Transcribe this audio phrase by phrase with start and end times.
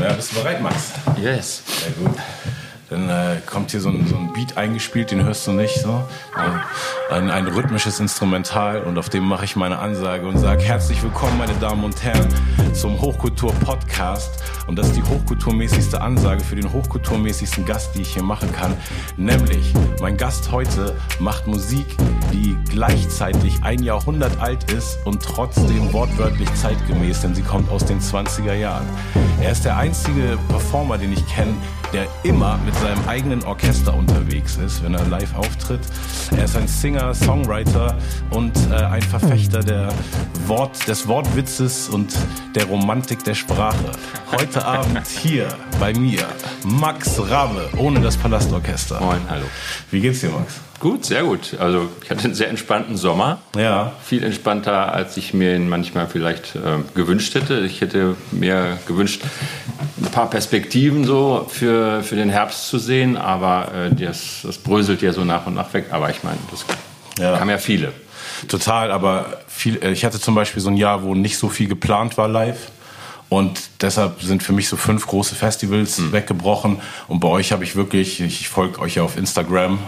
[0.00, 0.92] Ja, bist du bereit, Max?
[1.20, 1.62] Yes.
[1.66, 2.16] Sehr gut.
[2.90, 6.02] Dann äh, kommt hier so ein, so ein Beat eingespielt, den hörst du nicht so.
[6.36, 11.00] Äh, ein, ein rhythmisches Instrumental und auf dem mache ich meine Ansage und sage herzlich
[11.00, 12.26] willkommen, meine Damen und Herren,
[12.74, 14.42] zum Hochkultur-Podcast.
[14.66, 18.76] Und das ist die hochkulturmäßigste Ansage für den hochkulturmäßigsten Gast, die ich hier machen kann.
[19.16, 21.86] Nämlich, mein Gast heute macht Musik,
[22.32, 28.00] die gleichzeitig ein Jahrhundert alt ist und trotzdem wortwörtlich zeitgemäß, denn sie kommt aus den
[28.00, 28.86] 20er Jahren.
[29.40, 31.54] Er ist der einzige Performer, den ich kenne,
[31.92, 35.80] der immer mit seinem eigenen Orchester unterwegs ist, wenn er live auftritt.
[36.36, 37.96] Er ist ein Singer, Songwriter
[38.30, 39.92] und äh, ein Verfechter der
[40.46, 42.14] Wort, des Wortwitzes und
[42.54, 43.92] der Romantik der Sprache.
[44.32, 46.26] Heute Abend hier bei mir
[46.64, 49.00] Max Rabe ohne das Palastorchester.
[49.00, 49.46] Moin, hallo.
[49.90, 50.60] Wie geht's dir, Max?
[50.80, 51.56] Gut, sehr gut.
[51.58, 53.38] Also ich hatte einen sehr entspannten Sommer.
[53.54, 53.92] Ja.
[54.02, 57.60] Viel entspannter, als ich mir ihn manchmal vielleicht äh, gewünscht hätte.
[57.60, 59.20] Ich hätte mir gewünscht,
[60.02, 65.02] ein paar Perspektiven so für, für den Herbst zu sehen, aber äh, das, das bröselt
[65.02, 65.88] ja so nach und nach weg.
[65.90, 66.64] Aber ich meine, das
[67.18, 67.38] Ja.
[67.38, 67.92] haben ja viele.
[68.48, 71.68] Total, aber viel, äh, ich hatte zum Beispiel so ein Jahr, wo nicht so viel
[71.68, 72.70] geplant war live.
[73.28, 76.80] Und deshalb sind für mich so fünf große Festivals weggebrochen.
[77.06, 79.78] Und bei euch habe ich wirklich, ich folge euch ja auf Instagram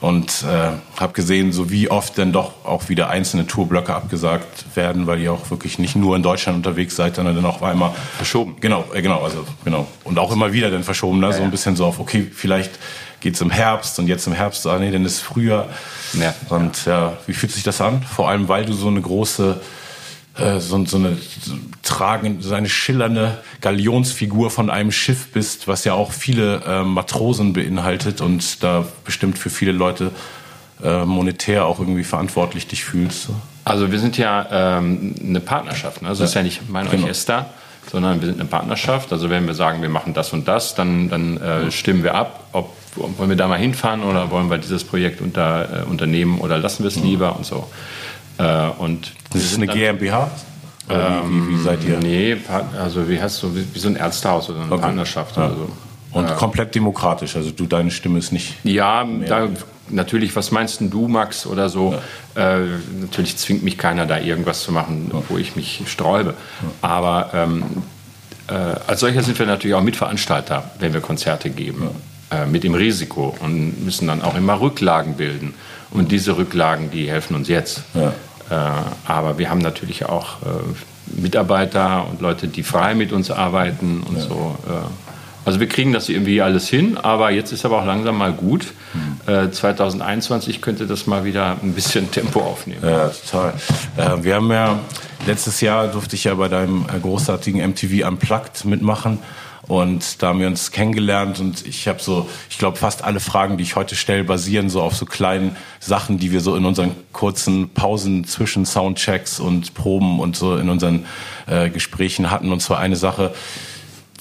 [0.00, 5.06] und äh, habe gesehen, so wie oft denn doch auch wieder einzelne Tourblöcke abgesagt werden,
[5.06, 8.56] weil ihr auch wirklich nicht nur in Deutschland unterwegs seid, sondern dann auch einmal Verschoben.
[8.60, 9.86] Genau, äh, genau, also genau.
[10.04, 11.32] Und auch immer wieder dann verschoben, ne?
[11.32, 11.44] so ja.
[11.44, 12.78] ein bisschen so auf, okay, vielleicht
[13.20, 15.68] geht's im Herbst und jetzt im Herbst, ah nee, dann ist Frühjahr.
[16.12, 16.34] Ja.
[16.50, 18.02] Und ja, wie fühlt sich das an?
[18.02, 19.60] Vor allem, weil du so eine große,
[20.38, 25.84] äh, so, so eine so tragen, so eine schillernde Galionsfigur von einem Schiff bist, was
[25.84, 30.10] ja auch viele äh, Matrosen beinhaltet und da bestimmt für viele Leute
[30.82, 33.24] äh, monetär auch irgendwie verantwortlich dich fühlst.
[33.24, 33.34] So.
[33.64, 36.02] Also wir sind ja ähm, eine Partnerschaft.
[36.02, 36.08] Ne?
[36.08, 37.04] Also es ist ja nicht mein Genau.
[37.04, 37.50] Orchester,
[37.90, 39.12] sondern wir sind eine Partnerschaft.
[39.12, 42.44] Also wenn wir sagen, wir machen das und das, dann, dann äh, stimmen wir ab,
[42.52, 46.58] ob wollen wir da mal hinfahren oder wollen wir dieses Projekt unter, äh, unternehmen oder
[46.58, 47.68] lassen wir es lieber und so.
[48.38, 50.30] Äh, und Das ist eine GmbH?
[50.88, 51.98] Oder wie, wie, seid ihr?
[51.98, 52.36] Nee,
[52.78, 54.82] also wie heißt so, wie, wie so ein Ärztehaus oder eine Okay.
[54.82, 55.46] Partnerschaft Ja.
[55.46, 55.68] oder so.
[56.12, 58.54] Und komplett demokratisch, also du, deine Stimme ist nicht.
[58.64, 59.48] Ja, da,
[59.90, 61.94] natürlich, was meinst denn du, Max, oder so?
[62.34, 62.60] Äh,
[63.00, 66.34] natürlich zwingt mich keiner, da irgendwas zu machen, wo ich mich sträube.
[66.80, 67.64] Aber ähm,
[68.48, 68.52] äh,
[68.86, 71.88] als solcher sind wir natürlich auch Mitveranstalter, wenn wir Konzerte geben,
[72.30, 75.52] äh, mit dem Risiko und müssen dann auch immer Rücklagen bilden.
[75.90, 77.82] Und diese Rücklagen, die helfen uns jetzt.
[78.50, 78.78] Ja.
[78.78, 84.02] Äh, aber wir haben natürlich auch äh, Mitarbeiter und Leute, die frei mit uns arbeiten
[84.08, 84.56] und so.
[84.66, 84.72] Äh,
[85.44, 88.72] also wir kriegen das irgendwie alles hin, aber jetzt ist aber auch langsam mal gut.
[89.26, 92.80] Äh, 2021 könnte das mal wieder ein bisschen Tempo aufnehmen.
[92.82, 93.54] Ja, total.
[94.24, 94.80] Wir haben ja,
[95.24, 99.20] letztes Jahr durfte ich ja bei deinem großartigen MTV Unplugged mitmachen.
[99.68, 103.56] Und da haben wir uns kennengelernt und ich habe so, ich glaube, fast alle Fragen,
[103.56, 106.92] die ich heute stelle, basieren so auf so kleinen Sachen, die wir so in unseren
[107.12, 111.06] kurzen Pausen zwischen Soundchecks und Proben und so in unseren
[111.46, 112.52] äh, Gesprächen hatten.
[112.52, 113.34] Und zwar eine Sache,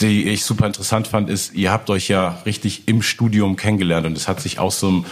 [0.01, 4.17] die ich super interessant fand, ist, ihr habt euch ja richtig im Studium kennengelernt und
[4.17, 5.05] es hat sich aus so einem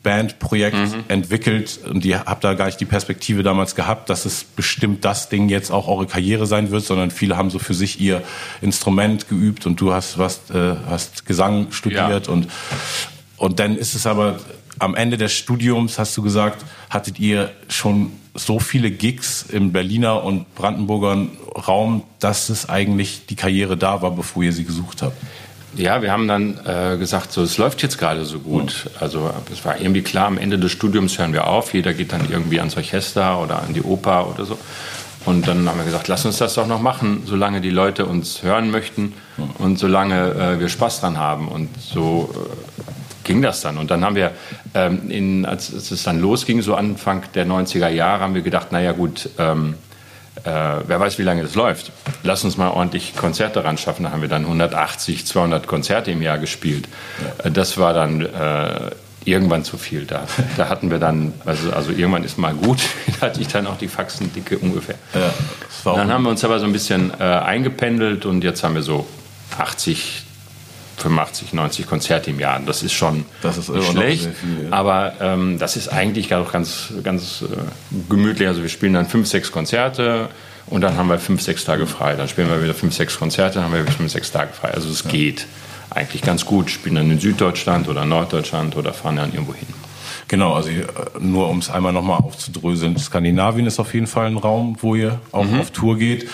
[0.00, 0.76] Studentenbandprojekt
[1.08, 1.80] entwickelt.
[1.88, 5.48] Und ihr habt da gar nicht die Perspektive damals gehabt, dass es bestimmt das Ding
[5.48, 8.22] jetzt auch eure Karriere sein wird, sondern viele haben so für sich ihr
[8.60, 12.48] Instrument geübt und du hast was, äh, hast Gesang studiert und
[13.36, 14.38] und dann ist es aber
[14.78, 20.22] am Ende des Studiums, hast du gesagt, hattet ihr schon so viele Gigs im Berliner
[20.22, 21.26] und Brandenburger
[21.66, 25.16] Raum, dass es eigentlich die Karriere da war, bevor ihr sie gesucht habt.
[25.76, 28.90] Ja, wir haben dann äh, gesagt, so es läuft jetzt gerade so gut.
[28.98, 31.72] Also es war irgendwie klar, am Ende des Studiums hören wir auf.
[31.72, 34.58] Jeder geht dann irgendwie ans Orchester oder an die Oper oder so.
[35.26, 38.42] Und dann haben wir gesagt, lass uns das doch noch machen, solange die Leute uns
[38.42, 39.12] hören möchten
[39.58, 41.46] und solange äh, wir Spaß dran haben.
[41.48, 43.76] Und so äh, ging das dann.
[43.76, 44.32] Und dann haben wir,
[44.74, 48.72] ähm, in, als, als es dann losging, so Anfang der 90er Jahre, haben wir gedacht,
[48.72, 49.74] naja gut, ähm,
[50.44, 50.50] äh,
[50.86, 51.92] wer weiß, wie lange das läuft.
[52.22, 54.04] Lass uns mal ordentlich Konzerte ran schaffen.
[54.04, 56.88] Da haben wir dann 180, 200 Konzerte im Jahr gespielt.
[57.44, 58.90] Äh, Das war dann äh,
[59.24, 60.06] irgendwann zu viel.
[60.06, 60.26] Da,
[60.56, 62.78] da hatten wir dann, also, also irgendwann ist mal gut,
[63.20, 64.96] da hatte ich dann auch die Faxendicke ungefähr.
[65.14, 65.30] Ja,
[65.96, 69.06] Dann haben wir uns aber so ein bisschen äh, eingependelt und jetzt haben wir so
[69.58, 70.22] 80,
[71.00, 72.60] 85, 90 Konzerte im Jahr.
[72.64, 74.76] Das ist schon Das ist nicht schlecht, viel, ja.
[74.76, 77.46] aber ähm, das ist eigentlich auch ganz, ganz äh,
[78.08, 78.48] gemütlich.
[78.48, 80.28] Also wir spielen dann fünf, sechs Konzerte
[80.66, 82.14] und dann haben wir fünf, sechs Tage frei.
[82.14, 84.72] Dann spielen wir wieder fünf, sechs Konzerte, dann haben wir wieder fünf, sechs Tage frei.
[84.72, 85.46] Also es geht
[85.90, 86.70] eigentlich ganz gut.
[86.70, 89.66] Spielen dann in Süddeutschland oder Norddeutschland oder fahren dann irgendwo hin.
[90.28, 90.84] Genau, also äh,
[91.18, 92.96] nur um es einmal nochmal aufzudröseln.
[92.96, 96.28] Skandinavien ist auf jeden Fall ein Raum, wo ihr auch auf Tour geht.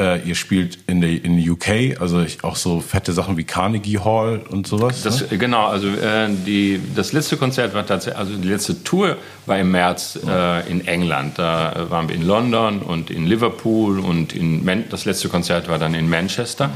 [0.00, 3.98] Äh, ihr spielt in der in UK, also ich, auch so fette Sachen wie Carnegie
[3.98, 5.02] Hall und sowas.
[5.02, 5.36] Das, ne?
[5.36, 9.16] Genau, also äh, die, das letzte Konzert war tatsächlich, also die letzte Tour
[9.46, 11.38] war im März äh, in England.
[11.38, 15.78] Da waren wir in London und in Liverpool und in Man das letzte Konzert war
[15.78, 16.70] dann in Manchester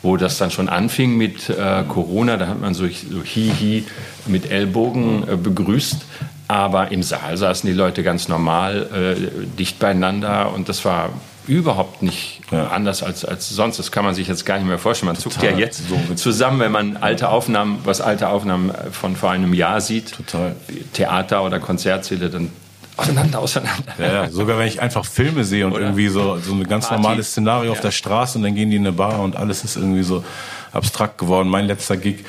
[0.00, 2.36] wo das dann schon anfing mit äh, Corona.
[2.36, 3.84] Da hat man so, so Hihi
[4.26, 6.04] mit Ellbogen äh, begrüßt.
[6.46, 11.10] Aber im Saal saßen die Leute ganz normal, äh, dicht beieinander und das war
[11.48, 12.68] überhaupt nicht ja.
[12.68, 13.78] anders als, als sonst.
[13.78, 15.08] Das kann man sich jetzt gar nicht mehr vorstellen.
[15.08, 19.30] Man zuckt ja jetzt so zusammen, wenn man alte Aufnahmen, was alte Aufnahmen von vor
[19.30, 20.54] einem Jahr sieht, Total.
[20.92, 22.50] Theater oder Konzertsäle, dann
[22.98, 23.92] auseinander, auseinander.
[23.98, 26.88] Ja, ja, sogar wenn ich einfach Filme sehe und Oder irgendwie so, so ein ganz
[26.88, 27.02] Party.
[27.02, 27.72] normales Szenario ja.
[27.72, 30.24] auf der Straße und dann gehen die in eine Bar und alles ist irgendwie so
[30.72, 31.48] abstrakt geworden.
[31.48, 32.24] Mein letzter Gig,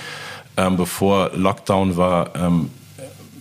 [0.58, 2.70] ähm, bevor Lockdown war, ähm,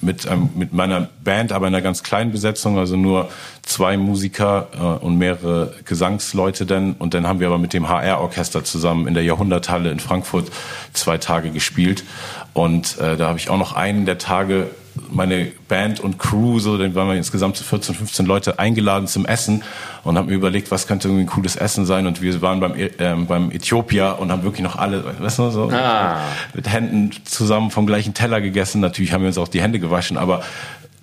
[0.02, 3.28] mit, ähm, mit meiner Band, aber in einer ganz kleinen Besetzung, also nur
[3.62, 6.94] zwei Musiker äh, und mehrere Gesangsleute dann.
[6.98, 10.50] Und dann haben wir aber mit dem HR-Orchester zusammen in der Jahrhunderthalle in Frankfurt
[10.92, 12.04] zwei Tage gespielt.
[12.52, 14.68] Und äh, da habe ich auch noch einen der Tage
[15.10, 19.26] meine Band und Crew, so, dann waren wir insgesamt zu 14, 15 Leute eingeladen zum
[19.26, 19.62] Essen
[20.04, 22.06] und haben mir überlegt, was könnte irgendwie ein cooles Essen sein.
[22.06, 25.70] Und wir waren beim, ähm, beim Äthiopia und haben wirklich noch alle, weißt du, so
[25.70, 26.20] ah.
[26.54, 28.80] mit Händen zusammen vom gleichen Teller gegessen.
[28.80, 30.42] Natürlich haben wir uns auch die Hände gewaschen, aber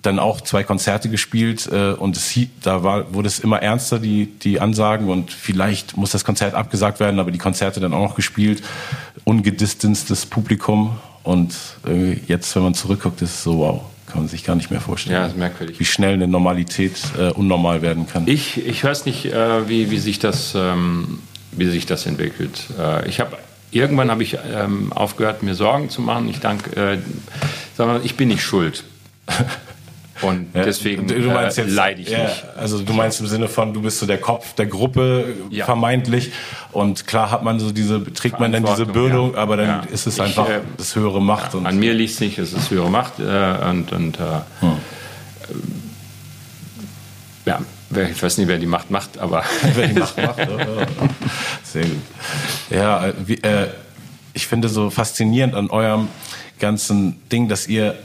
[0.06, 4.26] dann auch zwei Konzerte gespielt äh, und es, da war, wurde es immer ernster, die,
[4.26, 8.14] die Ansagen und vielleicht muss das Konzert abgesagt werden, aber die Konzerte dann auch noch
[8.14, 8.62] gespielt,
[9.24, 10.96] ungedistanctes Publikum
[11.26, 11.54] und
[12.28, 15.16] jetzt, wenn man zurückguckt, ist es so, wow, kann man sich gar nicht mehr vorstellen.
[15.16, 15.80] Ja, ist merkwürdig.
[15.80, 18.28] Wie schnell eine Normalität äh, unnormal werden kann.
[18.28, 21.18] Ich, ich weiß nicht, äh, wie, wie, sich das, ähm,
[21.50, 22.62] wie sich das entwickelt.
[22.78, 23.36] Äh, ich habe
[23.72, 26.28] irgendwann habe ich ähm, aufgehört, mir Sorgen zu machen.
[26.28, 26.98] Ich danke, äh,
[27.78, 28.84] mal, ich bin nicht schuld.
[30.22, 32.44] Und ja, deswegen du meinst äh, jetzt, leide ich ja, nicht.
[32.56, 35.64] Also du meinst im Sinne von, du bist so der Kopf der Gruppe ja.
[35.66, 36.32] vermeintlich
[36.72, 40.18] und klar hat man so diese, trägt man dann diese Bürde, aber dann ist es
[40.18, 41.54] einfach ich, äh, das höhere Macht.
[41.54, 44.22] und an mir liegt es nicht, es ist höhere Macht äh, und, und äh,
[44.60, 44.76] hm.
[47.44, 47.60] ja,
[48.10, 50.48] ich weiß nicht, wer die Macht macht, aber wer die Macht macht.
[51.62, 52.02] Sehr gut.
[52.70, 53.68] Ja, wie, äh,
[54.32, 56.08] ich finde so faszinierend an eurem
[56.58, 57.96] ganzen Ding, dass ihr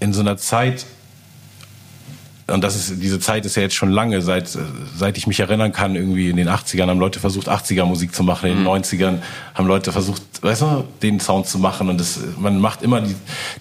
[0.00, 0.84] in so einer Zeit
[2.48, 4.48] und das ist, diese Zeit ist ja jetzt schon lange, seit,
[4.96, 8.22] seit ich mich erinnern kann, irgendwie in den 80ern haben Leute versucht, 80er Musik zu
[8.22, 8.70] machen, in den mhm.
[8.70, 9.18] 90ern
[9.54, 11.88] haben Leute versucht, weißt du, den Sound zu machen.
[11.88, 13.14] Und das, man macht immer die,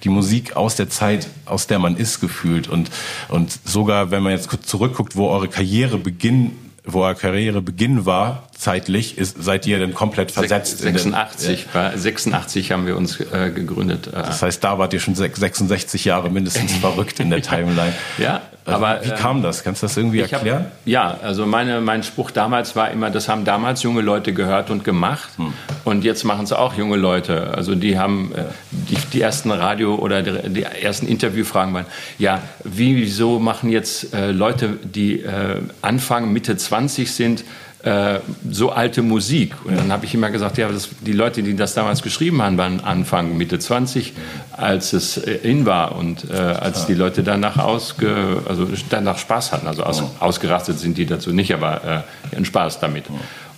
[0.04, 2.68] die Musik aus der Zeit, aus der man ist, gefühlt.
[2.68, 2.90] Und,
[3.30, 9.18] und sogar, wenn man jetzt zurückguckt, wo eure Karriere beginnt, wo er Karrierebeginn war, zeitlich,
[9.18, 10.78] ist, seid ihr dann komplett versetzt.
[10.78, 11.98] 86, den, ja.
[11.98, 14.08] 86 haben wir uns äh, gegründet.
[14.08, 14.12] Äh.
[14.12, 17.94] Das heißt, da wart ihr schon 66 Jahre mindestens verrückt in der Timeline.
[18.20, 19.64] ja, also, aber wie ähm, kam das?
[19.64, 20.66] Kannst du das irgendwie erklären?
[20.66, 24.70] Hab, ja, also meine, mein Spruch damals war immer, das haben damals junge Leute gehört
[24.70, 25.54] und gemacht hm.
[25.84, 27.56] und jetzt machen es auch junge Leute.
[27.56, 31.88] Also die haben äh, die, die ersten Radio- oder die, die, ersten Interviewfragen waren,
[32.20, 37.44] ja, wieso machen jetzt äh, Leute, die äh, Anfang, Mitte 20 sind,
[37.84, 38.20] äh,
[38.50, 39.56] so alte Musik.
[39.66, 42.58] Und dann habe ich immer gesagt, ja, das, die Leute, die das damals geschrieben haben,
[42.58, 44.14] waren Anfang, Mitte 20,
[44.52, 49.52] als es äh, in war und äh, als die Leute danach, ausge, also danach Spaß
[49.52, 49.68] hatten.
[49.68, 53.06] Also aus, ausgerastet sind die dazu nicht, aber äh, ihren Spaß damit.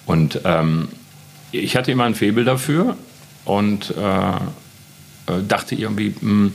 [0.05, 0.89] Und ähm,
[1.51, 2.95] ich hatte immer ein Faible dafür
[3.45, 6.53] und äh, dachte irgendwie, mh, hm,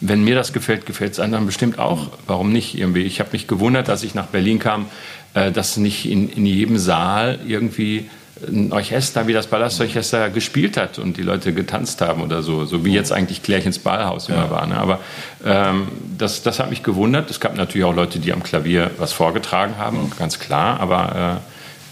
[0.00, 2.08] wenn mir das gefällt, gefällt es anderen bestimmt auch.
[2.26, 2.76] Warum nicht?
[2.76, 3.02] Irgendwie.
[3.02, 4.86] Ich habe mich gewundert, als ich nach Berlin kam,
[5.32, 8.10] dass nicht in, in jedem Saal irgendwie
[8.46, 12.84] ein Orchester wie das Palastorchester gespielt hat und die Leute getanzt haben oder so, so
[12.84, 14.50] wie jetzt eigentlich Klärchens Ballhaus immer ja.
[14.50, 14.66] war.
[14.66, 14.76] Ne?
[14.76, 15.00] Aber
[15.44, 17.30] ähm, das, das hat mich gewundert.
[17.30, 20.12] Es gab natürlich auch Leute, die am Klavier was vorgetragen haben, mhm.
[20.18, 20.80] ganz klar.
[20.80, 21.40] Aber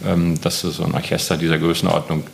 [0.04, 2.24] äh, ähm, dass es so ein Orchester dieser Größenordnung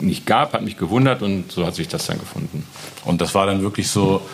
[0.00, 2.66] nicht gab, hat mich gewundert und so hat sich das dann gefunden.
[3.04, 4.26] Und das war dann wirklich so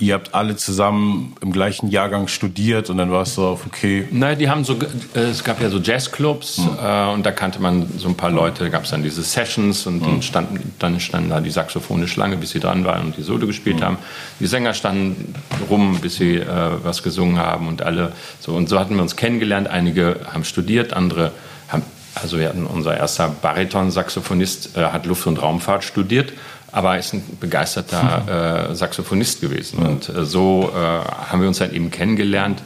[0.00, 4.08] ihr habt alle zusammen im gleichen Jahrgang studiert und dann war es so okay.
[4.10, 4.76] Nein, die haben so,
[5.14, 6.78] äh, es gab ja so Jazzclubs mhm.
[6.82, 9.86] äh, und da kannte man so ein paar Leute, da gab es dann diese Sessions
[9.86, 10.06] und mhm.
[10.06, 13.46] dann, standen, dann standen da die Saxophone Schlange, bis sie dran waren und die Solo
[13.46, 13.84] gespielt mhm.
[13.84, 13.98] haben.
[14.40, 15.34] Die Sänger standen
[15.68, 16.46] rum, bis sie äh,
[16.82, 18.52] was gesungen haben und alle so.
[18.52, 19.68] Und so hatten wir uns kennengelernt.
[19.68, 21.32] Einige haben studiert, andere
[21.68, 21.82] haben,
[22.14, 26.32] also wir hatten unser erster Bariton-Saxophonist äh, hat Luft- und Raumfahrt studiert
[26.72, 29.78] aber er ist ein begeisterter äh, Saxophonist gewesen.
[29.78, 32.62] Und äh, so äh, haben wir uns dann eben kennengelernt.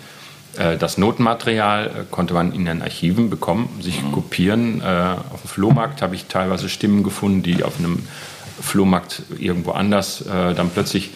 [0.56, 4.12] Äh, das Notenmaterial äh, konnte man in den Archiven bekommen, sich mhm.
[4.12, 4.80] kopieren.
[4.80, 4.84] Äh,
[5.32, 8.06] auf dem Flohmarkt habe ich teilweise Stimmen gefunden, die auf einem
[8.61, 11.11] Flohmarkt irgendwo anders dann plötzlich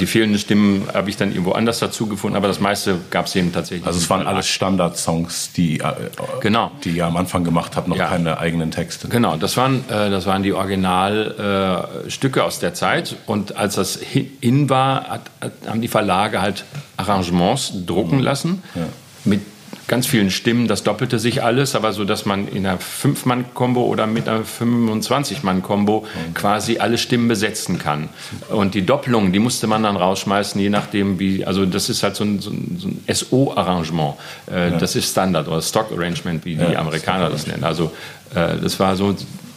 [0.00, 3.36] die fehlenden Stimmen habe ich dann irgendwo anders dazu gefunden, aber das meiste gab es
[3.36, 3.86] eben tatsächlich.
[3.86, 5.92] Also es waren alles Standardsongs, die, äh,
[6.40, 6.70] genau.
[6.84, 8.08] die ihr am Anfang gemacht habt, noch ja.
[8.08, 9.08] keine eigenen Texte.
[9.08, 13.16] Genau, das waren, äh, das waren die Originalstücke äh, aus der Zeit.
[13.26, 13.98] Und als das
[14.40, 16.64] in war, hat, hat, haben die Verlage halt
[16.96, 18.22] Arrangements drucken mhm.
[18.22, 18.82] lassen ja.
[19.24, 19.40] mit
[19.88, 24.06] ganz vielen Stimmen, das doppelte sich alles, aber so, dass man in einer Fünf-Mann-Kombo oder
[24.06, 26.34] mit einer 25-Mann-Kombo mhm.
[26.34, 28.08] quasi alle Stimmen besetzen kann.
[28.48, 32.16] Und die Doppelungen, die musste man dann rausschmeißen, je nachdem wie, also das ist halt
[32.16, 34.14] so ein, so ein, ein SO-Arrangement.
[34.50, 34.78] Äh, ja.
[34.78, 37.64] Das ist Standard oder Stock-Arrangement, wie ja, die Amerikaner das nennen.
[37.64, 37.92] Also
[38.34, 39.16] äh, das war so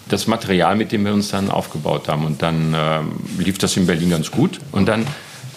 [0.10, 2.26] das Material, mit dem wir uns dann aufgebaut haben.
[2.26, 3.00] Und dann äh,
[3.42, 4.60] lief das in Berlin ganz gut.
[4.72, 5.06] Und dann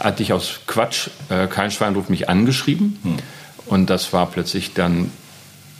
[0.00, 2.98] hatte ich aus Quatsch, äh, kein Schwein ruft mich angeschrieben.
[3.02, 3.16] Hm.
[3.68, 5.10] Und das war plötzlich dann,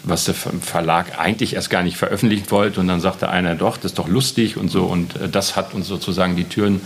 [0.04, 2.80] was der Verlag eigentlich erst gar nicht veröffentlichen wollte.
[2.80, 4.84] Und dann sagte einer, doch, das ist doch lustig und so.
[4.84, 6.80] Und äh, das hat uns sozusagen die Türen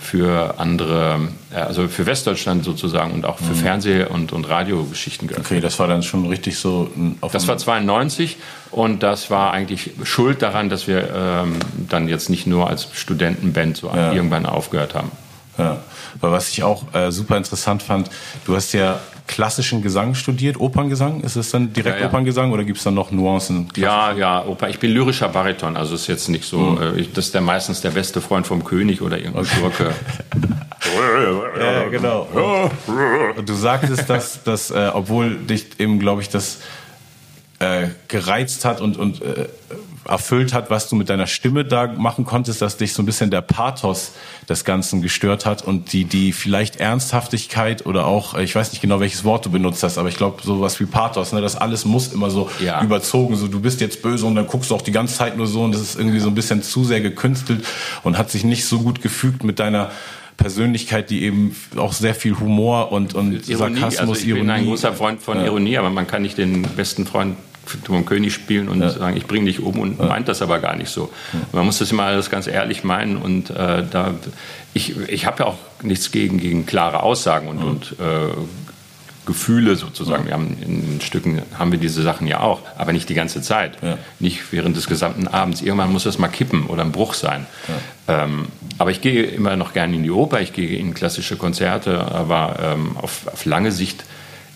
[0.00, 3.56] für andere, äh, also für Westdeutschland sozusagen und auch für mhm.
[3.56, 5.46] Fernseh- und, und Radiogeschichten geöffnet.
[5.46, 6.90] Okay, das war dann schon richtig so.
[7.32, 8.36] das war 92
[8.70, 11.56] und das war eigentlich schuld daran, dass wir ähm,
[11.88, 14.12] dann jetzt nicht nur als Studentenband so ja.
[14.12, 15.10] irgendwann aufgehört haben.
[15.58, 15.78] Ja,
[16.20, 18.08] aber was ich auch äh, super interessant fand,
[18.44, 21.20] du hast ja klassischen Gesang studiert, Operngesang?
[21.20, 22.08] Ist es dann direkt ja, ja.
[22.08, 23.68] Operngesang oder gibt es dann noch Nuancen?
[23.76, 24.68] Ja, ja, Oper.
[24.68, 27.06] Ich bin lyrischer Bariton, also ist jetzt nicht so, mhm.
[27.14, 29.56] das ist der meistens der beste Freund vom König oder irgendein okay.
[29.60, 29.94] Schurke.
[31.60, 32.26] ja, genau.
[33.36, 36.58] Und du sagtest, dass, dass äh, obwohl dich eben, glaube ich, das
[37.58, 39.46] äh, gereizt hat und, und äh,
[40.06, 43.30] erfüllt hat, was du mit deiner Stimme da machen konntest, dass dich so ein bisschen
[43.30, 44.12] der Pathos
[44.48, 49.00] des Ganzen gestört hat und die, die vielleicht Ernsthaftigkeit oder auch, ich weiß nicht genau,
[49.00, 52.12] welches Wort du benutzt hast, aber ich glaube, sowas wie Pathos, ne, das alles muss
[52.12, 52.82] immer so ja.
[52.82, 55.46] überzogen, so du bist jetzt böse und dann guckst du auch die ganze Zeit nur
[55.46, 57.64] so und das ist irgendwie so ein bisschen zu sehr gekünstelt
[58.02, 59.90] und hat sich nicht so gut gefügt mit deiner
[60.38, 64.40] Persönlichkeit, die eben auch sehr viel Humor und, und Ironie, Sarkasmus, also ich Ironie.
[64.40, 65.46] bin ein großer Freund von ja.
[65.46, 67.36] Ironie, aber man kann nicht den besten Freund
[67.68, 68.90] vom König spielen und ja.
[68.90, 70.06] sagen, ich bringe dich um und ja.
[70.06, 71.10] meint das aber gar nicht so.
[71.32, 71.40] Ja.
[71.52, 74.14] Man muss das immer alles ganz ehrlich meinen und äh, da
[74.74, 78.34] ich, ich habe ja auch nichts gegen, gegen klare Aussagen und, und äh,
[79.28, 80.24] Gefühle sozusagen.
[80.24, 83.76] Wir haben in Stücken haben wir diese Sachen ja auch, aber nicht die ganze Zeit,
[84.20, 85.60] nicht während des gesamten Abends.
[85.60, 87.46] Irgendwann muss das mal kippen oder ein Bruch sein.
[88.08, 88.46] Ähm,
[88.78, 92.56] aber ich gehe immer noch gerne in die Oper, ich gehe in klassische Konzerte, aber
[92.58, 94.04] ähm, auf, auf lange Sicht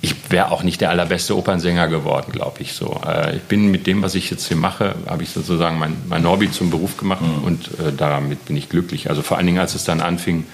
[0.03, 3.01] ich wäre auch nicht der allerbeste Opernsänger geworden, glaube ich so.
[3.07, 6.29] Äh, ich bin mit dem, was ich jetzt hier mache, habe ich sozusagen mein, mein
[6.29, 7.45] Hobby zum Beruf gemacht mhm.
[7.45, 9.09] und äh, damit bin ich glücklich.
[9.09, 10.45] Also vor allen Dingen, als es dann anfing,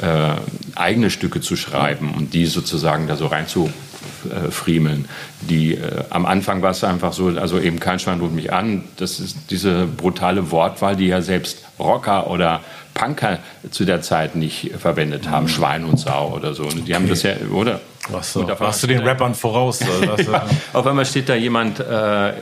[0.00, 0.34] äh,
[0.74, 3.70] eigene Stücke zu schreiben und die sozusagen da so rein zu
[4.24, 5.06] äh, friemeln.
[5.42, 8.84] Die, äh, am Anfang war es einfach so, also eben kein Schwein ruft mich an.
[8.96, 12.62] Das ist diese brutale Wortwahl, die ja selbst Rocker oder
[12.94, 13.38] Punker
[13.70, 15.48] zu der Zeit nicht verwendet haben, mhm.
[15.48, 16.64] Schwein und Sau oder so.
[16.64, 17.80] Die haben das ja, oder?
[18.10, 18.46] Was so.
[18.46, 19.80] Warst du den Rappern voraus?
[20.30, 22.32] ja, auf einmal steht da jemand äh,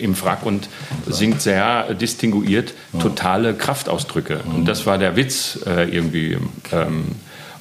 [0.00, 0.68] im Frack und
[1.06, 4.40] singt sehr distinguiert totale Kraftausdrücke.
[4.44, 4.54] Mhm.
[4.54, 6.36] Und das war der Witz äh, irgendwie.
[6.72, 7.12] Ähm,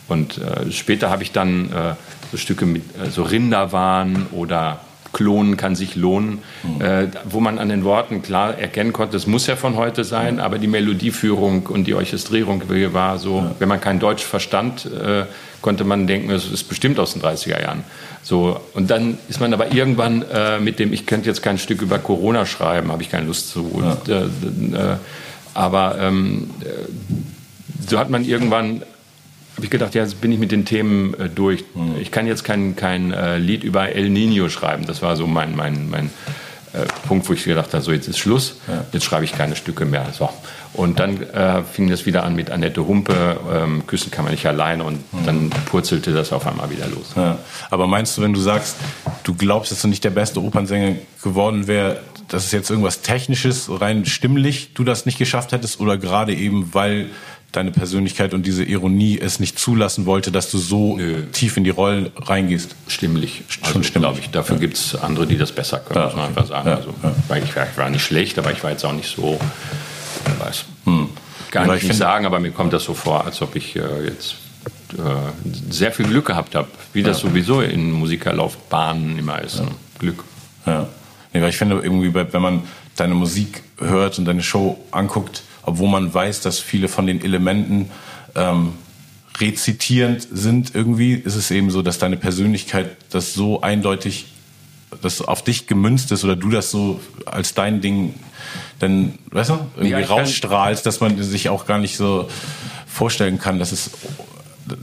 [0.07, 1.95] und äh, später habe ich dann äh,
[2.31, 4.81] so Stücke mit äh, so Rinderwahn oder
[5.13, 6.81] Klonen kann sich lohnen, mhm.
[6.81, 10.39] äh, wo man an den Worten klar erkennen konnte, es muss ja von heute sein,
[10.39, 12.63] aber die Melodieführung und die Orchestrierung
[12.93, 13.55] war so, ja.
[13.59, 15.25] wenn man kein Deutsch verstand, äh,
[15.61, 17.83] konnte man denken, es ist bestimmt aus den 30er Jahren.
[18.23, 21.81] So, und dann ist man aber irgendwann äh, mit dem, ich könnte jetzt kein Stück
[21.81, 23.65] über Corona schreiben, habe ich keine Lust zu.
[23.65, 24.21] Und, ja.
[24.21, 24.97] Äh, äh,
[25.53, 28.83] aber ähm, äh, so hat man irgendwann
[29.55, 31.63] habe ich gedacht, ja, jetzt bin ich mit den Themen äh, durch.
[31.75, 31.95] Mhm.
[31.99, 34.85] Ich kann jetzt kein, kein äh, Lied über El Nino schreiben.
[34.85, 36.09] Das war so mein, mein, mein
[36.73, 38.85] äh, Punkt, wo ich gedacht habe, so jetzt ist Schluss, ja.
[38.93, 40.07] jetzt schreibe ich keine Stücke mehr.
[40.13, 40.29] So.
[40.73, 44.45] Und dann äh, fing das wieder an mit Annette Humpe, ähm, Küssen kann man nicht
[44.45, 45.25] alleine und mhm.
[45.25, 47.11] dann purzelte das auf einmal wieder los.
[47.15, 47.39] Ja.
[47.69, 48.77] Aber meinst du, wenn du sagst,
[49.23, 53.69] du glaubst, dass du nicht der beste Opernsänger geworden wäre, dass es jetzt irgendwas Technisches,
[53.69, 57.09] rein stimmlich, du das nicht geschafft hättest oder gerade eben, weil
[57.51, 61.23] deine Persönlichkeit und diese Ironie es nicht zulassen wollte, dass du so Nö.
[61.31, 62.75] tief in die Rollen reingehst.
[62.87, 63.43] Stimmlich.
[63.47, 64.19] Schon also, stimmlich.
[64.19, 64.29] ich.
[64.29, 64.61] Dafür ja.
[64.61, 66.39] gibt es andere, die das besser können, ja, muss man okay.
[66.39, 66.69] einfach sagen.
[66.69, 66.93] Ja, also,
[67.27, 69.39] weil ich, war, ich, war nicht schlecht, aber ich war jetzt auch nicht so,
[70.39, 70.65] weiß.
[70.85, 71.09] Hm.
[71.51, 74.35] Gar nicht, nicht sagen, aber mir kommt das so vor, als ob ich äh, jetzt
[74.93, 79.59] äh, sehr viel Glück gehabt habe, wie das sowieso in Musikerlaufbahnen immer ist.
[79.59, 79.67] Ne?
[79.99, 80.23] Glück.
[80.65, 80.87] Ja.
[81.33, 82.63] Nee, weil ich finde irgendwie, wenn man
[82.95, 87.89] deine Musik hört und deine Show anguckt, obwohl man weiß, dass viele von den Elementen
[88.35, 88.73] ähm,
[89.39, 94.27] rezitierend sind irgendwie, ist es eben so, dass deine Persönlichkeit das so eindeutig,
[95.01, 98.13] das auf dich gemünzt ist oder du das so als dein Ding
[98.79, 102.27] dann, weißt du, irgendwie ja, rausstrahlst, dass man sich auch gar nicht so
[102.87, 103.91] vorstellen kann, dass es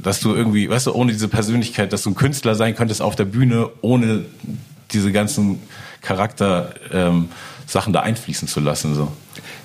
[0.02, 3.16] dass du irgendwie, weißt du, ohne diese Persönlichkeit, dass du ein Künstler sein könntest auf
[3.16, 4.24] der Bühne, ohne
[4.92, 5.60] diese ganzen
[6.02, 7.28] Charakter ähm,
[7.66, 8.94] Sachen da einfließen zu lassen.
[8.94, 9.12] So.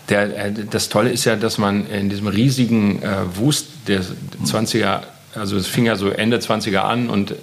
[0.09, 4.01] Der, äh, das Tolle ist ja, dass man in diesem riesigen äh, Wust der
[4.45, 5.01] 20er,
[5.35, 7.35] also es fing ja so Ende 20er an und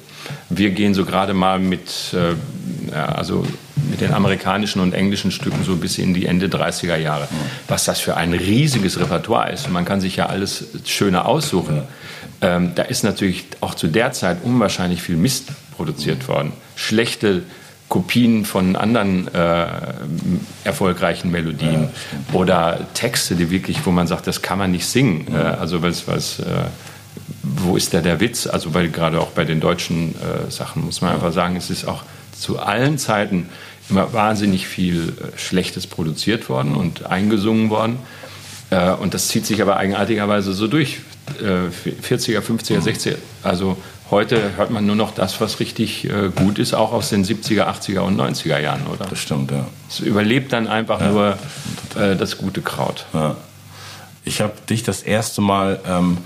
[0.48, 3.44] wir gehen so gerade mal mit, äh, also
[3.88, 7.28] mit den amerikanischen und englischen Stücken so bis in die Ende 30er Jahre.
[7.68, 9.70] Was das für ein riesiges Repertoire ist.
[9.70, 11.82] Man kann sich ja alles schöner aussuchen.
[12.42, 16.52] Ähm, da ist natürlich auch zu der Zeit unwahrscheinlich viel Mist produziert worden.
[16.76, 17.42] Schlechte
[17.90, 19.66] Kopien von anderen äh,
[20.64, 21.90] erfolgreichen Melodien ja,
[22.32, 25.26] oder Texte, die wirklich, wo man sagt, das kann man nicht singen.
[25.28, 25.34] Mhm.
[25.34, 26.44] Äh, also was, was äh,
[27.42, 28.46] wo ist da der Witz?
[28.46, 31.86] Also weil gerade auch bei den deutschen äh, Sachen muss man einfach sagen, es ist
[31.86, 33.48] auch zu allen Zeiten
[33.90, 37.98] immer wahnsinnig viel äh, Schlechtes produziert worden und eingesungen worden.
[38.70, 41.00] Äh, und das zieht sich aber eigenartigerweise so durch.
[41.38, 43.16] 40er, 50er, 60er.
[43.44, 43.76] Also
[44.10, 47.66] Heute hört man nur noch das, was richtig äh, gut ist, auch aus den 70er,
[47.66, 49.06] 80er und 90er Jahren, oder?
[49.06, 49.66] Das stimmt, ja.
[49.88, 51.38] Es überlebt dann einfach ja, nur
[51.94, 53.06] das, äh, das gute Kraut.
[53.12, 53.36] Ja.
[54.24, 56.18] Ich habe dich das erste Mal ähm,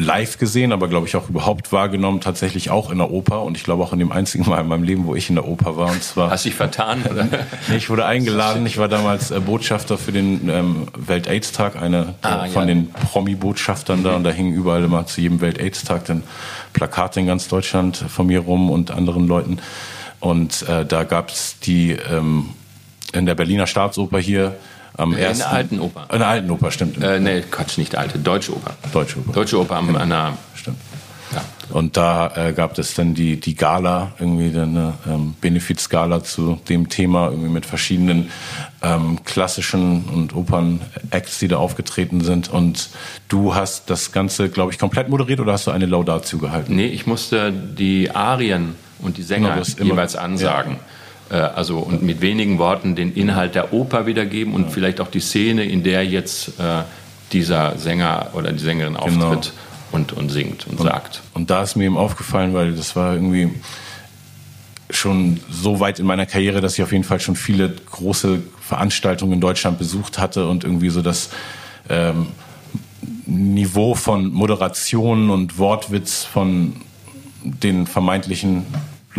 [0.00, 3.64] live gesehen, aber glaube ich auch überhaupt wahrgenommen, tatsächlich auch in der Oper und ich
[3.64, 5.90] glaube auch in dem einzigen Mal in meinem Leben, wo ich in der Oper war.
[5.90, 7.02] Und zwar Hast du dich vertan?
[7.10, 7.28] Oder?
[7.76, 8.64] ich wurde eingeladen.
[8.66, 12.74] Ich war damals äh, Botschafter für den ähm, Welt-AIDS-Tag, einer ah, von ja.
[12.74, 16.22] den Promi-Botschaftern da und da hingen überall immer zu jedem Welt-AIDS-Tag dann
[16.72, 19.58] Plakate in ganz Deutschland von mir rum und anderen Leuten.
[20.20, 22.50] Und äh, da gab es die ähm,
[23.12, 24.56] in der Berliner Staatsoper hier
[24.96, 25.44] am in ersten.
[25.44, 26.06] Der alten Oper.
[26.12, 27.02] In der alten Oper, stimmt.
[27.02, 28.74] Äh, nee, Quatsch, nicht alte, Deutsche Oper.
[28.92, 29.32] Deutsche Oper.
[29.32, 29.98] Deutsche Oper am, genau.
[29.98, 30.38] an der.
[30.54, 30.78] Stimmt.
[31.32, 31.44] Ja.
[31.70, 36.88] Und da äh, gab es dann die, die Gala, irgendwie eine ähm, Benefizgala zu dem
[36.88, 38.30] Thema, irgendwie mit verschiedenen
[38.82, 42.48] ähm, klassischen und Opern-Acts, die da aufgetreten sind.
[42.48, 42.88] Und
[43.28, 46.74] du hast das Ganze, glaube ich, komplett moderiert oder hast du eine Laudatio gehalten?
[46.74, 50.72] Nee, ich musste die Arien und die Sänger genau, jeweils ansagen.
[50.72, 50.78] Ja.
[51.30, 55.20] Äh, also und mit wenigen Worten den Inhalt der Oper wiedergeben und vielleicht auch die
[55.20, 56.82] Szene, in der jetzt äh,
[57.32, 59.26] dieser Sänger oder die Sängerin genau.
[59.26, 59.52] auftritt
[59.92, 61.22] und, und singt und, und sagt.
[61.34, 63.50] Und da ist mir eben aufgefallen, weil das war irgendwie
[64.90, 69.34] schon so weit in meiner Karriere, dass ich auf jeden Fall schon viele große Veranstaltungen
[69.34, 71.30] in Deutschland besucht hatte und irgendwie so das
[71.88, 72.26] ähm,
[73.26, 76.74] Niveau von Moderation und Wortwitz von
[77.44, 78.66] den vermeintlichen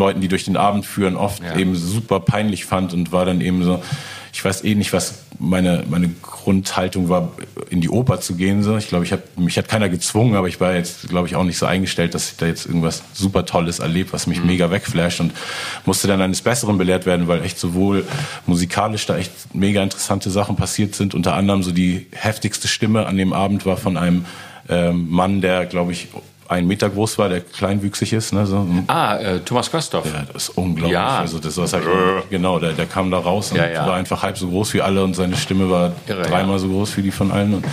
[0.02, 1.56] Leuten, die durch den Abend führen, oft ja.
[1.56, 3.84] eben super peinlich fand und war dann eben so,
[4.34, 7.34] ich weiß eh nicht, was meine, meine Grundhaltung war,
[7.70, 8.64] in die Oper zu gehen.
[8.64, 8.78] So.
[8.78, 11.44] Ich glaube, ich hab, mich hat keiner gezwungen, aber ich war jetzt, glaube ich, auch
[11.44, 14.48] nicht so eingestellt, dass ich da jetzt irgendwas super Tolles erlebt, was mich mhm.
[14.48, 15.34] mega wegflasht und
[15.86, 18.06] musste dann eines Besseren belehrt werden, weil echt sowohl
[18.48, 21.14] musikalisch da echt mega interessante Sachen passiert sind.
[21.14, 24.26] Unter anderem so die heftigste Stimme an dem Abend war von einem
[24.68, 26.08] ähm, Mann, der, glaube ich,
[26.52, 28.34] ein Meter groß war, der kleinwüchsig ist.
[28.34, 28.68] Ne, so.
[28.88, 30.06] Ah, äh, Thomas Kösthoff.
[30.06, 30.92] Ja, das ist unglaublich.
[30.92, 31.20] Ja.
[31.20, 33.88] Also das war halt, genau, der, der kam da raus und ja, ja.
[33.88, 36.98] war einfach halb so groß wie alle und seine Stimme war Irre, dreimal so groß
[36.98, 37.54] wie die von allen.
[37.54, 37.66] Und,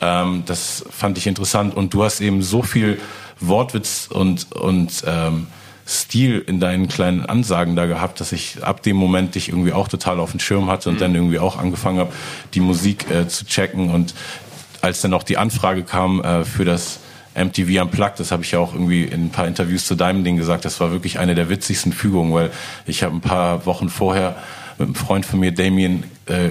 [0.00, 1.76] ähm, das fand ich interessant.
[1.76, 3.00] Und du hast eben so viel
[3.40, 5.48] Wortwitz und, und ähm,
[5.84, 9.88] Stil in deinen kleinen Ansagen da gehabt, dass ich ab dem Moment dich irgendwie auch
[9.88, 11.00] total auf dem Schirm hatte und mhm.
[11.00, 12.12] dann irgendwie auch angefangen habe,
[12.54, 13.90] die Musik äh, zu checken.
[13.90, 14.14] Und
[14.82, 17.00] als dann auch die Anfrage kam äh, für das
[17.34, 20.36] MTV Unplugged, das habe ich ja auch irgendwie in ein paar Interviews zu deinem Ding
[20.36, 22.50] gesagt, das war wirklich eine der witzigsten Fügungen, weil
[22.86, 24.36] ich habe ein paar Wochen vorher
[24.78, 26.50] mit einem Freund von mir, Damien, äh,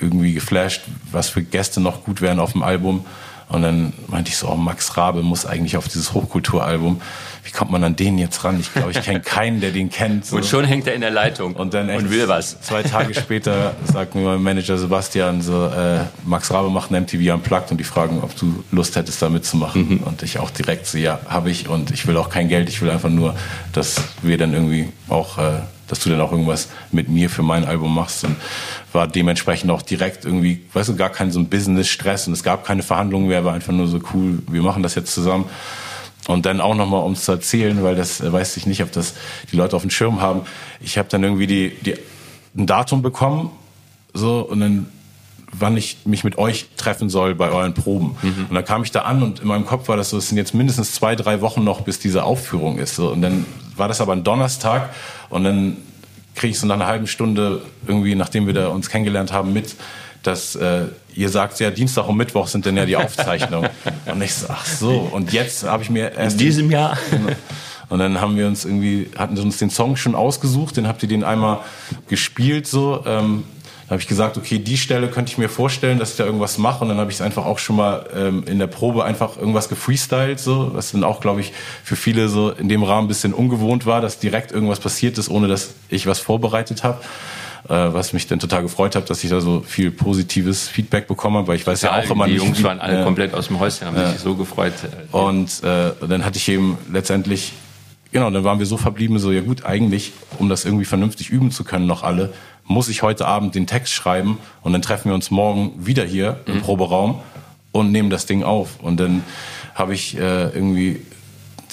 [0.00, 3.04] irgendwie geflasht, was für Gäste noch gut wären auf dem Album.
[3.48, 7.02] Und dann meinte ich so, oh, Max Rabe muss eigentlich auf dieses Hochkulturalbum.
[7.44, 8.60] Wie kommt man an den jetzt ran?
[8.60, 10.26] Ich glaube, ich kenne keinen, der den kennt.
[10.26, 10.36] So.
[10.36, 12.60] Und schon hängt er in der Leitung und, dann und will was.
[12.60, 17.34] Zwei Tage später sagt mir mein Manager Sebastian so, äh, Max Rabe macht ein MTV
[17.34, 19.88] Unplugged und die fragen, ob du Lust hättest, da mitzumachen.
[19.88, 19.98] Mhm.
[20.04, 21.68] Und ich auch direkt so, ja, habe ich.
[21.68, 22.68] Und ich will auch kein Geld.
[22.68, 23.34] Ich will einfach nur,
[23.72, 25.38] dass wir dann irgendwie auch...
[25.38, 28.36] Äh, dass du dann auch irgendwas mit mir für mein Album machst und
[28.94, 32.64] war dementsprechend auch direkt irgendwie, weißt du, gar kein so ein Business-Stress und es gab
[32.64, 35.44] keine Verhandlungen mehr, war einfach nur so cool, wir machen das jetzt zusammen.
[36.28, 38.92] Und dann auch nochmal, um es zu erzählen, weil das äh, weiß ich nicht, ob
[38.92, 39.14] das
[39.50, 40.42] die Leute auf dem Schirm haben.
[40.80, 41.94] Ich habe dann irgendwie die, die,
[42.56, 43.50] ein Datum bekommen,
[44.14, 44.86] so, und dann
[45.52, 48.16] wann ich mich mit euch treffen soll bei euren Proben.
[48.22, 48.46] Mhm.
[48.48, 50.38] Und dann kam ich da an und in meinem Kopf war das so, es sind
[50.38, 52.96] jetzt mindestens zwei, drei Wochen noch, bis diese Aufführung ist.
[52.96, 53.10] So.
[53.10, 53.44] Und dann
[53.76, 54.90] war das aber ein Donnerstag
[55.28, 55.76] und dann
[56.34, 59.76] kriege ich so nach einer halben Stunde irgendwie, nachdem wir da uns kennengelernt haben, mit,
[60.22, 63.70] dass äh, ihr sagt, ja, Dienstag und Mittwoch sind dann ja die Aufzeichnungen.
[64.06, 66.34] und ich so, ach so, und jetzt habe ich mir erst...
[66.34, 66.98] In diesem Jahr?
[67.88, 71.02] Und dann haben wir uns irgendwie, hatten sie uns den Song schon ausgesucht, dann habt
[71.02, 71.58] ihr den einmal
[72.08, 73.04] gespielt so.
[73.04, 73.44] Ähm,
[73.92, 76.82] habe ich gesagt, okay, die Stelle könnte ich mir vorstellen, dass ich da irgendwas mache.
[76.82, 79.68] Und dann habe ich es einfach auch schon mal ähm, in der Probe einfach irgendwas
[79.68, 81.52] gefreestylt, so, was dann auch, glaube ich,
[81.84, 85.28] für viele so in dem Rahmen ein bisschen ungewohnt war, dass direkt irgendwas passiert ist,
[85.28, 87.02] ohne dass ich was vorbereitet habe.
[87.68, 91.36] Äh, was mich dann total gefreut hat, dass ich da so viel positives Feedback bekommen
[91.36, 92.42] habe, weil ich weiß ja, ja auch immer die nicht.
[92.42, 94.72] Die Jungs waren alle äh, komplett aus dem Häuschen, haben sich so gefreut.
[95.12, 97.52] Und äh, dann hatte ich eben letztendlich
[98.10, 101.50] Genau, dann waren wir so verblieben, so ja gut, eigentlich, um das irgendwie vernünftig üben
[101.50, 102.34] zu können, noch alle,
[102.66, 106.40] muss ich heute Abend den Text schreiben und dann treffen wir uns morgen wieder hier
[106.44, 106.60] im mhm.
[106.60, 107.20] Proberaum
[107.72, 108.80] und nehmen das Ding auf.
[108.80, 109.24] Und dann
[109.74, 111.00] habe ich äh, irgendwie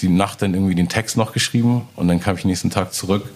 [0.02, 3.30] die Nacht dann irgendwie den Text noch geschrieben und dann kam ich nächsten Tag zurück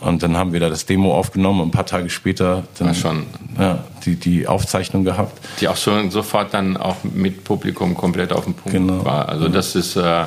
[0.00, 3.26] und dann haben wir da das Demo aufgenommen und ein paar Tage später dann schon.
[3.58, 5.38] Ja, die, die Aufzeichnung gehabt.
[5.60, 9.04] Die auch schon sofort dann auch mit Publikum komplett auf dem Punkt genau.
[9.04, 9.28] war.
[9.28, 10.24] Also das ist äh,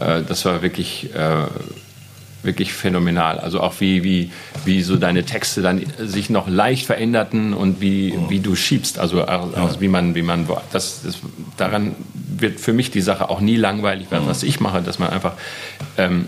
[0.00, 1.46] äh, das war wirklich, äh,
[2.42, 3.38] wirklich phänomenal.
[3.38, 4.30] Also auch wie, wie,
[4.64, 8.98] wie so deine Texte dann sich noch leicht veränderten und wie, wie du schiebst.
[8.98, 11.18] Also, also wie man, wie man, das, das,
[11.56, 15.32] daran wird für mich die Sache auch nie langweilig, was ich mache, dass man einfach
[15.96, 16.26] ähm,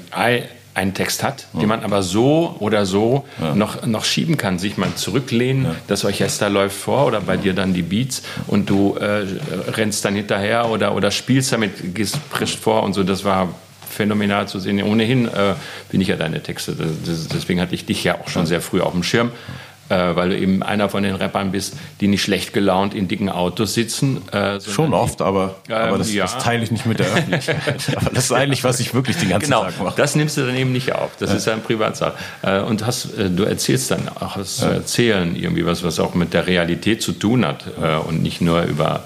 [0.74, 1.60] einen Text hat, ja.
[1.60, 3.54] den man aber so oder so ja.
[3.54, 5.74] noch, noch schieben kann, sich mal zurücklehnen, ja.
[5.88, 9.26] das Orchester läuft vor oder bei dir dann die Beats und du äh,
[9.72, 13.48] rennst dann hinterher oder, oder spielst damit, gehst frisch vor und so, das war
[13.90, 14.80] phänomenal zu sehen.
[14.82, 15.54] Ohnehin äh,
[15.90, 18.80] bin ich ja deine Texte, das, deswegen hatte ich dich ja auch schon sehr früh
[18.80, 19.32] auf dem Schirm
[19.90, 23.28] äh, weil du eben einer von den Rappern bist, die nicht schlecht gelaunt in dicken
[23.28, 24.22] Autos sitzen.
[24.30, 26.22] Äh, Schon oft, aber, ähm, aber das, ja.
[26.22, 27.82] das, teile ich nicht mit der Öffentlichkeit.
[27.96, 29.96] aber das ist eigentlich, was ich wirklich den ganzen genau, Tag mache.
[29.96, 31.10] Das nimmst du dann eben nicht auf.
[31.18, 31.36] Das ja.
[31.36, 32.14] ist ja ein Privatsache.
[32.42, 36.14] Äh, und hast, äh, du erzählst dann auch was zu erzählen, irgendwie was, was auch
[36.14, 39.04] mit der Realität zu tun hat äh, und nicht nur über,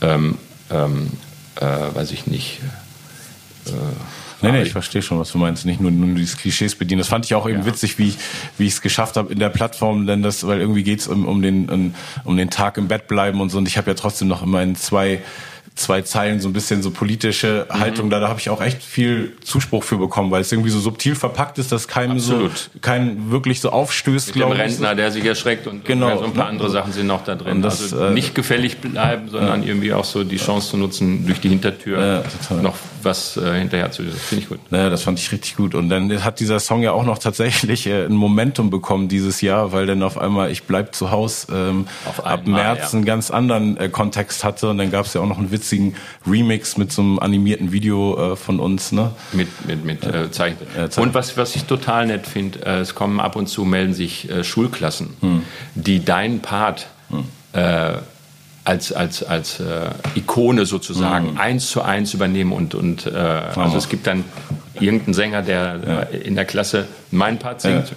[0.00, 0.38] ähm,
[0.70, 1.10] ähm,
[1.60, 2.60] äh, weiß ich nicht,
[3.66, 3.70] äh,
[4.44, 5.66] Nee, nee, ich verstehe schon, was du meinst.
[5.66, 6.98] Nicht nur, nur diese Klischees bedienen.
[6.98, 7.66] Das fand ich auch eben ja.
[7.66, 8.18] witzig, wie ich
[8.58, 11.42] wie ich es geschafft habe in der Plattform, denn das, weil irgendwie geht's um, um
[11.42, 13.58] den um, um den Tag im Bett bleiben und so.
[13.58, 15.20] Und ich habe ja trotzdem noch immer in zwei
[15.74, 17.80] zwei Zeilen so ein bisschen so politische mhm.
[17.80, 18.10] Haltung.
[18.10, 21.14] Da, da habe ich auch echt viel Zuspruch für bekommen, weil es irgendwie so subtil
[21.14, 22.56] verpackt ist, dass keinem Absolut.
[22.56, 24.60] so kein wirklich so aufstößt, glaube ich.
[24.60, 26.18] Rentner, der sich erschreckt und, genau.
[26.18, 27.62] so ein paar andere Sachen sind noch da drin.
[27.62, 29.68] Das, also nicht äh, gefällig bleiben, sondern ja.
[29.68, 33.90] irgendwie auch so die Chance zu nutzen, durch die Hintertür ja, noch was äh, hinterher
[33.90, 34.02] zu.
[34.02, 34.60] Das finde ich gut.
[34.70, 35.74] Naja, das fand ich richtig gut.
[35.74, 39.72] Und dann hat dieser Song ja auch noch tatsächlich äh, ein Momentum bekommen dieses Jahr,
[39.72, 41.86] weil dann auf einmal Ich bleib zu Haus ähm,
[42.22, 42.98] ab März ja.
[42.98, 44.70] einen ganz anderen äh, Kontext hatte.
[44.70, 48.32] Und dann gab es ja auch noch einen witzigen Remix mit so einem animierten Video
[48.32, 48.92] äh, von uns.
[48.92, 49.10] Ne?
[49.32, 50.58] Mit, mit, mit äh, Zeichen.
[50.76, 53.94] Äh, und was, was ich total nett finde, äh, es kommen ab und zu, melden
[53.94, 55.42] sich äh, Schulklassen, hm.
[55.74, 57.24] die deinen Part hm.
[57.52, 57.98] äh,
[58.64, 61.38] als, als, als äh, Ikone sozusagen mhm.
[61.38, 64.24] eins zu eins übernehmen und, und äh, also es gibt dann
[64.80, 66.00] irgendeinen Sänger, der ja.
[66.18, 67.90] in der Klasse meinen Part singt.
[67.90, 67.96] Ja.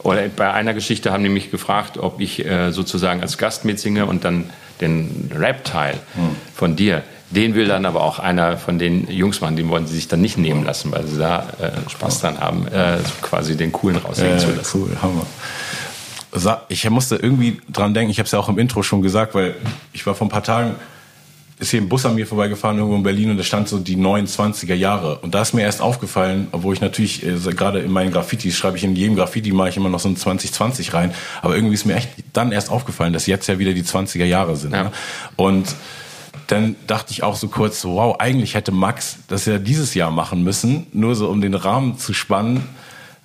[0.00, 4.06] Oder bei einer Geschichte haben die mich gefragt, ob ich äh, sozusagen als Gast mitsinge
[4.06, 4.50] und dann
[4.80, 6.36] den Rap-Teil mhm.
[6.54, 7.02] von dir.
[7.30, 10.20] Den will dann aber auch einer von den Jungs machen, den wollen sie sich dann
[10.20, 14.38] nicht nehmen lassen, weil sie da äh, Spaß dran haben, äh, quasi den coolen raushängen
[14.38, 14.80] zu lassen.
[14.80, 15.26] Cool, Hammer
[16.68, 19.54] ich musste irgendwie dran denken, ich habe es ja auch im Intro schon gesagt, weil
[19.92, 20.74] ich war vor ein paar Tagen,
[21.58, 23.96] ist hier ein Bus an mir vorbeigefahren irgendwo in Berlin und da stand so die
[23.96, 25.18] 29er Jahre.
[25.18, 28.76] Und da ist mir erst aufgefallen, obwohl ich natürlich, äh, gerade in meinen Graffitis schreibe
[28.76, 31.12] ich in jedem Graffiti, mache ich immer noch so ein 2020 rein.
[31.42, 34.54] Aber irgendwie ist mir echt dann erst aufgefallen, dass jetzt ja wieder die 20er Jahre
[34.56, 34.72] sind.
[34.72, 34.84] Ja.
[34.84, 34.92] Ne?
[35.34, 35.74] Und
[36.46, 40.44] dann dachte ich auch so kurz, wow, eigentlich hätte Max das ja dieses Jahr machen
[40.44, 42.64] müssen, nur so um den Rahmen zu spannen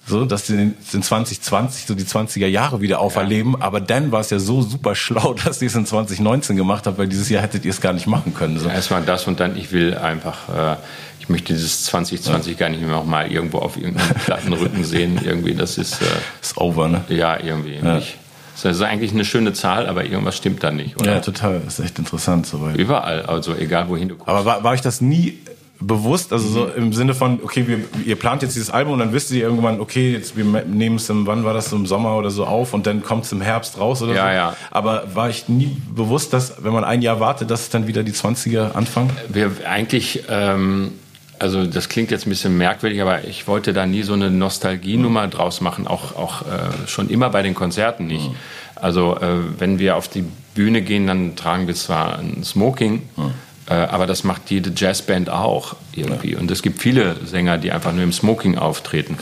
[0.06, 3.54] so, dass sie in 2020 so die 20er Jahre wieder auferleben.
[3.54, 3.66] Ja.
[3.66, 6.98] Aber dann war es ja so super schlau, dass sie es in 2019 gemacht haben,
[6.98, 8.60] weil dieses Jahr hättet ihr es gar nicht machen können.
[8.60, 8.68] So.
[8.68, 10.76] Ja, erstmal das und dann, ich will einfach, äh,
[11.20, 12.60] ich möchte dieses 2020 ja.
[12.60, 15.22] gar nicht mehr noch mal irgendwo auf irgendeinem Plattenrücken sehen.
[15.24, 16.02] Irgendwie, das ist...
[16.02, 16.06] Äh,
[16.42, 17.06] ist over, ne?
[17.08, 18.18] Ja, irgendwie nicht.
[18.62, 21.14] Das ist eigentlich eine schöne Zahl, aber irgendwas stimmt da nicht, oder?
[21.14, 21.60] Ja, total.
[21.66, 22.46] Das ist echt interessant.
[22.46, 22.78] Soweit.
[22.78, 24.30] Überall, also egal wohin du kommst.
[24.30, 25.40] Aber war, war ich das nie
[25.88, 29.14] bewusst, also so im Sinne von, okay, wir, ihr plant jetzt dieses Album und dann
[29.14, 32.32] wisst ihr irgendwann, okay, jetzt wir nehmen es im, wann war das, im Sommer oder
[32.32, 34.34] so auf und dann kommt es im Herbst raus oder ja, so.
[34.34, 34.58] Ja.
[34.72, 38.04] Aber war ich nie bewusst, dass, wenn man ein Jahr wartet, dass es dann wieder
[38.04, 39.12] die 20er anfangen?
[39.30, 40.94] Wir eigentlich, ähm,
[41.40, 45.28] also das klingt jetzt ein bisschen merkwürdig, aber ich wollte da nie so eine Nostalgienummer
[45.28, 45.32] mhm.
[45.32, 48.30] draus machen, auch, auch äh, schon immer bei den Konzerten nicht.
[48.30, 48.36] Mhm.
[48.76, 53.32] Also äh, wenn wir auf die Bühne gehen, dann tragen wir zwar ein Smoking, mhm
[53.72, 56.34] aber das macht jede Jazzband auch irgendwie.
[56.34, 56.40] Ja.
[56.40, 59.18] Und es gibt viele Sänger, die einfach nur im Smoking auftreten.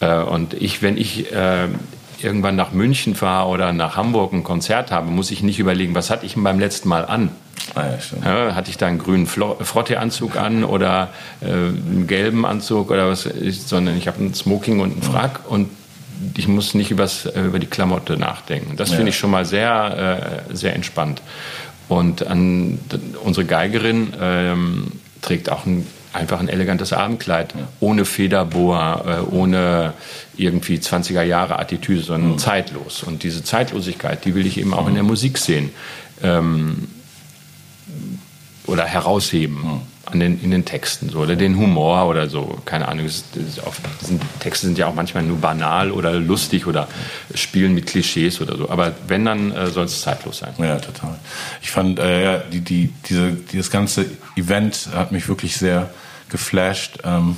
[0.00, 0.22] Ja.
[0.22, 1.68] Äh, und ich, wenn ich äh,
[2.22, 6.10] irgendwann nach München fahre oder nach Hamburg ein Konzert habe, muss ich nicht überlegen, was
[6.10, 7.30] hatte ich denn beim letzten Mal an?
[7.74, 7.84] Ah,
[8.24, 13.28] ja, hatte ich da einen grünen Frotte-Anzug an oder äh, einen gelben Anzug oder was,
[13.66, 15.68] sondern ich habe einen Smoking und einen Frack und
[16.36, 18.76] ich muss nicht übers, äh, über die Klamotte nachdenken.
[18.76, 21.22] Das finde ich schon mal sehr, äh, sehr entspannt.
[21.90, 22.78] Und an,
[23.24, 27.68] unsere Geigerin ähm, trägt auch ein, einfach ein elegantes Abendkleid, ja.
[27.80, 29.94] ohne Federboa, äh, ohne
[30.36, 32.38] irgendwie 20er Jahre Attitüde, sondern mhm.
[32.38, 33.02] zeitlos.
[33.02, 35.70] Und diese Zeitlosigkeit, die will ich eben auch in der Musik sehen.
[36.22, 36.86] Ähm,
[38.66, 39.60] oder herausheben.
[39.60, 42.58] Mhm an den, in den Texten so, oder den Humor oder so.
[42.64, 43.06] Keine Ahnung.
[43.06, 43.74] Das, das auch,
[44.40, 46.88] Texte sind ja auch manchmal nur banal oder lustig oder
[47.34, 48.70] spielen mit Klischees oder so.
[48.70, 50.54] Aber wenn, dann äh, soll es zeitlos sein.
[50.58, 51.16] Ja, total.
[51.62, 55.90] Ich fand, äh, ja, die, die, diese, dieses ganze Event hat mich wirklich sehr
[56.28, 57.36] geflasht, ähm,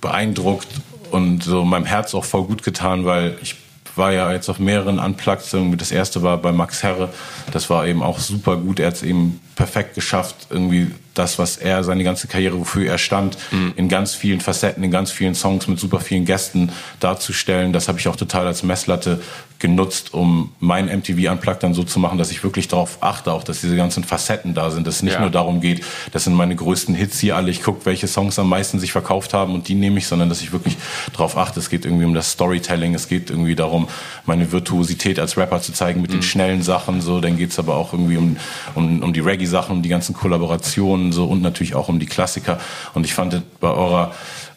[0.00, 0.68] beeindruckt
[1.10, 3.56] und so meinem Herz auch voll gut getan, weil ich
[3.96, 5.44] war ja jetzt auf mehreren Unplugged.
[5.78, 7.08] Das erste war bei Max Herre.
[7.52, 8.78] Das war eben auch super gut.
[8.78, 12.98] Er hat es eben perfekt geschafft, irgendwie das, was er seine ganze Karriere, wofür er
[12.98, 13.72] stand, mhm.
[13.76, 17.72] in ganz vielen Facetten, in ganz vielen Songs mit super vielen Gästen darzustellen.
[17.72, 19.20] Das habe ich auch total als Messlatte
[19.58, 23.42] genutzt, um mein MTV Unplugged dann so zu machen, dass ich wirklich darauf achte, auch
[23.42, 25.20] dass diese ganzen Facetten da sind, dass es nicht ja.
[25.20, 28.48] nur darum geht, das sind meine größten Hits hier alle, ich gucke, welche Songs am
[28.48, 30.76] meisten sich verkauft haben und die nehme ich, sondern dass ich wirklich
[31.12, 33.88] darauf achte, es geht irgendwie um das Storytelling, es geht irgendwie darum,
[34.26, 36.16] meine Virtuosität als Rapper zu zeigen mit mhm.
[36.16, 38.36] den schnellen Sachen, so, dann geht es aber auch irgendwie um,
[38.74, 42.58] um, um die Reggae-Sachen, um die ganzen Kollaborationen so und natürlich auch um die Klassiker
[42.94, 44.12] und ich fand bei eurer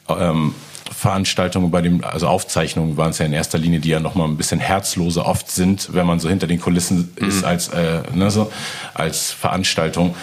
[0.07, 0.53] ähm,
[0.91, 4.25] Veranstaltungen, bei dem, also Aufzeichnungen waren es ja in erster Linie, die ja noch mal
[4.25, 7.27] ein bisschen herzloser oft sind, wenn man so hinter den Kulissen mhm.
[7.27, 8.51] ist als, äh, ne, so,
[8.93, 10.15] als Veranstaltung.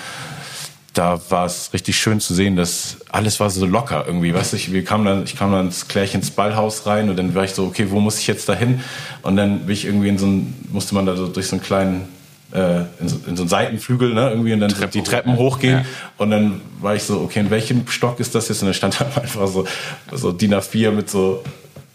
[0.92, 4.32] Da war es richtig schön zu sehen, dass alles war so locker irgendwie.
[4.32, 5.66] Weißt du, ich, wir kamen dann, ich kam dann
[6.12, 8.80] ins Ballhaus rein und dann war ich so, okay, wo muss ich jetzt da hin?
[9.22, 11.62] Und dann bin ich irgendwie in so ein, musste man da so durch so einen
[11.62, 12.08] kleinen
[12.52, 15.78] in, so, in so einen Seitenflügel, ne, irgendwie und dann Treppe die Treppen hoch, hochgehen.
[15.78, 15.84] Ja.
[16.16, 18.62] Und dann war ich so, okay, in welchem Stock ist das jetzt?
[18.62, 19.66] Und dann stand da einfach so,
[20.12, 21.42] so DIN A4 mit so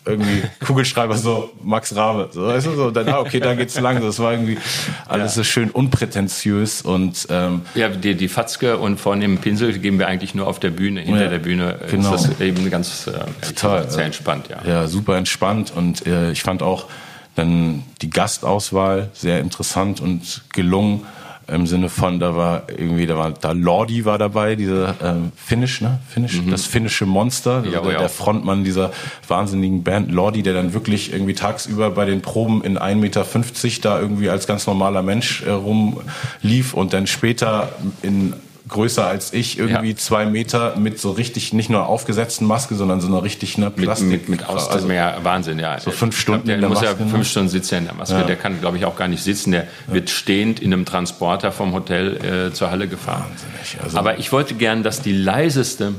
[0.06, 2.30] irgendwie Kugelschreiber, so Max Rabe.
[2.32, 4.02] So, weißt du, so, dann, ah, okay, da geht's lang.
[4.02, 4.58] Das war irgendwie
[5.08, 5.44] alles ja.
[5.44, 10.08] so schön unprätentiös und ähm, Ja, die, die Fatzke und von dem Pinsel geben wir
[10.08, 11.02] eigentlich nur auf der Bühne.
[11.02, 12.16] Hinter ja, der Bühne genau.
[12.16, 13.12] ist das eben ganz äh,
[13.46, 14.58] Total, sehr entspannt, ja.
[14.68, 16.88] Ja, super entspannt und äh, ich fand auch
[17.36, 21.06] dann die Gastauswahl sehr interessant und gelungen
[21.48, 25.82] im Sinne von, da war irgendwie, da war da Lordi war dabei, dieser ähm, Finnish,
[25.82, 26.00] ne?
[26.08, 26.52] Finnish, mhm.
[26.52, 28.92] das finnische Monster, also ja, der, der, Frontmann dieser
[29.28, 33.26] wahnsinnigen Band, Lordi, der dann wirklich irgendwie tagsüber bei den Proben in 1,50 Meter
[33.82, 38.34] da irgendwie als ganz normaler Mensch äh, rumlief und dann später in
[38.72, 39.96] größer als ich, irgendwie ja.
[39.96, 44.10] zwei Meter mit so richtig, nicht nur aufgesetzten Maske, sondern so einer richtig ne, Plastik.
[44.10, 45.80] Mit, mit, mit aus, also, ja, Wahnsinn, ja.
[45.80, 48.16] So fünf Stunden glaub, der, der muss Maske, ja fünf Stunden sitzen in der Maske.
[48.16, 48.24] Ja.
[48.24, 49.52] Der kann, glaube ich, auch gar nicht sitzen.
[49.52, 49.94] Der ja.
[49.94, 53.26] wird stehend in einem Transporter vom Hotel äh, zur Halle gefahren.
[53.30, 53.84] Wahnsinnig.
[53.84, 55.94] Also, Aber ich wollte gern, dass die leiseste,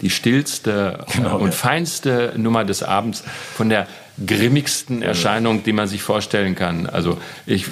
[0.00, 3.86] die stillste genau, und feinste Nummer des Abends von der
[4.24, 6.86] grimmigsten Erscheinung, die man sich vorstellen kann.
[6.86, 7.66] Also ich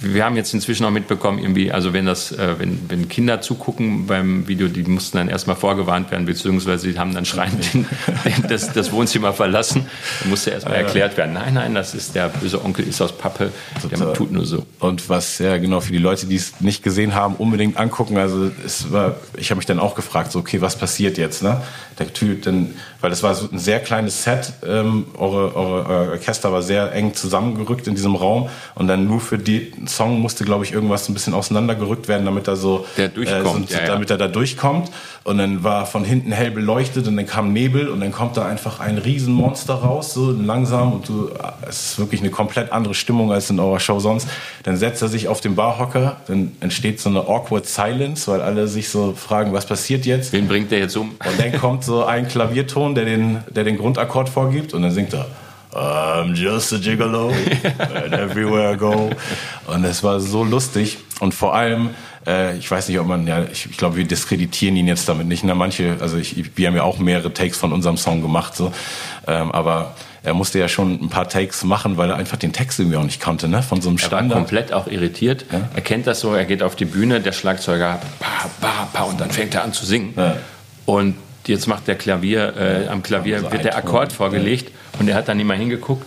[0.00, 4.06] wir haben jetzt inzwischen auch mitbekommen, irgendwie, also wenn das, äh, wenn, wenn Kinder zugucken
[4.06, 7.86] beim Video, die mussten dann erstmal vorgewarnt werden, beziehungsweise die haben dann schreiend den,
[8.24, 9.86] den, das, das Wohnzimmer verlassen.
[10.22, 13.52] Da musste erstmal erklärt werden, nein, nein, das ist der böse Onkel, ist aus Pappe,
[13.90, 14.64] der tut nur so.
[14.78, 18.16] Und was ja genau für die Leute, die es nicht gesehen haben, unbedingt angucken.
[18.16, 21.42] Also es war, ich habe mich dann auch gefragt, so okay, was passiert jetzt?
[21.42, 21.60] Ne?
[21.98, 26.52] Der Typ, dann, weil das war so ein sehr kleines Set, ähm, eure, eure Orchester
[26.52, 30.64] war sehr eng zusammengerückt in diesem Raum und dann nur für die Song musste, glaube
[30.64, 34.28] ich, irgendwas ein bisschen auseinandergerückt werden, damit er so, äh, so, ja, damit er da
[34.28, 34.90] durchkommt.
[35.22, 38.46] Und dann war von hinten hell beleuchtet und dann kam Nebel und dann kommt da
[38.46, 41.30] einfach ein Riesenmonster raus, so langsam und du,
[41.68, 44.28] es ist wirklich eine komplett andere Stimmung als in eurer Show sonst.
[44.62, 48.66] Dann setzt er sich auf den Barhocker, dann entsteht so eine awkward silence, weil alle
[48.66, 50.32] sich so fragen, was passiert jetzt?
[50.32, 51.10] Wen bringt der jetzt um?
[51.10, 55.14] Und dann kommt so ein Klavierton, der den, der den Grundakkord vorgibt und dann singt
[55.14, 55.26] er
[55.72, 57.28] I'm just a gigolo
[57.94, 59.10] and everywhere I go.
[59.66, 61.90] Und es war so lustig und vor allem,
[62.26, 65.28] äh, ich weiß nicht, ob man, ja, ich, ich glaube, wir diskreditieren ihn jetzt damit
[65.28, 65.44] nicht.
[65.44, 68.72] Na, manche, also ich, wir haben ja auch mehrere Takes von unserem Song gemacht, so,
[69.28, 72.78] ähm, aber er musste ja schon ein paar Takes machen, weil er einfach den Text
[72.78, 73.62] irgendwie auch nicht kannte, ne?
[73.62, 74.24] Von so einem Standard.
[74.24, 75.46] Er war komplett auch irritiert.
[75.50, 75.68] Ja?
[75.74, 79.20] Er kennt das so, er geht auf die Bühne, der Schlagzeuger, pa, pa, pa, und
[79.20, 80.12] dann fängt er an zu singen.
[80.16, 80.36] Ja.
[80.84, 81.14] Und
[81.46, 85.28] jetzt macht der Klavier, äh, am Klavier also wird der Akkord vorgelegt und er hat
[85.28, 86.04] dann immer hingeguckt.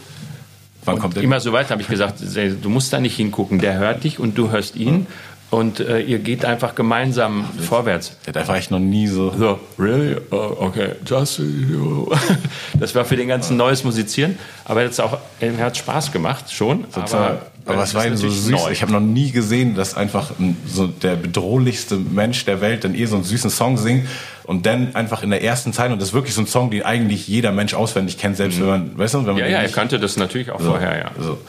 [0.85, 1.23] Wann kommt der?
[1.23, 4.37] Immer so weiter habe ich gesagt, du musst da nicht hingucken, der hört dich und
[4.37, 5.07] du hörst ihn.
[5.49, 8.17] Und äh, ihr geht einfach gemeinsam das, vorwärts.
[8.25, 9.31] Der war ich noch nie so.
[9.37, 10.17] So, really?
[10.31, 12.09] Oh, okay, just you.
[12.79, 14.39] Das war für den ganzen neues Musizieren.
[14.65, 16.89] Aber jetzt auch, er hat Spaß gemacht, schon.
[16.91, 17.13] Total.
[17.13, 18.51] aber es war eben so süß.
[18.51, 18.71] Neu.
[18.71, 20.31] Ich habe noch nie gesehen, dass einfach
[20.67, 24.07] so der bedrohlichste Mensch der Welt dann eh so einen süßen Song singt
[24.43, 26.83] und dann einfach in der ersten Zeile und das ist wirklich so ein Song, den
[26.83, 28.61] eigentlich jeder Mensch auswendig kennt, selbst mhm.
[28.61, 30.97] wenn man, weißt du, wenn man ja, ja, er kannte das natürlich auch so, vorher,
[30.97, 31.11] ja.
[31.19, 31.39] So.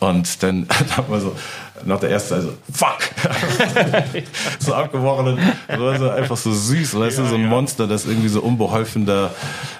[0.00, 1.36] Und dann hat man so,
[1.84, 2.98] nach der ersten Zeit so, fuck!
[4.58, 5.38] so abgebrochen.
[5.68, 7.48] Und so einfach so süß, weißt ja, du, so ein ja.
[7.48, 9.30] Monster, das irgendwie so unbeholfen da.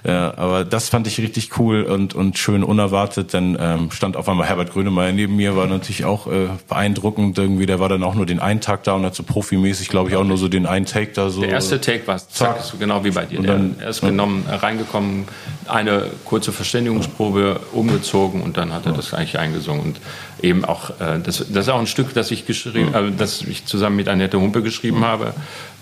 [0.04, 3.34] Ja, aber das fand ich richtig cool und, und schön unerwartet.
[3.34, 7.66] Dann ähm, stand auf einmal Herbert Grönemeyer neben mir, war natürlich auch äh, beeindruckend irgendwie.
[7.66, 10.16] Der war dann auch nur den einen Tag da und hat so profimäßig, glaube ich,
[10.16, 11.40] auch nur so den einen Take da so.
[11.40, 13.40] Der erste Take war zack, so genau wie bei dir.
[13.42, 15.26] Dann, er ist genommen, reingekommen,
[15.68, 19.82] eine kurze Verständigungsprobe umgezogen und dann hat er das eigentlich eingesungen.
[19.82, 20.00] Und
[20.42, 23.14] eben auch, äh, das, das ist auch ein Stück, das ich geschrieben, mhm.
[23.14, 25.04] äh, das ich zusammen mit Annette Humpe geschrieben mhm.
[25.04, 25.34] habe.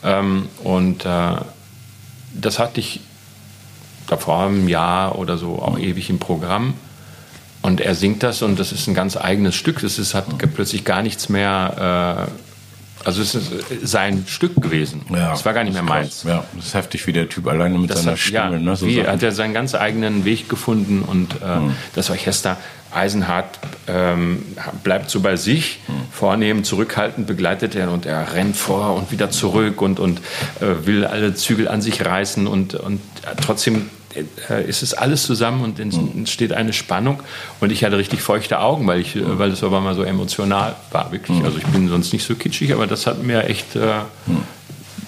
[0.04, 1.36] Ähm, und äh,
[2.34, 3.00] das hatte ich
[4.06, 5.84] davor einem Jahr oder so auch mhm.
[5.84, 6.74] ewig im Programm.
[7.62, 9.80] Und er singt das und das ist ein ganz eigenes Stück.
[9.82, 12.28] Das ist, hat plötzlich gar nichts mehr.
[12.28, 13.50] Äh, also es ist
[13.82, 15.02] sein Stück gewesen.
[15.10, 16.24] Ja, es war gar nicht mehr meins.
[16.24, 18.38] Ja, das ist heftig, wie der Typ alleine mit das seiner hat, Stimme.
[18.38, 21.76] Ja, ne, so wie, hat er seinen ganz eigenen Weg gefunden und äh, mhm.
[21.94, 22.58] das Orchester
[22.92, 24.42] Eisenhart ähm,
[24.82, 29.80] bleibt so bei sich, vornehm, zurückhaltend begleitet er und er rennt vor und wieder zurück
[29.82, 30.20] und, und
[30.60, 33.00] äh, will alle Zügel an sich reißen und, und
[33.40, 33.90] trotzdem
[34.48, 37.22] äh, ist es alles zusammen und entsteht eine Spannung
[37.60, 40.74] und ich hatte richtig feuchte Augen, weil ich, äh, weil es aber mal so emotional
[40.90, 41.42] war, wirklich.
[41.44, 44.00] Also ich bin sonst nicht so kitschig, aber das hat mir echt, äh,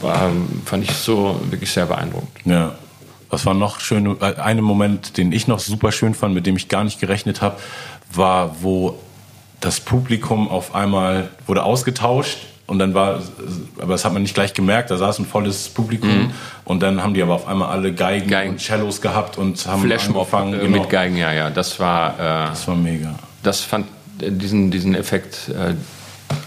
[0.01, 0.31] war,
[0.64, 2.31] fand ich so wirklich sehr beeindruckend.
[2.45, 2.77] Ja.
[3.33, 4.21] Was war noch schön?
[4.21, 7.57] Ein Moment, den ich noch super schön fand, mit dem ich gar nicht gerechnet habe,
[8.12, 8.99] war, wo
[9.61, 13.23] das Publikum auf einmal wurde ausgetauscht und dann war,
[13.81, 16.31] aber das hat man nicht gleich gemerkt, da saß ein volles Publikum mhm.
[16.66, 18.51] und dann haben die aber auf einmal alle Geigen, Geigen.
[18.51, 20.53] und Cellos gehabt und haben Flashmob angefangen.
[20.53, 20.81] Äh, genau.
[20.81, 22.14] Mit Geigen, ja, ja, das war...
[22.14, 23.14] Äh, das war mega.
[23.42, 23.87] Das fand
[24.21, 25.73] diesen, diesen Effekt, äh,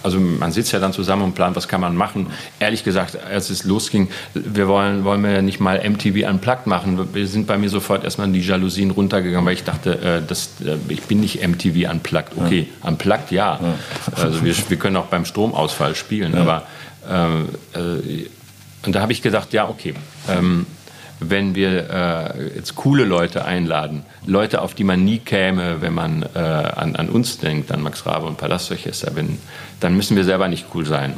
[0.05, 2.27] also man sitzt ja dann zusammen und plant, was kann man machen.
[2.59, 7.13] Ehrlich gesagt, als es losging, wir wollen, wollen wir ja nicht mal MTV Unplugged machen.
[7.13, 10.77] Wir sind bei mir sofort erstmal die Jalousien runtergegangen, weil ich dachte, äh, das, äh,
[10.89, 12.37] ich bin nicht MTV Unplugged.
[12.37, 12.89] Okay, ja.
[12.89, 13.59] Unplugged ja.
[13.59, 13.73] ja.
[14.15, 16.41] Also wir, wir können auch beim Stromausfall spielen, ja.
[16.41, 16.67] aber
[17.73, 18.29] äh, äh,
[18.85, 19.95] und da habe ich gedacht, ja, okay.
[20.29, 20.67] Ähm,
[21.19, 26.23] wenn wir äh, jetzt coole Leute einladen, Leute, auf die man nie käme, wenn man
[26.23, 29.11] äh, an, an, uns denkt, an Max Rabe und Palastorchester,
[29.79, 31.13] dann müssen wir selber nicht cool sein.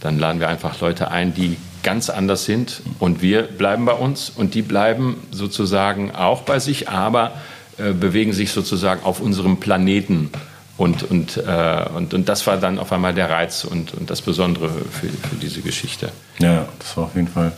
[0.00, 4.30] Dann laden wir einfach Leute ein, die ganz anders sind und wir bleiben bei uns
[4.30, 7.32] und die bleiben sozusagen auch bei sich, aber
[7.78, 10.30] äh, bewegen sich sozusagen auf unserem Planeten.
[10.76, 14.22] Und, und, äh, und, und das war dann auf einmal der Reiz und, und das
[14.22, 16.10] Besondere für, für diese Geschichte.
[16.38, 17.52] Ja, das war auf jeden Fall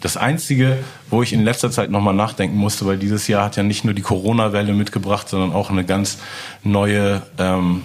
[0.00, 0.78] das Einzige,
[1.10, 3.94] wo ich in letzter Zeit nochmal nachdenken musste, weil dieses Jahr hat ja nicht nur
[3.94, 6.18] die Corona-Welle mitgebracht, sondern auch eine ganz
[6.64, 7.82] neue ähm,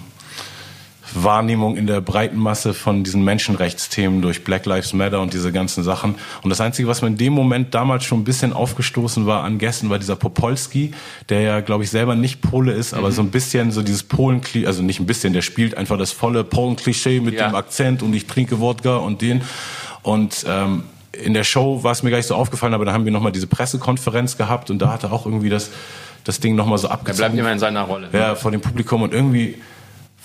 [1.14, 5.84] Wahrnehmung in der breiten Masse von diesen Menschenrechtsthemen durch Black Lives Matter und diese ganzen
[5.84, 6.16] Sachen.
[6.42, 9.58] Und das Einzige, was mir in dem Moment damals schon ein bisschen aufgestoßen war an
[9.58, 10.92] Gästen, war dieser Popolski,
[11.28, 13.12] der ja, glaube ich, selber nicht Pole ist, aber mhm.
[13.12, 16.44] so ein bisschen so dieses polen also nicht ein bisschen, der spielt einfach das volle
[16.44, 17.48] Polen-Klischee mit ja.
[17.48, 19.42] dem Akzent und ich trinke Wodka und den.
[20.02, 20.84] Und ähm,
[21.22, 23.32] in der Show war es mir gar nicht so aufgefallen, aber da haben wir nochmal
[23.32, 25.70] diese Pressekonferenz gehabt und da hatte auch irgendwie das,
[26.24, 27.22] das Ding nochmal so abgezogen.
[27.22, 28.08] Er bleibt immer in seiner Rolle.
[28.12, 29.56] Ja, vor dem Publikum und irgendwie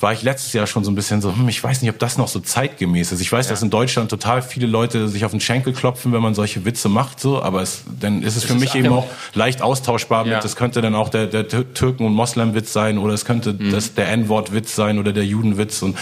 [0.02, 2.18] war ich letztes Jahr schon so ein bisschen so, hm, ich weiß nicht, ob das
[2.18, 3.22] noch so zeitgemäß ist.
[3.22, 3.52] Ich weiß, ja.
[3.52, 6.90] dass in Deutschland total viele Leute sich auf den Schenkel klopfen, wenn man solche Witze
[6.90, 10.26] macht, so, aber es, dann ist es, es für ist mich eben auch leicht austauschbar
[10.26, 10.36] ja.
[10.36, 13.72] mit, das könnte dann auch der, der Türken- und Moslemwitz sein oder es könnte mhm.
[13.72, 15.98] das, der N-Wort-Witz sein oder der Judenwitz und,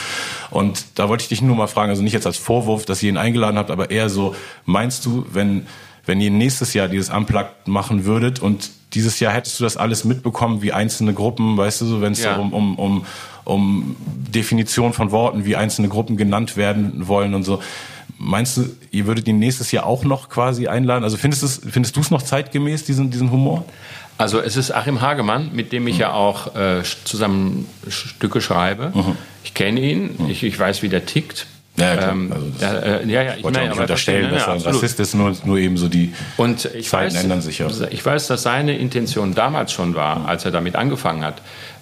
[0.50, 3.10] und da wollte ich dich nur mal fragen, also nicht jetzt als Vorwurf, dass ihr
[3.10, 4.36] ihn eingeladen habt, aber eher so,
[4.66, 5.68] meinst du, wenn,
[6.06, 10.04] wenn ihr nächstes Jahr dieses Unplugged machen würdet und dieses Jahr hättest du das alles
[10.04, 12.38] mitbekommen, wie einzelne Gruppen, weißt du, so, wenn es ja.
[12.38, 13.06] um, um, um
[13.46, 13.96] um
[14.34, 17.62] Definition von Worten, wie einzelne Gruppen genannt werden wollen und so.
[18.18, 21.04] Meinst du, ihr würdet ihn nächstes Jahr auch noch quasi einladen?
[21.04, 23.64] Also findest, es, findest du es noch zeitgemäß, diesen, diesen Humor?
[24.18, 26.02] Also es ist Achim Hagemann, mit dem ich mhm.
[26.02, 28.92] ja auch äh, zusammen Stücke schreibe.
[28.94, 29.16] Mhm.
[29.46, 30.30] Ich kenne ihn, mhm.
[30.30, 31.48] ich, ich weiß, wie der tickt.
[31.78, 32.12] Ja, klar.
[32.12, 34.62] Ähm, also das ja, äh, ja, ja, ich wollte meine, nicht unterstellen, dass er ein
[34.62, 37.68] Rassist ist, nur, nur eben so die und ich Zeiten weiß, ändern sich ja.
[37.90, 41.42] Ich weiß, dass seine Intention damals schon war, als er damit angefangen hat,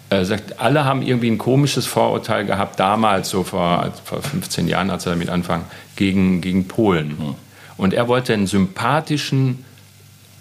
[0.10, 4.90] er sagt, alle haben irgendwie ein komisches Vorurteil gehabt, damals, so vor, vor 15 Jahren,
[4.90, 5.62] als er damit anfing,
[5.96, 7.18] gegen, gegen Polen.
[7.18, 7.36] Hm.
[7.76, 9.66] Und er wollte einen sympathischen,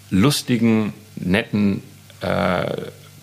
[0.09, 1.83] lustigen, netten
[2.21, 2.65] äh,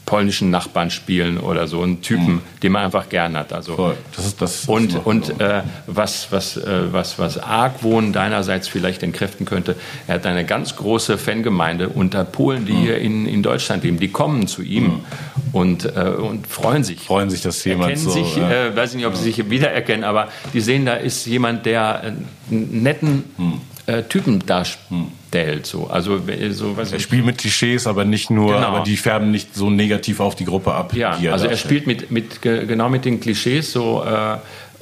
[0.06, 2.40] polnischen Nachbarn spielen oder so, einen Typen, mhm.
[2.62, 3.52] den man einfach gern hat.
[3.52, 3.96] Also Voll.
[4.14, 4.64] das ist das.
[4.66, 9.76] Und und äh, was was äh, was was Argwohn deinerseits vielleicht entkräften könnte,
[10.06, 12.80] er hat eine ganz große Fangemeinde unter Polen, die mhm.
[12.80, 13.98] hier in, in Deutschland leben.
[13.98, 15.00] Die kommen zu ihm mhm.
[15.52, 17.00] und äh, und freuen sich.
[17.00, 18.10] Freuen sich, dass jemand Erkennen so.
[18.10, 18.50] Sich, ja.
[18.50, 22.00] äh, weiß ich nicht, ob sie sich wiedererkennen, aber die sehen, da ist jemand, der
[22.02, 23.60] einen netten mhm.
[23.86, 24.44] äh, Typen
[25.34, 25.66] darstellt.
[25.66, 25.86] So.
[25.88, 26.20] Also,
[26.50, 28.66] so, weiß er spielt mit Klischees, aber nicht nur, genau.
[28.66, 30.94] aber die färben nicht so negativ auf die Gruppe ab.
[30.94, 34.36] Ja, er also er spielt mit, mit, genau mit den Klischees, so äh,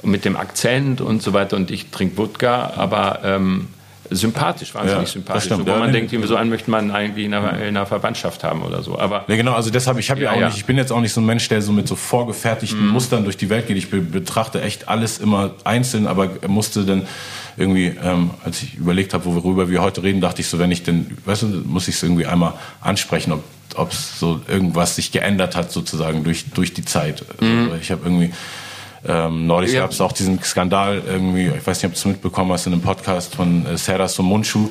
[0.05, 1.55] mit dem Akzent und so weiter.
[1.55, 3.69] Und ich trinke Wodka, aber ähm,
[4.09, 5.45] sympathisch, wahnsinnig ja, sympathisch.
[5.45, 8.43] Stimmt, wo man ja, denkt, so einen möchte man eigentlich in einer, in einer, Verwandtschaft
[8.43, 8.99] haben oder so.
[8.99, 11.01] Aber ja, genau, also deshalb, ich habe ja, ja, auch nicht, ich bin jetzt auch
[11.01, 12.91] nicht so ein Mensch, der so mit so vorgefertigten mhm.
[12.91, 13.77] Mustern durch die Welt geht.
[13.77, 17.07] Ich betrachte echt alles immer einzeln, aber musste dann
[17.57, 20.83] irgendwie, ähm, als ich überlegt habe, worüber wir heute reden, dachte ich so, wenn ich
[20.83, 23.43] denn, weißt du, muss ich es irgendwie einmal ansprechen, ob
[23.75, 27.25] ob so irgendwas sich geändert hat sozusagen durch durch die Zeit.
[27.27, 27.71] Also, mhm.
[27.81, 28.31] Ich habe irgendwie
[29.05, 29.81] ähm, neulich ja.
[29.81, 32.73] gab es auch diesen Skandal irgendwie, ich weiß nicht, ob du es mitbekommen hast, in
[32.73, 34.69] einem Podcast von äh, Sarah Somunchu.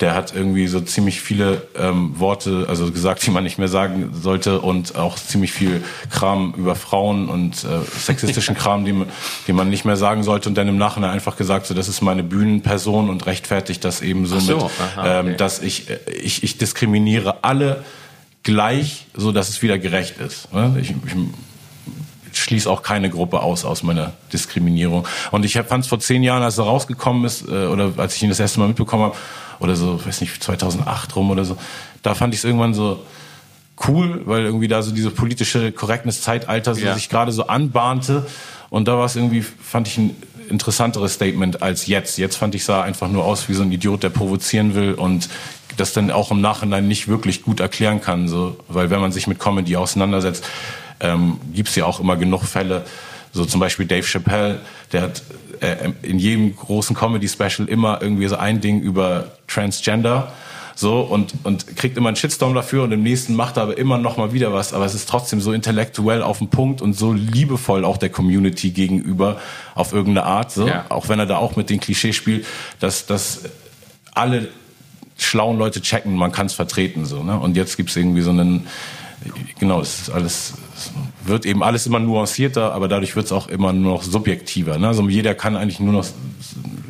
[0.00, 4.10] Der hat irgendwie so ziemlich viele ähm, Worte, also gesagt, die man nicht mehr sagen
[4.20, 8.94] sollte und auch ziemlich viel Kram über Frauen und äh, sexistischen Kram, die,
[9.46, 12.00] die man nicht mehr sagen sollte und dann im Nachhinein einfach gesagt, so das ist
[12.00, 14.64] meine Bühnenperson und rechtfertigt das eben so, so mit,
[14.96, 15.36] aha, ähm, okay.
[15.36, 17.84] dass ich, äh, ich, ich diskriminiere alle
[18.42, 20.52] gleich, so dass es wieder gerecht ist.
[20.52, 20.76] Ne?
[20.80, 21.14] Ich, ich
[22.32, 25.06] schließe auch keine Gruppe aus aus meiner Diskriminierung.
[25.30, 28.22] Und ich fand es vor zehn Jahren, als er rausgekommen ist, äh, oder als ich
[28.22, 29.16] ihn das erste Mal mitbekommen habe,
[29.60, 31.56] oder so, weiß nicht, 2008 rum oder so,
[32.02, 33.04] da fand ich es irgendwann so
[33.88, 36.94] cool, weil irgendwie da so diese politische Korrektness-Zeitalter so ja.
[36.94, 38.26] sich gerade so anbahnte.
[38.68, 40.16] Und da war es irgendwie, fand ich ein
[40.48, 42.18] interessanteres Statement als jetzt.
[42.18, 45.28] Jetzt fand ich, sah einfach nur aus wie so ein Idiot, der provozieren will und
[45.76, 48.28] das dann auch im Nachhinein nicht wirklich gut erklären kann.
[48.28, 50.44] So, weil wenn man sich mit Comedy auseinandersetzt,
[51.00, 52.84] ähm, gibt es ja auch immer genug Fälle.
[53.32, 54.60] So zum Beispiel Dave Chappelle,
[54.92, 55.22] der hat
[55.60, 60.32] äh, in jedem großen Comedy-Special immer irgendwie so ein Ding über Transgender
[60.80, 63.98] so und und kriegt immer einen Shitstorm dafür und im nächsten macht er aber immer
[63.98, 67.12] noch mal wieder was aber es ist trotzdem so intellektuell auf den Punkt und so
[67.12, 69.38] liebevoll auch der Community gegenüber
[69.74, 70.86] auf irgendeine Art so ja.
[70.88, 72.46] auch wenn er da auch mit den Klischees spielt
[72.80, 73.42] dass dass
[74.12, 74.48] alle
[75.18, 78.66] schlauen Leute checken man kann es vertreten so ne und jetzt gibt's irgendwie so einen
[79.58, 80.54] genau es ist alles
[81.24, 84.78] wird eben alles immer nuancierter, aber dadurch wird es auch immer nur noch subjektiver.
[84.78, 84.88] Ne?
[84.88, 86.06] Also jeder kann eigentlich nur noch,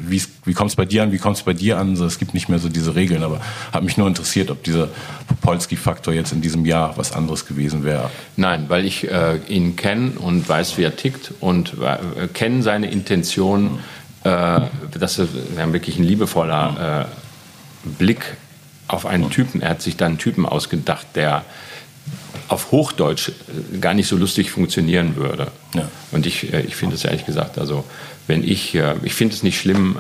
[0.07, 1.91] wie, wie kommt es bei dir an, wie kommt es bei dir an?
[1.91, 3.41] Also es gibt nicht mehr so diese Regeln, aber
[3.73, 4.89] hat mich nur interessiert, ob dieser
[5.29, 8.11] Popolski-Faktor jetzt in diesem Jahr was anderes gewesen wäre.
[8.37, 12.91] Nein, weil ich äh, ihn kenne und weiß, wie er tickt und äh, kenne seine
[12.91, 13.79] Intention,
[14.25, 14.61] äh,
[14.99, 15.29] dass er
[15.73, 18.37] wirklich ein liebevoller äh, Blick
[18.89, 21.45] auf einen Typen, er hat sich da einen Typen ausgedacht, der
[22.51, 25.51] auf Hochdeutsch äh, gar nicht so lustig funktionieren würde.
[25.75, 25.89] Ja.
[26.11, 27.85] Und ich, äh, ich finde es ehrlich gesagt, also
[28.27, 29.97] wenn ich, äh, ich finde es nicht schlimm,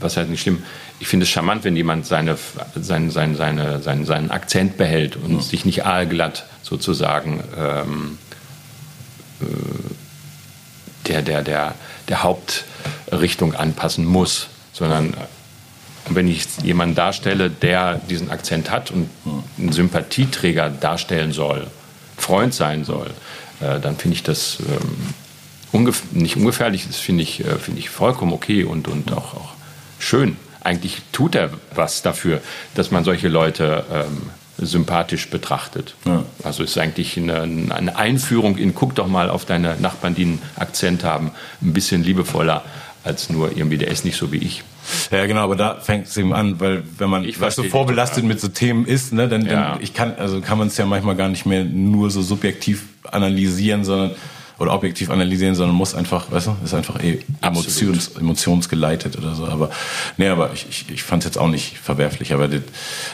[0.00, 0.62] was heißt nicht schlimm,
[1.00, 2.36] ich finde es charmant, wenn jemand seine,
[2.74, 5.40] sein, sein, seine, seinen, seinen Akzent behält und ja.
[5.42, 8.18] sich nicht aalglatt sozusagen ähm,
[11.06, 11.74] der, der, der,
[12.08, 15.14] der Hauptrichtung anpassen muss, sondern
[16.06, 19.08] und wenn ich jemanden darstelle, der diesen Akzent hat und
[19.58, 21.66] einen Sympathieträger darstellen soll,
[22.16, 23.10] Freund sein soll,
[23.60, 25.14] äh, dann finde ich das ähm,
[25.72, 29.52] ungef nicht ungefährlich, das finde ich, äh, find ich vollkommen okay und, und auch, auch
[29.98, 30.36] schön.
[30.62, 32.40] Eigentlich tut er was dafür,
[32.74, 35.94] dass man solche Leute ähm, sympathisch betrachtet.
[36.04, 36.24] Ja.
[36.42, 40.42] Also ist eigentlich eine, eine, Einführung in, guck doch mal auf deine Nachbarn, die einen
[40.56, 42.62] Akzent haben, ein bisschen liebevoller
[43.02, 44.62] als nur irgendwie, der ist nicht so wie ich.
[45.10, 48.40] Ja, genau, aber da fängt es eben an, weil wenn man ich so vorbelastet mit
[48.40, 49.72] so Themen ist, ne, dann, ja.
[49.72, 52.84] dann ich kann, also kann man es ja manchmal gar nicht mehr nur so subjektiv
[53.10, 54.12] analysieren, sondern
[54.58, 59.46] oder objektiv analysieren, sondern muss einfach, weißt du, ist einfach eh emotions, emotionsgeleitet oder so.
[59.46, 59.70] Aber
[60.16, 62.32] nee, aber ich, ich, ich fand es jetzt auch nicht verwerflich.
[62.32, 62.62] Aber das,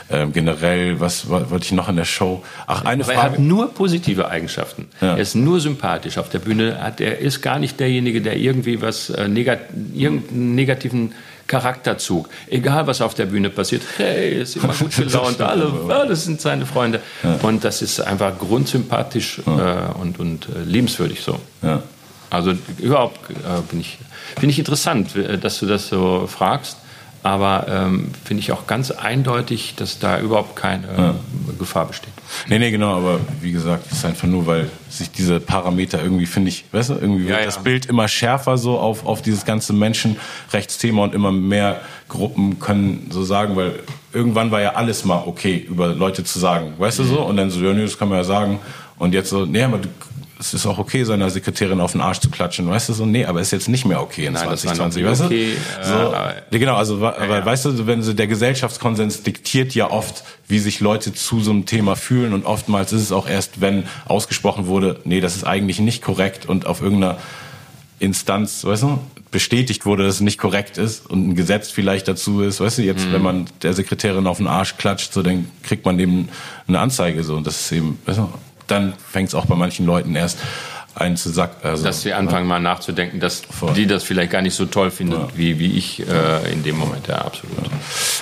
[0.08, 2.44] äh, generell, was wollte ich noch in der Show?
[2.66, 3.28] Ach, eine aber Frage.
[3.28, 4.88] Er hat nur positive Eigenschaften.
[5.00, 5.14] Ja.
[5.14, 6.82] Er ist nur sympathisch auf der Bühne.
[6.82, 9.60] Hat, er ist gar nicht derjenige, der irgendwie was äh, negat
[9.94, 11.12] irgendeinen negativen
[11.50, 12.28] Charakterzug.
[12.48, 16.64] Egal, was auf der Bühne passiert, hey, ist immer gut gelaunt, alle, alles sind seine
[16.64, 17.00] Freunde.
[17.24, 17.38] Ja.
[17.42, 19.90] Und das ist einfach grundsympathisch ja.
[19.90, 21.40] äh, und, und äh, liebenswürdig so.
[21.62, 21.82] Ja.
[22.30, 23.98] Also überhaupt äh, bin ich,
[24.38, 26.76] finde ich interessant, äh, dass du das so fragst.
[27.22, 31.14] Aber ähm, finde ich auch ganz eindeutig, dass da überhaupt keine ja.
[31.58, 32.12] Gefahr besteht.
[32.48, 36.24] Nee, nee, genau, aber wie gesagt, es ist einfach nur, weil sich diese Parameter irgendwie,
[36.24, 37.44] finde ich, weißt du, irgendwie ja, wird ja.
[37.44, 43.08] das Bild immer schärfer so auf, auf dieses ganze Menschenrechtsthema und immer mehr Gruppen können
[43.10, 43.80] so sagen, weil
[44.12, 47.20] irgendwann war ja alles mal okay, über Leute zu sagen, weißt du so?
[47.20, 48.60] Und dann so, ja, nee, das kann man ja sagen.
[48.98, 49.88] Und jetzt so, nee, aber du,
[50.40, 53.26] es ist auch okay, seiner Sekretärin auf den Arsch zu klatschen, weißt du so, nee,
[53.26, 55.86] aber ist jetzt nicht mehr okay in Nein, das war 2020, noch weißt okay, du?
[55.86, 56.14] So,
[56.54, 57.44] äh, genau, also, wa- aber ja.
[57.46, 61.66] weißt du, wenn so der Gesellschaftskonsens diktiert ja oft, wie sich Leute zu so einem
[61.66, 65.78] Thema fühlen und oftmals ist es auch erst, wenn ausgesprochen wurde, nee, das ist eigentlich
[65.78, 67.18] nicht korrekt und auf irgendeiner
[67.98, 68.98] Instanz, weißt du,
[69.30, 72.82] bestätigt wurde, dass es nicht korrekt ist und ein Gesetz vielleicht dazu ist, weißt du,
[72.82, 73.12] jetzt, Mhm.
[73.12, 76.28] wenn man der Sekretärin auf den Arsch klatscht, so, dann kriegt man eben
[76.66, 78.28] eine Anzeige, so, und das ist eben, weißt du,
[78.70, 80.38] dann fängt es auch bei manchen Leuten erst
[80.94, 83.74] ein zu sack, also, Dass sie anfangen mal nachzudenken, dass Voll.
[83.74, 87.06] die das vielleicht gar nicht so toll findet, wie, wie ich äh, in dem Moment.
[87.06, 87.56] Ja, absolut.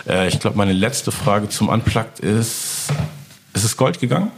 [0.06, 2.88] Äh, ich glaube, meine letzte Frage zum Unplugged ist,
[3.54, 4.30] ist es Gold gegangen?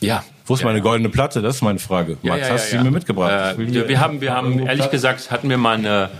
[0.00, 0.22] Ja.
[0.46, 1.40] Wo ist meine goldene Platte?
[1.40, 2.18] Das ist meine Frage.
[2.22, 2.82] Ja, Max, ja, ja, hast du ja.
[2.82, 3.56] sie mir mitgebracht?
[3.58, 6.10] Äh, wir, wir haben, wir haben ehrlich gesagt, hatten wir mal eine,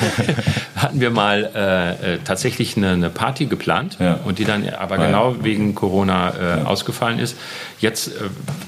[0.76, 4.18] hatten wir mal äh, äh, tatsächlich eine, eine Party geplant Ja.
[4.24, 5.06] und die dann aber ja.
[5.06, 7.36] genau wegen Corona äh, ausgefallen ist.
[7.80, 8.12] Jetzt äh,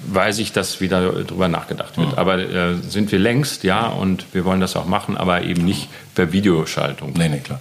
[0.08, 2.18] weiß ich, dass wieder drüber nachgedacht wird.
[2.18, 5.88] Aber äh, sind wir längst, ja, und wir wollen das auch machen, aber eben nicht
[6.14, 7.12] per Videoschaltung.
[7.16, 7.60] Nee, nee, klar.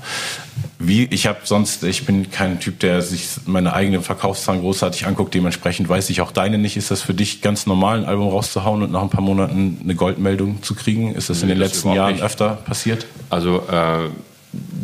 [0.87, 5.33] Wie, ich habe sonst, ich bin kein Typ, der sich meine eigenen Verkaufszahlen großartig anguckt.
[5.33, 6.77] Dementsprechend weiß ich auch deine nicht.
[6.77, 9.95] Ist das für dich ganz normal, ein Album rauszuhauen und nach ein paar Monaten eine
[9.95, 11.13] Goldmeldung zu kriegen?
[11.15, 12.23] Ist das in Nee, den das letzten Jahren nicht.
[12.23, 13.05] öfter passiert?
[13.29, 14.09] Also äh,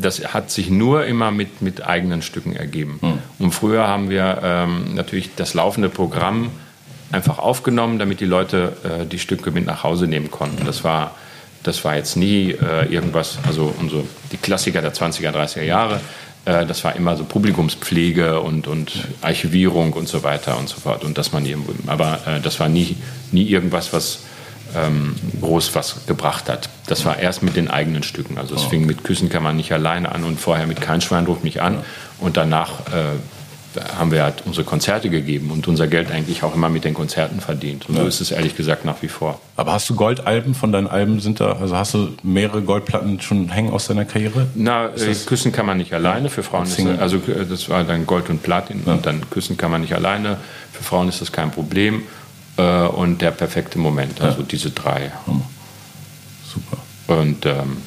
[0.02, 2.98] das hat sich nur immer mit, mit eigenen Stücken ergeben.
[3.02, 3.18] Hm.
[3.40, 6.50] Und früher haben wir ähm, natürlich das laufende Programm
[7.12, 10.66] einfach aufgenommen, damit die Leute äh, die Stücke mit nach Hause nehmen konnten.
[10.66, 11.16] Das war,
[11.64, 16.00] das war jetzt nie äh, irgendwas, also unsere, die Klassiker der 20er, 30er Jahre,
[16.46, 18.92] äh, das war immer so Publikumspflege und, und
[19.22, 21.04] Archivierung und so weiter und so fort.
[21.04, 22.96] Und dass man irgendwo, aber äh, das war nie,
[23.32, 24.20] nie irgendwas, was
[24.76, 26.70] ähm, groß was gebracht hat.
[26.88, 28.38] Das war erst mit den eigenen Stücken.
[28.38, 31.26] Also es fing mit Küssen kann man nicht alleine an und vorher mit Kein Schwein
[31.26, 31.84] ruft mich an.
[32.20, 33.18] Und danach äh,
[33.98, 37.40] haben wir halt unsere Konzerte gegeben und unser Geld eigentlich auch immer mit den Konzerten
[37.40, 37.88] verdient.
[37.88, 39.40] Und so ist es ehrlich gesagt nach wie vor.
[39.56, 41.20] Aber hast du Goldalben von deinen Alben?
[41.20, 44.48] Sind da, also hast du mehrere Goldplatten schon hängen aus deiner Karriere?
[44.56, 46.30] Na, äh, Küssen kann man nicht alleine.
[46.30, 49.58] Für Frauen ist das, also äh, das war dann Gold und Platin und dann Küssen
[49.58, 50.38] kann man nicht alleine.
[50.72, 52.04] Für Frauen ist das kein Problem.
[52.58, 55.12] Äh, und der perfekte Moment, also diese drei.
[56.46, 56.78] Super.
[57.20, 57.78] Und ähm,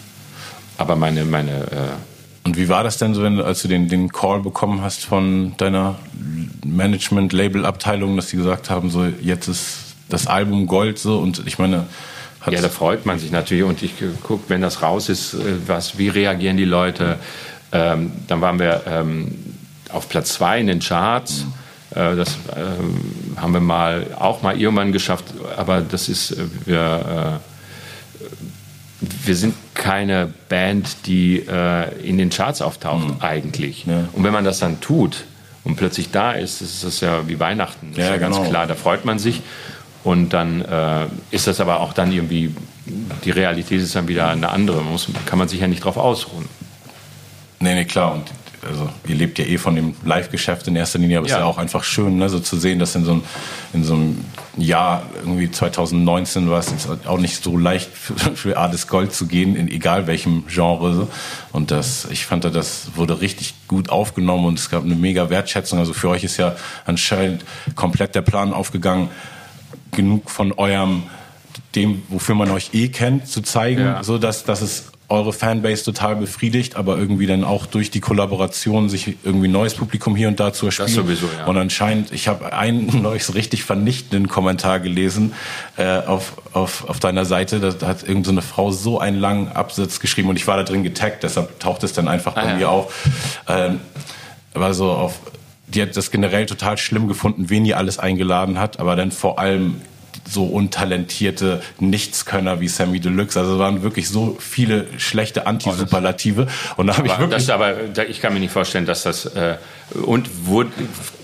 [0.79, 2.14] aber meine meine äh,
[2.45, 5.57] Und wie war das denn so, wenn als du den, den Call bekommen hast von
[5.57, 5.97] deiner
[6.65, 11.87] Management-Label-Abteilung, dass die gesagt haben, so jetzt ist das Album Gold so und ich meine,
[12.51, 15.97] Ja, da freut man sich natürlich und ich gucke, wenn das raus ist, äh, was,
[15.99, 17.19] wie reagieren die Leute.
[17.73, 19.35] Ähm, dann waren wir ähm,
[19.91, 21.47] auf Platz zwei in den Charts.
[21.91, 25.25] Äh, das ähm, haben wir mal auch mal irgendwann geschafft,
[25.57, 27.54] aber das ist äh, wir äh,
[29.25, 33.87] wir sind keine Band, die äh, in den Charts auftaucht eigentlich.
[33.87, 33.93] Mhm.
[33.93, 34.09] Ja.
[34.13, 35.25] Und wenn man das dann tut
[35.65, 37.89] und plötzlich da ist, ist das ja wie Weihnachten.
[37.91, 38.49] Das Ja, ist ja ganz genau.
[38.49, 38.67] klar.
[38.67, 39.43] Da freut man sich.
[40.05, 42.55] Und dann äh, ist das aber auch dann irgendwie,
[43.25, 44.83] die Realität ist dann wieder eine andere.
[44.83, 46.47] Muss, kann man sich ja nicht drauf ausruhen.
[47.61, 48.13] Nee, nee, klar.
[48.13, 48.25] Und
[48.69, 51.39] also, ihr lebt ja eh von dem Live-Geschäft in erster Linie, aber es Ja.
[51.39, 53.23] ist ja auch einfach schön, ne, so zu sehen, dass in so, einem,
[53.73, 54.25] in so einem
[54.57, 56.73] Jahr, irgendwie 2019 war es
[57.07, 60.95] auch nicht so leicht für, für Ades Gold zu gehen, in egal welchem Genre.
[60.95, 61.09] So.
[61.53, 65.79] Und das, ich fand, das wurde richtig gut aufgenommen und es gab eine mega Wertschätzung.
[65.79, 66.55] Also für euch ist ja
[66.87, 67.45] anscheinend
[67.75, 69.09] komplett der Plan aufgegangen,
[69.93, 71.03] genug von eurem
[71.77, 74.03] dem, wofür man euch eh kennt, zu zeigen, Ja.
[74.05, 78.89] so dass, dass es eure Fanbase total befriedigt, aber irgendwie dann auch durch die Kollaboration
[78.89, 80.91] sich irgendwie neues Publikum hier und da zu erspielen.
[80.91, 81.45] sowieso, ja.
[81.47, 85.35] Und anscheinend, ich habe einen neues richtig vernichtenden Kommentar gelesen
[85.77, 87.61] äh, auf, auf, auf deiner Seite.
[87.61, 90.63] Da hat irgendeine so eine Frau so einen langen Absatz geschrieben und ich war da
[90.63, 92.57] drin getaggt, deshalb taucht es dann einfach bei Ah, ja.
[92.57, 92.95] mir auf.
[93.49, 93.81] Ähm,
[94.55, 95.21] aber so auf,
[95.67, 99.39] die hat das generell total schlimm gefunden, wen ihr alles eingeladen hat, aber dann vor
[99.39, 99.81] allem
[100.29, 103.39] so untalentierte Nichtskönner wie Sammy Deluxe.
[103.39, 106.47] Also es waren wirklich so viele schlechte Antisuperlative.
[106.77, 107.75] Und da habe ich wirklich das, aber
[108.09, 109.27] ich kann mir nicht vorstellen, dass das.
[109.27, 109.57] Äh,
[110.03, 110.71] und wurde,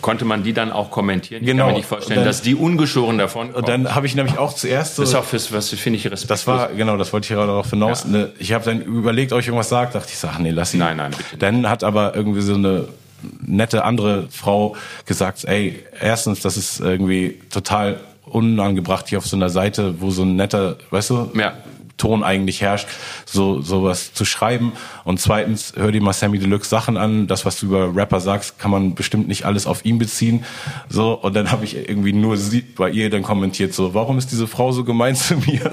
[0.02, 1.42] konnte man die dann auch kommentieren?
[1.42, 1.64] Ich Genau.
[1.64, 4.54] kann mir nicht vorstellen, dann- dass die ungeschoren davon und dann habe ich nämlich auch
[4.54, 6.28] zuerst so Das ist auch fürs, was finde ich respektlos.
[6.28, 8.04] Das war, genau, das wollte ich gerade darauf hinaus.
[8.04, 8.10] Ja.
[8.10, 10.80] Ne, ich habe dann überlegt, ob ich irgendwas sagt, dachte ich, ach nee, lass ihn.
[10.80, 11.38] Nein, nein, bitte.
[11.38, 12.86] Dann hat aber irgendwie so eine
[13.40, 14.76] nette andere Frau
[15.06, 17.98] gesagt, ey, erstens, das ist irgendwie total
[18.30, 21.54] unangebracht hier auf so einer Seite, wo so ein netter, weißt du, Ja.
[22.00, 22.88] Ton eigentlich herrscht,
[23.26, 24.72] so sowas zu schreiben.
[25.04, 27.26] Und zweitens, hör dir mal Sammy Deluxe Sachen an.
[27.26, 30.44] Das, was du über Rapper sagst, kann man bestimmt nicht alles auf ihn beziehen.
[30.88, 34.32] So und dann habe ich irgendwie nur sie bei ihr dann kommentiert so, warum ist
[34.32, 35.70] diese Frau so gemein zu mir?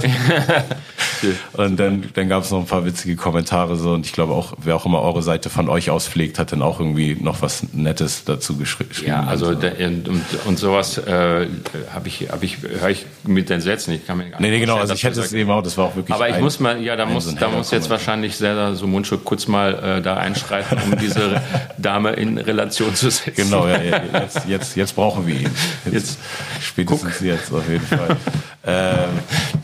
[1.54, 4.54] und dann, dann gab es noch ein paar witzige Kommentare so und ich glaube auch,
[4.58, 7.74] wer auch immer eure Seite von euch aus pflegt, hat dann auch irgendwie noch was
[7.74, 8.92] Nettes dazu geschrieben.
[9.06, 10.10] Ja, also da, und,
[10.46, 11.48] und sowas äh,
[11.94, 13.94] habe ich, hab ich, höre ich mit den Sätzen.
[13.94, 15.78] Ich kann mir gar nicht nee, nee, genau, also ich hätte es eben auch, das
[15.78, 16.17] war auch wirklich.
[16.18, 19.24] Aber ich muss mal, ja, da muss, so da muss jetzt wahrscheinlich sehr so Mundschutz
[19.24, 21.42] kurz mal äh, da einschreiten, um diese
[21.78, 23.34] Dame in Relation zu setzen.
[23.36, 23.78] Genau, ja,
[24.14, 25.52] jetzt, jetzt, jetzt brauchen wir ihn.
[25.86, 26.20] Jetzt, jetzt
[26.62, 27.22] spätestens guck.
[27.22, 28.18] jetzt auf jeden Fall.
[28.66, 29.10] ähm,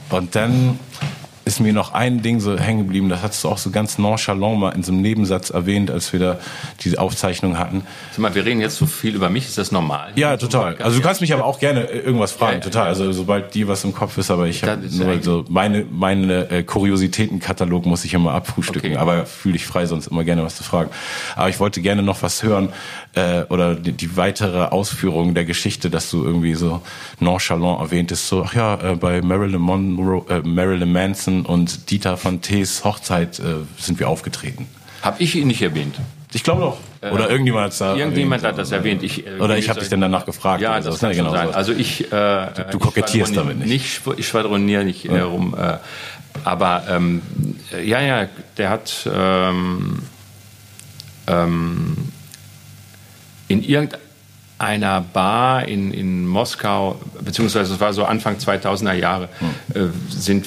[0.09, 0.79] und dann
[1.45, 4.59] ist mir noch ein Ding so hängen geblieben, das hast du auch so ganz nonchalant
[4.59, 6.39] mal in so einem Nebensatz erwähnt, als wir da
[6.81, 7.83] diese Aufzeichnung hatten.
[8.11, 10.11] Sag mal, wir reden jetzt so viel über mich, ist das normal?
[10.15, 10.77] Ja, total.
[10.77, 12.87] Also du kannst mich aber auch gerne äh, irgendwas fragen, ja, total.
[12.87, 16.63] Also sobald dir was im Kopf ist, aber ich habe nur so meine meine äh,
[16.63, 18.99] Kuriositätenkatalog muss ich immer abfrühstücken, okay.
[18.99, 20.89] aber fühle ich frei, sonst immer gerne was zu fragen.
[21.35, 22.69] Aber ich wollte gerne noch was hören
[23.15, 26.81] äh, oder die, die weitere Ausführung der Geschichte, dass du irgendwie so
[27.19, 32.41] nonchalant erwähntest, so ach ja, äh, bei Marilyn Monroe, äh, Marilyn Manson und Dieter von
[32.41, 33.43] Tees Hochzeit äh,
[33.77, 34.67] sind wir aufgetreten.
[35.01, 35.95] Habe ich ihn nicht erwähnt?
[36.33, 36.77] Ich glaube doch.
[37.11, 39.03] Oder irgendjemand hat da Irgendjemand erwähnt, hat das erwähnt.
[39.03, 40.61] Ich, äh, oder ich habe dich dann danach gefragt.
[40.61, 41.53] Ja, das kann genau sein.
[41.53, 43.67] Also ich, äh, du, kokettierst damit nicht.
[43.67, 44.01] nicht.
[44.17, 45.25] Ich schwadroniere nicht ja.
[45.25, 45.55] rum.
[45.55, 45.77] Äh,
[46.43, 47.21] aber ähm,
[47.85, 49.99] ja, ja, der hat ähm,
[51.27, 51.97] ähm,
[53.47, 59.81] in irgendeiner Bar in, in Moskau, beziehungsweise es war so Anfang 2000er Jahre, hm.
[59.81, 60.45] äh, sind,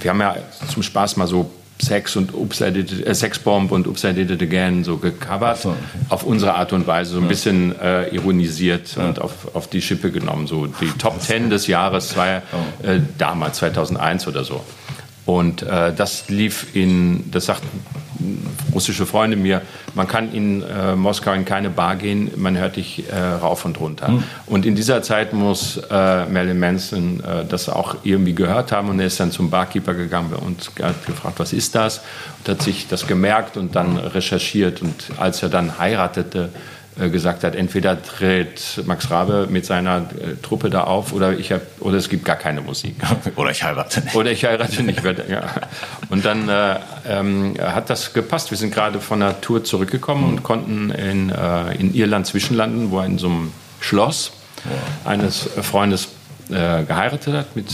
[0.00, 0.36] wir haben ja
[0.68, 1.50] zum Spaß mal so
[1.82, 2.30] Sex und
[2.60, 5.60] it, äh, Sexbomb und I Did It Again so gecovert.
[5.60, 5.78] So, okay.
[6.08, 7.28] Auf unsere Art und Weise, so ein ja.
[7.28, 9.06] bisschen äh, ironisiert ja.
[9.06, 10.46] und auf, auf die Schippe genommen.
[10.46, 12.86] So die Top Ten des Jahres war oh.
[12.86, 14.62] äh, damals, 2001 oder so.
[15.26, 17.68] Und äh, das lief in, das sagten
[18.72, 19.62] russische Freunde mir,
[19.94, 23.78] man kann in äh, Moskau in keine Bar gehen, man hört dich äh, rauf und
[23.80, 24.08] runter.
[24.08, 24.24] Mhm.
[24.46, 29.00] Und in dieser Zeit muss äh, Marilyn Manson äh, das auch irgendwie gehört haben und
[29.00, 32.00] er ist dann zum Barkeeper gegangen und hat gefragt, was ist das?
[32.38, 36.50] Und hat sich das gemerkt und dann recherchiert und als er dann heiratete,
[36.96, 41.62] gesagt hat, entweder tritt Max Rabe mit seiner äh, Truppe da auf oder ich hab,
[41.80, 42.96] oder es gibt gar keine Musik.
[43.36, 44.14] oder ich heirate nicht.
[44.14, 45.02] Oder ich heirate nicht.
[46.10, 46.76] Und dann äh,
[47.08, 48.50] ähm, hat das gepasst.
[48.50, 53.00] Wir sind gerade von der Tour zurückgekommen und konnten in, äh, in Irland zwischenlanden, wo
[53.00, 54.32] er in so einem Schloss
[55.04, 56.08] eines Freundes
[56.48, 57.66] äh, geheiratet hat mit,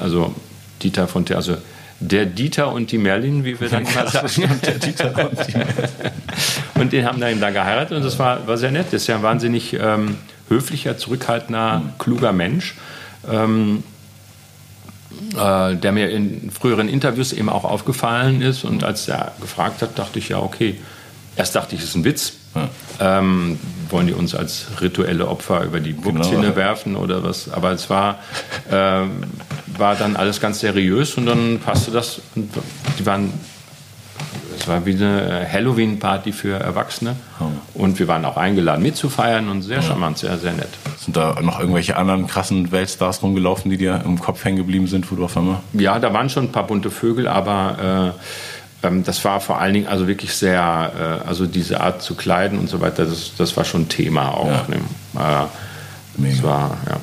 [0.00, 0.34] also
[0.82, 1.56] Dieter von Ter, also
[2.00, 4.60] der Dieter und die Merlin, wie wir dann mal sagen.
[4.64, 5.74] der Dieter und die Merlin.
[6.74, 8.86] Und den haben dann da geheiratet und das war, war sehr nett.
[8.86, 10.16] Das ist ja ein wahnsinnig ähm,
[10.48, 11.98] höflicher, zurückhaltender, mhm.
[11.98, 12.74] kluger Mensch.
[13.30, 13.82] Ähm,
[15.36, 18.64] äh, der mir in früheren Interviews eben auch aufgefallen ist.
[18.64, 20.78] Und als er gefragt hat, dachte ich ja, okay.
[21.36, 22.34] Erst dachte ich, es ist ein Witz.
[22.54, 23.18] Ja.
[23.18, 23.58] Ähm,
[23.90, 26.56] wollen die uns als rituelle Opfer über die Burgzinne genau.
[26.56, 27.50] werfen oder was?
[27.50, 28.18] Aber es war,
[28.70, 29.04] äh,
[29.80, 32.20] war dann alles ganz seriös und dann passte das.
[32.36, 32.50] Und
[32.98, 33.32] die waren
[34.60, 37.16] es war wie eine Halloween-Party für Erwachsene.
[37.72, 40.68] Und wir waren auch eingeladen mitzufeiern und sehr charmant, sehr, sehr nett.
[40.98, 45.10] Sind da noch irgendwelche anderen krassen Weltstars rumgelaufen, die dir im Kopf hängen geblieben sind,
[45.10, 45.60] wo du auf einmal?
[45.72, 48.14] Ja, da waren schon ein paar bunte Vögel, aber
[48.82, 52.14] äh, ähm, das war vor allen Dingen also wirklich sehr, äh, also diese Art zu
[52.14, 54.46] kleiden und so weiter, das, das war schon Thema auch.
[54.46, 54.64] Ja.
[54.68, 54.76] Ne?
[55.16, 56.34] Äh, Mega.
[56.34, 56.96] Das war, ja.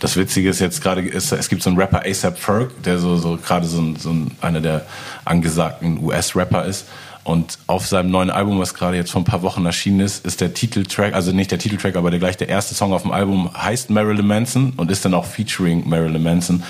[0.00, 3.36] Das Witzige ist jetzt gerade, es gibt so einen Rapper ASAP Ferg, der so, so
[3.36, 4.86] gerade so, ein, so ein, einer der
[5.24, 6.86] angesagten US-Rapper ist.
[7.24, 10.40] Und auf seinem neuen Album, was gerade jetzt vor ein paar Wochen erschienen ist, ist
[10.40, 13.50] der Titeltrack, also nicht der Titeltrack, aber der gleich der erste Song auf dem Album
[13.54, 16.62] heißt Marilyn Manson und ist dann auch featuring Marilyn Manson.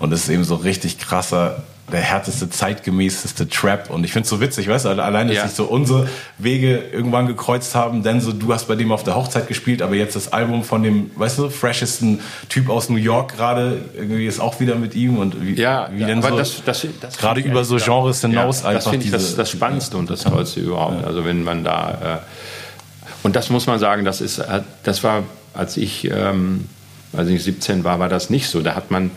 [0.00, 3.90] Und es ist eben so richtig krasser der härteste, zeitgemäßeste Trap.
[3.90, 5.46] Und ich finde es so witzig, weißt du, allein, dass ja.
[5.46, 6.08] sich so unsere
[6.38, 9.94] Wege irgendwann gekreuzt haben, denn so, du hast bei dem auf der Hochzeit gespielt, aber
[9.94, 14.40] jetzt das Album von dem, weißt du, freshesten Typ aus New York gerade, irgendwie ist
[14.40, 17.64] auch wieder mit ihm und wie, ja, wie denn so, das, das, das gerade über
[17.64, 18.84] so Genres hinaus ja, einfach.
[18.84, 21.04] Das finde ich das, das Spannendste und das Tollste überhaupt.
[21.04, 25.24] Also wenn man da, äh, und das muss man sagen, das ist, äh, das war,
[25.52, 26.68] als ich, ähm,
[27.12, 28.62] als ich 17 war, war das nicht so.
[28.62, 29.10] Da hat man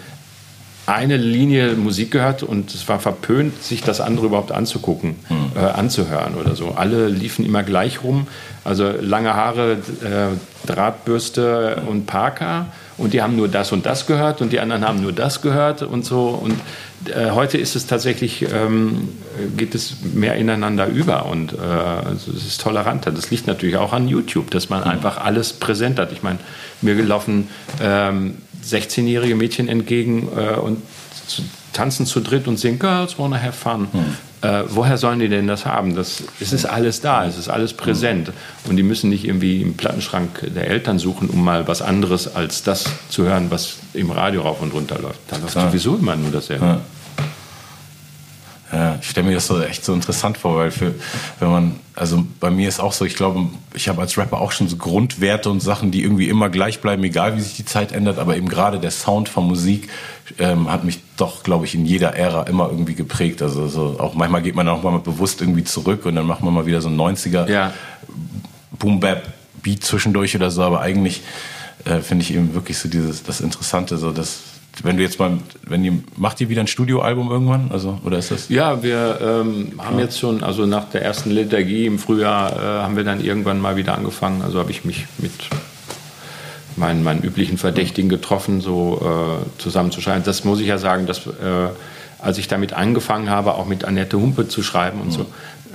[0.85, 5.51] eine Linie Musik gehört und es war verpönt, sich das andere überhaupt anzugucken, hm.
[5.55, 6.71] äh, anzuhören oder so.
[6.75, 8.27] Alle liefen immer gleich rum,
[8.63, 12.67] also lange Haare, äh, Drahtbürste und Parker
[12.97, 15.81] und die haben nur das und das gehört und die anderen haben nur das gehört
[15.81, 16.27] und so.
[16.29, 16.55] Und
[17.09, 19.09] äh, heute ist es tatsächlich, ähm,
[19.57, 23.11] geht es mehr ineinander über und äh, also es ist toleranter.
[23.11, 24.91] Das liegt natürlich auch an YouTube, dass man hm.
[24.91, 26.11] einfach alles präsent hat.
[26.11, 26.39] Ich meine,
[26.81, 27.49] mir gelaufen
[27.81, 30.81] ähm, 16-jährige Mädchen entgegen äh, und
[31.27, 31.43] zu,
[31.73, 33.87] tanzen zu dritt und singen Girls wanna have fun.
[33.91, 34.05] Hm.
[34.41, 35.95] Äh, woher sollen die denn das haben?
[35.95, 38.27] Das, es ist alles da, es ist alles präsent.
[38.27, 38.33] Hm.
[38.69, 42.63] Und die müssen nicht irgendwie im Plattenschrank der Eltern suchen, um mal was anderes als
[42.63, 45.19] das zu hören, was im Radio rauf und runter läuft.
[45.27, 46.65] Da läuft sowieso immer nur dasselbe.
[46.65, 46.81] Ja.
[48.71, 50.95] Ja, ich stelle mir das so echt so interessant vor, weil für,
[51.39, 54.51] wenn man, also bei mir ist auch so, ich glaube, ich habe als Rapper auch
[54.51, 57.91] schon so Grundwerte und Sachen, die irgendwie immer gleich bleiben, egal wie sich die Zeit
[57.91, 59.89] ändert, aber eben gerade der Sound von Musik
[60.39, 63.41] ähm, hat mich doch, glaube ich, in jeder Ära immer irgendwie geprägt.
[63.43, 66.53] Also so, auch manchmal geht man auch mal bewusst irgendwie zurück und dann macht man
[66.53, 67.73] mal wieder so ein 90er ja.
[68.71, 71.21] Boom Bap Beat zwischendurch oder so, aber eigentlich
[71.85, 74.39] äh, finde ich eben wirklich so dieses das Interessante, so das
[74.83, 77.71] wenn du jetzt mal, wenn ihr, macht ihr wieder ein Studioalbum irgendwann?
[77.71, 78.49] Also, oder ist das?
[78.49, 82.95] Ja, wir ähm, haben jetzt schon, also nach der ersten Liturgie im Frühjahr äh, haben
[82.95, 84.41] wir dann irgendwann mal wieder angefangen.
[84.41, 85.31] Also habe ich mich mit
[86.75, 90.23] meinen, meinen üblichen Verdächtigen getroffen, so äh, zusammenzuschreiben.
[90.23, 91.69] Das muss ich ja sagen, dass äh,
[92.19, 95.11] als ich damit angefangen habe, auch mit Annette Humpe zu schreiben und mhm.
[95.11, 95.25] so,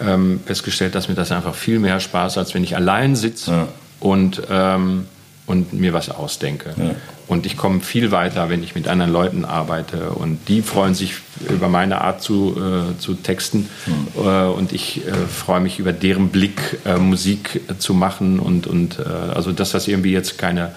[0.00, 3.68] ähm, festgestellt, dass mir das einfach viel mehr Spaß, als wenn ich allein sitze ja.
[4.00, 5.06] und ähm,
[5.50, 6.72] und mir was ausdenke.
[6.76, 6.94] Ja.
[7.30, 10.10] Und ich komme viel weiter, wenn ich mit anderen Leuten arbeite.
[10.10, 11.14] Und die freuen sich
[11.48, 13.68] über meine Art zu, äh, zu texten.
[13.86, 14.20] Mhm.
[14.20, 18.40] Äh, und ich äh, freue mich über deren Blick, äh, Musik zu machen.
[18.40, 20.72] Und, und äh, also das, was irgendwie jetzt keine,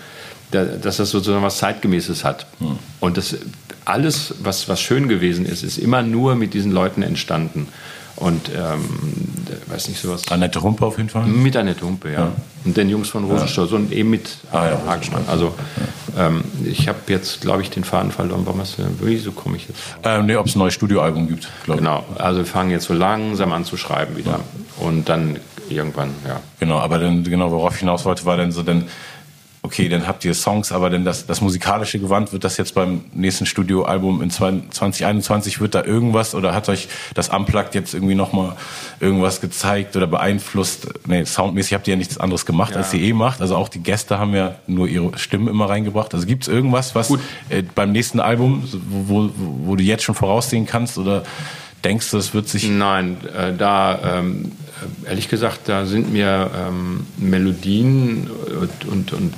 [0.52, 2.46] dass das sozusagen was Zeitgemäßes hat.
[2.60, 2.78] Mhm.
[3.00, 3.36] Und das
[3.84, 7.68] alles, was, was schön gewesen ist, ist immer nur mit diesen Leuten entstanden.
[8.16, 8.90] Und ähm,
[9.68, 10.24] weiß nicht sowas.
[10.30, 11.26] Annette Humpe auf jeden Fall?
[11.26, 12.20] Mit Annette Humpe, ja.
[12.20, 12.32] ja.
[12.64, 13.78] Und den Jungs von Rosenstoß ja.
[13.78, 15.24] und eben mit ah, ja, Hagenmann.
[15.28, 15.54] Also
[16.18, 18.42] ähm, ich habe jetzt, glaube ich, den Faden verloren.
[18.46, 19.80] Warum hast du, wieso komme ich jetzt?
[20.04, 21.86] Ähm, nee, ob es ein neues Studioalbum gibt, glaube ich.
[21.86, 24.40] Genau, also wir fangen jetzt so langsam an zu schreiben wieder.
[24.78, 25.40] Und dann
[25.70, 26.40] irgendwann, ja.
[26.60, 28.86] Genau, aber dann, genau, worauf ich hinaus wollte, war dann so, dann
[29.64, 33.06] okay, dann habt ihr Songs, aber denn das, das musikalische Gewand, wird das jetzt beim
[33.14, 38.58] nächsten Studioalbum in 2021, wird da irgendwas oder hat euch das Unplugged jetzt irgendwie nochmal
[39.00, 40.90] irgendwas gezeigt oder beeinflusst?
[41.08, 42.80] Nee, soundmäßig habt ihr ja nichts anderes gemacht, ja.
[42.80, 43.40] als ihr eh macht.
[43.40, 46.14] Also auch die Gäste haben ja nur ihre Stimmen immer reingebracht.
[46.14, 47.12] Also gibt es irgendwas, was
[47.50, 49.30] äh, beim nächsten Album, wo, wo,
[49.66, 51.24] wo du jetzt schon voraussehen kannst oder
[51.86, 52.68] denkst du, es wird sich...
[52.70, 54.18] Nein, äh, da...
[54.20, 54.52] Ähm
[55.06, 59.34] ehrlich gesagt, da sind mir ähm, Melodien und, und, und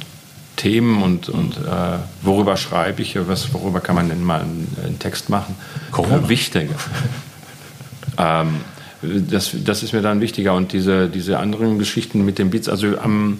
[0.55, 4.99] Themen und, und äh, worüber schreibe ich, was, worüber kann man denn mal einen, einen
[4.99, 5.55] Text machen,
[5.91, 6.17] Corona.
[6.17, 6.75] Äh, wichtiger.
[8.17, 8.61] ähm,
[9.01, 12.97] das, das ist mir dann wichtiger und diese, diese anderen Geschichten mit den Beats, also
[12.97, 13.39] am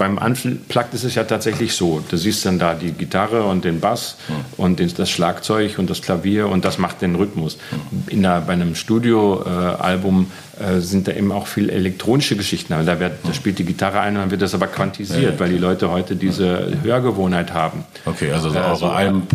[0.00, 2.02] beim Unplugged ist es ja tatsächlich so.
[2.08, 4.34] Du siehst dann da die Gitarre und den Bass mhm.
[4.56, 7.58] und das Schlagzeug und das Klavier und das macht den Rhythmus.
[7.70, 8.02] Mhm.
[8.08, 12.72] In der, bei einem Studioalbum äh, sind da eben auch viel elektronische Geschichten.
[12.86, 15.50] Da, wird, da spielt die Gitarre ein und dann wird das aber quantisiert, ja, weil
[15.50, 17.84] die Leute heute diese Hörgewohnheit haben.
[18.06, 19.26] Okay, also, also eure Alben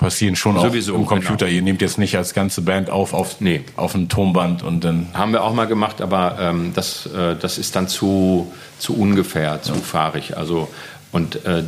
[0.00, 1.44] passieren schon Sowieso, auch im Computer.
[1.44, 1.56] Genau.
[1.56, 3.60] Ihr nehmt jetzt nicht als ganze Band auf auf, nee.
[3.76, 5.08] auf ein Tonband und dann.
[5.12, 9.60] Haben wir auch mal gemacht, aber ähm, das, äh, das ist dann zu, zu ungefähr,
[9.60, 9.78] zu ja.
[9.78, 10.38] fahrig.
[10.38, 10.68] Also,
[11.12, 11.64] und äh,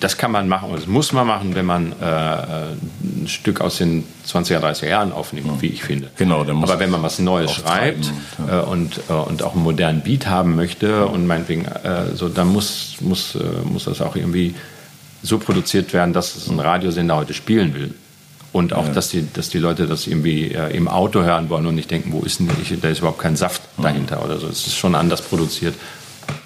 [0.00, 4.02] das kann man machen, das muss man machen, wenn man äh, ein Stück aus den
[4.26, 5.62] 20er, 30er Jahren aufnimmt, ja.
[5.62, 6.10] wie ich finde.
[6.16, 8.10] Genau, Aber wenn man was Neues schreibt
[8.44, 8.62] ja.
[8.62, 12.48] äh, und, äh, und auch einen modernen Beat haben möchte und meinetwegen, äh, so, dann
[12.48, 14.56] muss, muss, äh, muss das auch irgendwie
[15.22, 17.94] so produziert werden, dass es ein Radiosender heute spielen will.
[18.52, 18.92] Und auch, ja.
[18.92, 22.12] dass, die, dass die Leute das irgendwie äh, im Auto hören wollen und nicht denken,
[22.12, 23.82] wo ist denn, ich, da ist überhaupt kein Saft mhm.
[23.84, 24.46] dahinter oder so.
[24.46, 25.74] Es ist schon anders produziert.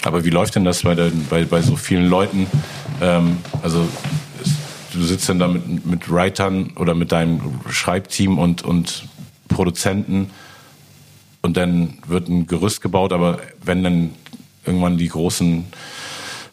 [0.04, 2.46] Aber wie läuft denn das bei, der, bei, bei so vielen Leuten?
[3.00, 3.88] Ähm, also
[4.92, 9.04] du sitzt dann da mit, mit Writern oder mit deinem Schreibteam und, und
[9.48, 10.30] Produzenten
[11.42, 14.10] und dann wird ein Gerüst gebaut, aber wenn dann
[14.64, 15.64] irgendwann die großen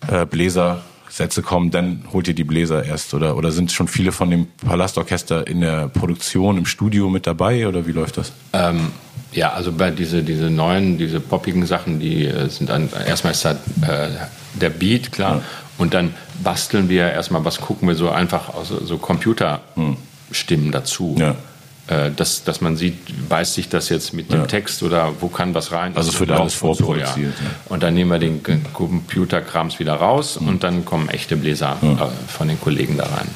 [0.07, 0.81] äh, Bläser
[1.13, 4.47] Sätze kommen, dann holt ihr die Bläser erst oder oder sind schon viele von dem
[4.65, 8.31] Palastorchester in der Produktion im Studio mit dabei oder wie läuft das?
[8.51, 8.87] Ähm,
[9.31, 13.45] ja, also bei diese diese neuen, diese poppigen Sachen, die äh, sind dann erstmal ist
[13.45, 14.09] da äh,
[14.55, 15.43] der Beat klar ja.
[15.77, 21.15] und dann basteln wir erstmal was gucken wir so einfach aus so Computerstimmen dazu.
[21.19, 21.35] Ja.
[21.87, 24.45] Äh, dass, dass man sieht, beißt sich das jetzt mit dem ja.
[24.45, 25.97] Text oder wo kann was rein?
[25.97, 27.35] Also wird alles vorproduziert.
[27.37, 27.49] So, ja.
[27.67, 30.47] Und dann nehmen wir den Computerkrams wieder raus mhm.
[30.47, 31.97] und dann kommen echte Bläser mhm.
[32.27, 33.27] von den Kollegen da rein.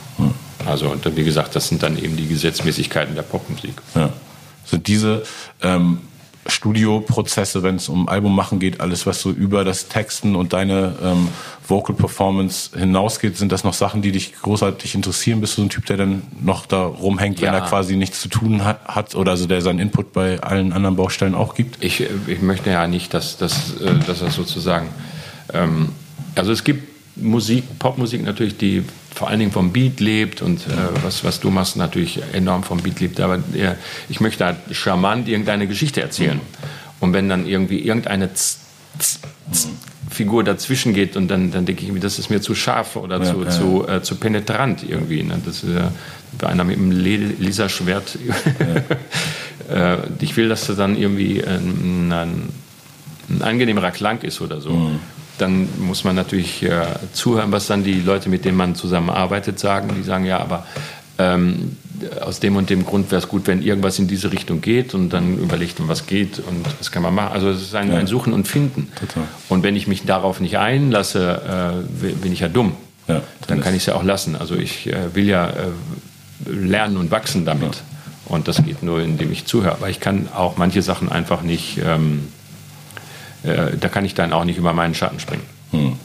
[0.66, 3.82] Also und wie gesagt, das sind dann eben die Gesetzmäßigkeiten der Popmusik.
[3.96, 4.12] Ja.
[4.66, 5.24] Sind diese
[5.62, 6.00] ähm,
[6.48, 10.96] Studioprozesse, wenn es um Album machen geht, alles was so über das Texten und deine
[11.04, 11.28] ähm,
[11.68, 15.42] Vocal Performance hinausgeht, sind das noch Sachen, die dich großartig interessieren?
[15.42, 17.48] Bist du so ein Typ, der dann noch da rumhängt, ja.
[17.48, 20.74] wenn er quasi nichts zu tun hat, hat oder also der seinen Input bei allen
[20.74, 21.84] anderen Baustellen auch gibt?
[21.84, 24.88] Ich, ich möchte ja nicht, dass, dass, äh, dass das sozusagen
[25.54, 25.90] ähm,
[26.36, 30.72] also es gibt Musik, Popmusik natürlich, die vor allen Dingen vom Beat lebt und äh,
[31.04, 33.20] was, was du machst, natürlich enorm vom Beat lebt.
[33.20, 33.76] Aber äh,
[34.10, 36.40] ich möchte halt charmant irgendeine Geschichte erzählen.
[37.00, 38.58] Und wenn dann irgendwie irgendeine Z
[39.00, 39.20] Z
[39.52, 39.72] Z
[40.10, 43.20] Figur dazwischen geht und dann, dann denke ich mir, das ist mir zu scharf oder
[43.20, 43.50] ja, zu, ja.
[43.50, 45.22] Zu, äh, zu penetrant irgendwie.
[45.22, 45.40] Ne?
[45.46, 45.92] Das ist ja
[46.38, 46.92] bei einer mit einem
[47.40, 48.18] Laserschwert.
[49.70, 49.96] Ja.
[49.96, 52.50] äh, ich will, dass das dann irgendwie ein, ein,
[53.30, 54.72] ein angenehmerer Klang ist oder so.
[54.72, 55.00] Mhm.
[55.38, 59.90] Dann muss man natürlich äh, zuhören, was dann die Leute, mit denen man zusammenarbeitet, sagen.
[59.98, 60.66] Die sagen, ja, aber
[61.20, 61.78] ähm,
[62.22, 65.10] aus dem und dem Grund wäre es gut, wenn irgendwas in diese Richtung geht und
[65.10, 67.34] dann überlegt man, was geht und was kann man machen.
[67.34, 67.98] Also es ist ein, ja.
[67.98, 68.90] ein Suchen und Finden.
[69.00, 69.24] Total.
[69.50, 72.74] Und wenn ich mich darauf nicht einlasse, äh, bin ich ja dumm.
[73.08, 74.36] Ja, dann kann ich es ja auch lassen.
[74.36, 75.54] Also ich äh, will ja äh,
[76.46, 77.76] lernen und wachsen damit.
[77.76, 77.82] Ja.
[78.26, 79.72] Und das geht nur, indem ich zuhöre.
[79.72, 82.28] Aber ich kann auch manche Sachen einfach nicht, ähm,
[83.44, 85.46] äh, da kann ich dann auch nicht über meinen Schatten springen.
[85.72, 85.98] Hm.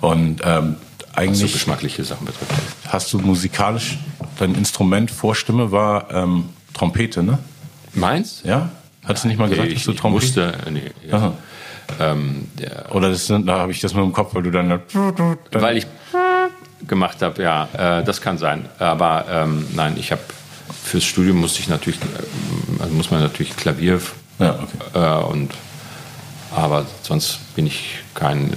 [0.00, 0.76] Und ähm,
[1.14, 1.42] eigentlich.
[1.42, 2.52] Was so geschmackliche Sachen betrifft.
[2.86, 3.98] Hast du musikalisch,
[4.38, 7.38] dein Instrument vor Stimme war ähm, Trompete, ne?
[7.94, 8.42] Meins?
[8.44, 8.70] Ja?
[9.04, 10.26] Hattest du nicht mal gesagt, ich, dass du Trompete?
[10.26, 11.32] Ich wusste, nee, ja.
[11.98, 12.48] Ähm,
[12.90, 14.68] Oder das, da habe ich das nur im Kopf, weil du dann.
[14.68, 15.86] dann weil ich
[16.86, 18.66] gemacht habe, ja, äh, das kann sein.
[18.78, 20.20] Aber ähm, nein, ich habe
[20.84, 24.00] fürs Studium musste ich natürlich, äh, also muss man natürlich Klavier
[24.38, 25.22] ja, okay.
[25.22, 25.52] äh, und
[26.54, 28.52] aber sonst bin ich kein.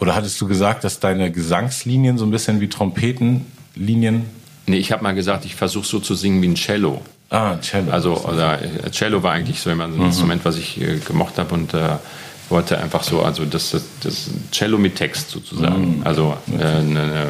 [0.00, 4.24] Oder hattest du gesagt, dass deine Gesangslinien so ein bisschen wie Trompetenlinien?
[4.66, 7.02] Nee, ich habe mal gesagt, ich versuche so zu singen wie ein Cello.
[7.30, 7.90] Ah, Cello.
[7.90, 10.06] Also oder, äh, Cello war eigentlich so immer ein mhm.
[10.06, 11.96] Instrument, was ich äh, gemocht habe und äh,
[12.48, 15.98] wollte einfach so, also das, das, das Cello mit Text sozusagen.
[15.98, 16.06] Mhm.
[16.06, 17.26] Also äh, eine, eine,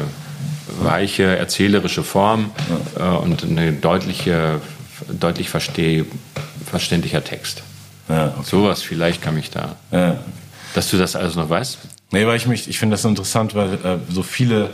[0.79, 2.51] weiche, erzählerische Form
[2.97, 4.61] äh, und eine deutliche,
[5.07, 6.05] deutlich versteh,
[6.65, 7.63] verständlicher Text.
[8.09, 8.43] Ja, okay.
[8.43, 9.75] Sowas vielleicht kann mich da.
[9.91, 10.17] Ja.
[10.73, 11.79] Dass du das alles noch weißt?
[12.11, 14.69] Nee, weil ich mich, ich finde das interessant, weil äh, so viele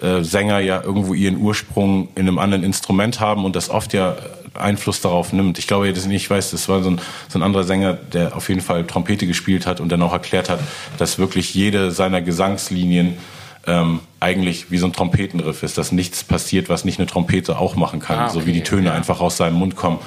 [0.00, 4.16] äh, Sänger ja irgendwo ihren Ursprung in einem anderen Instrument haben und das oft ja
[4.54, 5.58] Einfluss darauf nimmt.
[5.58, 8.36] Ich glaube, das nicht, ich weiß, das war so ein, so ein anderer Sänger, der
[8.36, 10.60] auf jeden Fall Trompete gespielt hat und dann auch erklärt hat,
[10.98, 13.18] dass wirklich jede seiner Gesangslinien
[13.66, 17.74] ähm, eigentlich wie so ein Trompetenriff ist, dass nichts passiert, was nicht eine Trompete auch
[17.74, 18.92] machen kann, ah, okay, so wie die Töne ja.
[18.94, 19.98] einfach aus seinem Mund kommen.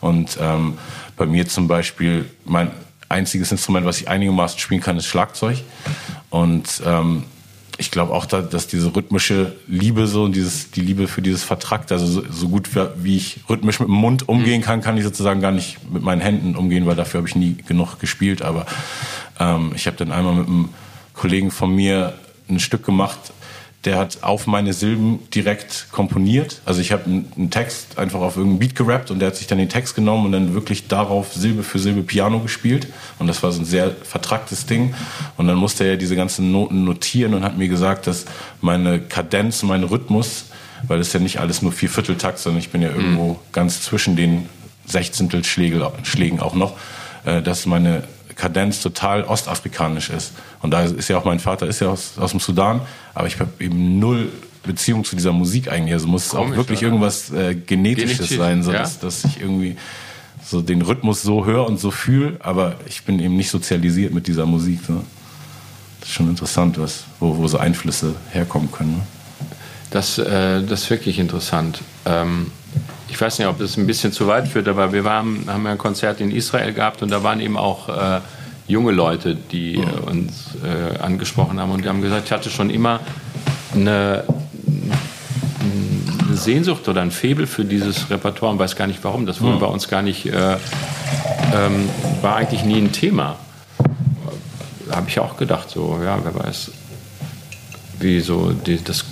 [0.00, 0.78] Und ähm,
[1.16, 2.70] bei mir zum Beispiel, mein
[3.08, 5.58] einziges Instrument, was ich einigermaßen spielen kann, ist Schlagzeug.
[6.30, 7.24] Und ähm,
[7.78, 11.44] ich glaube auch, da, dass diese rhythmische Liebe so und dieses, die Liebe für dieses
[11.44, 15.04] Vertrakt, also so, so gut wie ich rhythmisch mit dem Mund umgehen kann, kann ich
[15.04, 18.42] sozusagen gar nicht mit meinen Händen umgehen, weil dafür habe ich nie genug gespielt.
[18.42, 18.66] Aber
[19.38, 20.68] ähm, ich habe dann einmal mit einem
[21.12, 22.14] Kollegen von mir
[22.48, 23.18] ein Stück gemacht,
[23.86, 26.60] der hat auf meine Silben direkt komponiert.
[26.64, 29.58] Also ich habe einen Text einfach auf irgendeinen Beat gerappt und der hat sich dann
[29.58, 32.88] den Text genommen und dann wirklich darauf Silbe für Silbe Piano gespielt.
[33.20, 34.94] Und das war so ein sehr vertracktes Ding.
[35.36, 38.26] Und dann musste er diese ganzen Noten notieren und hat mir gesagt, dass
[38.60, 40.46] meine Kadenz, mein Rhythmus,
[40.88, 43.38] weil es ja nicht alles nur vier Vierteltakt, sondern ich bin ja irgendwo mhm.
[43.52, 44.48] ganz zwischen den
[44.86, 46.74] Sechzehntelschlägen auch noch,
[47.24, 48.02] äh, dass meine
[48.36, 50.32] Kadenz total ostafrikanisch ist.
[50.62, 52.82] Und da ist ja auch mein Vater ist ja aus, aus dem Sudan,
[53.14, 54.30] aber ich habe eben null
[54.62, 55.94] Beziehung zu dieser Musik eigentlich.
[55.94, 56.88] Also muss es auch wirklich oder?
[56.88, 58.80] irgendwas äh, Genetisches Genetisch, sein, so ja?
[58.80, 59.76] dass, dass ich irgendwie
[60.44, 64.26] so den Rhythmus so höre und so fühle, aber ich bin eben nicht sozialisiert mit
[64.26, 64.80] dieser Musik.
[64.86, 65.02] So.
[66.00, 68.96] Das ist schon interessant, was, wo, wo so Einflüsse herkommen können.
[68.96, 69.02] Ne?
[69.90, 71.80] Das, äh, das ist wirklich interessant.
[72.04, 72.50] Ähm,
[73.08, 75.72] ich weiß nicht, ob das ein bisschen zu weit führt, aber wir waren, haben ja
[75.72, 78.20] ein Konzert in Israel gehabt und da waren eben auch äh,
[78.66, 82.70] junge Leute, die äh, uns äh, angesprochen haben und die haben gesagt, ich hatte schon
[82.70, 83.00] immer
[83.74, 84.24] eine,
[85.60, 89.24] eine Sehnsucht oder ein Febel für dieses Repertoire und weiß gar nicht warum.
[89.26, 90.56] Das wurde bei uns gar nicht, äh,
[91.54, 91.88] ähm,
[92.22, 93.36] war eigentlich nie ein Thema.
[94.90, 96.70] Habe ich auch gedacht, so, ja, wer weiß,
[98.00, 99.04] wie so die, das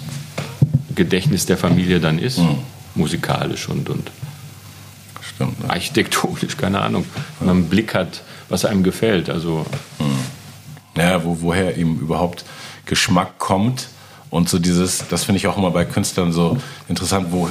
[0.94, 2.38] Gedächtnis der Familie dann ist.
[2.38, 4.10] Mhm musikalisch und, und
[5.34, 5.70] Stimmt, ne?
[5.70, 7.04] architektonisch, keine Ahnung.
[7.38, 9.30] Wenn man einen Blick hat, was einem gefällt.
[9.30, 9.66] Also,
[9.98, 10.06] hm.
[10.96, 12.44] Ja, wo, woher eben überhaupt
[12.86, 13.88] Geschmack kommt.
[14.30, 17.48] Und so dieses, das finde ich auch immer bei Künstlern so interessant, wo,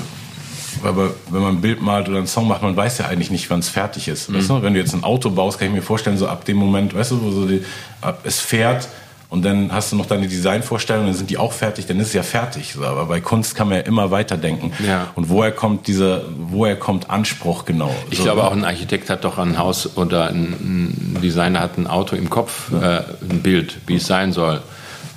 [0.83, 3.49] aber wenn man ein Bild malt oder einen Song macht, man weiß ja eigentlich nicht,
[3.49, 4.29] wann es fertig ist.
[4.29, 4.35] Mhm.
[4.35, 4.61] Weißt du?
[4.61, 7.11] Wenn du jetzt ein Auto baust, kann ich mir vorstellen, so ab dem Moment, weißt
[7.11, 7.63] du, wo so die,
[8.23, 8.87] es fährt,
[9.33, 12.13] und dann hast du noch deine Designvorstellungen, dann sind die auch fertig, dann ist es
[12.13, 12.75] ja fertig.
[12.79, 14.71] Aber bei Kunst kann man ja immer weiterdenken.
[14.85, 15.07] Ja.
[15.15, 17.95] Und woher kommt dieser, woher kommt Anspruch genau?
[18.11, 18.47] Ich so, glaube ne?
[18.47, 22.71] auch ein Architekt hat doch ein Haus oder ein, Designer hat ein Auto im Kopf,
[22.71, 22.97] ja.
[22.99, 24.61] äh, ein Bild, wie es sein soll.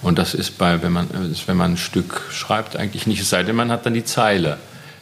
[0.00, 1.10] Und das ist bei, wenn man,
[1.44, 3.20] wenn man ein Stück schreibt, eigentlich nicht.
[3.20, 4.56] Es sei denn, man hat dann die Zeile.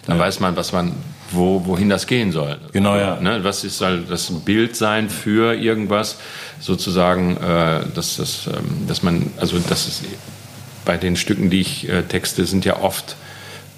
[0.06, 0.24] Dann ja.
[0.24, 0.90] weiß man, was man,
[1.30, 2.58] wo, wohin das gehen soll.
[2.72, 3.20] Genau, ja.
[3.20, 3.42] Ne?
[3.42, 6.18] Was ist, soll das Bild sein für irgendwas?
[6.64, 10.04] sozusagen, äh, dass, dass, ähm, dass man, also das ist
[10.84, 13.16] bei den Stücken, die ich äh, texte, sind ja oft,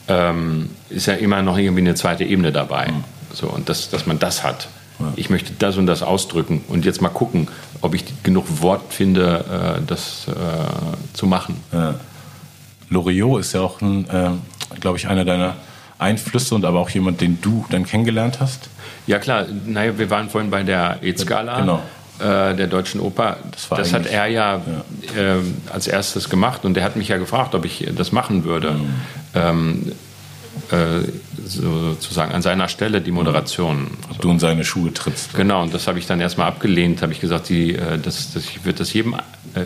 [0.09, 2.93] ähm, ist ja immer noch irgendwie eine zweite Ebene dabei.
[2.93, 3.05] Mhm.
[3.33, 4.69] So, und das, dass man das hat.
[5.01, 5.13] Ja.
[5.17, 7.49] Ich möchte das und das ausdrücken und jetzt mal gucken,
[7.83, 10.33] ob ich genug Wort finde, äh, das äh,
[11.13, 11.57] zu machen.
[11.73, 11.97] Ja.
[12.89, 14.31] Loriot ist ja auch, äh,
[14.79, 15.57] glaube ich, einer deiner
[15.99, 18.69] Einflüsse und aber auch jemand, den du dann kennengelernt hast?
[19.07, 21.61] Ja klar, naja, wir waren vorhin bei der E-Skala.
[21.61, 21.83] Genau
[22.19, 23.37] äh, der Deutschen Oper.
[23.53, 24.63] Das, das hat er ja, ja.
[25.17, 25.41] Äh,
[25.73, 28.73] als erstes gemacht und er hat mich ja gefragt, ob ich das machen würde.
[28.73, 28.95] Mhm.
[29.35, 29.93] Ähm,
[30.71, 31.09] äh,
[31.45, 33.89] sozusagen an seiner Stelle die Moderation.
[34.11, 35.35] Ob du in seine Schuhe trittst.
[35.35, 37.03] Genau, und das habe ich dann erstmal abgelehnt.
[37.03, 39.63] Habe ich gesagt, die, äh, das, das, ich würde das jedem, äh,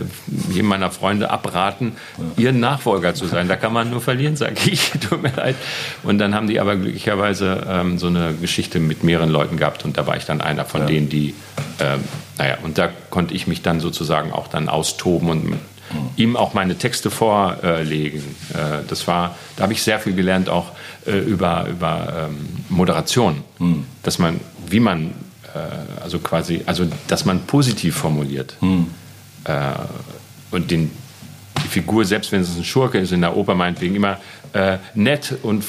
[0.50, 2.44] jedem meiner Freunde abraten, ja.
[2.44, 3.48] ihren Nachfolger zu sein.
[3.48, 4.90] Da kann man nur verlieren, sage ich.
[5.08, 5.56] Tut mir leid.
[6.02, 9.96] Und dann haben die aber glücklicherweise ähm, so eine Geschichte mit mehreren Leuten gehabt und
[9.96, 10.86] da war ich dann einer von ja.
[10.86, 11.34] denen, die,
[11.80, 12.00] ähm,
[12.38, 15.56] naja, und da konnte ich mich dann sozusagen auch dann austoben und
[16.16, 18.22] ihm auch meine Texte vorlegen.
[18.52, 20.72] Äh, das war, da habe ich sehr viel gelernt, auch
[21.10, 22.36] äh, über, über ähm,
[22.68, 23.84] Moderation, mhm.
[24.02, 25.06] dass man, wie man,
[25.54, 28.86] äh, also quasi, also dass man positiv formuliert mhm.
[30.50, 30.90] und den,
[31.62, 34.18] die Figur, selbst wenn es ein Schurke ist in der Oper meinetwegen, immer
[34.52, 35.64] äh, nett und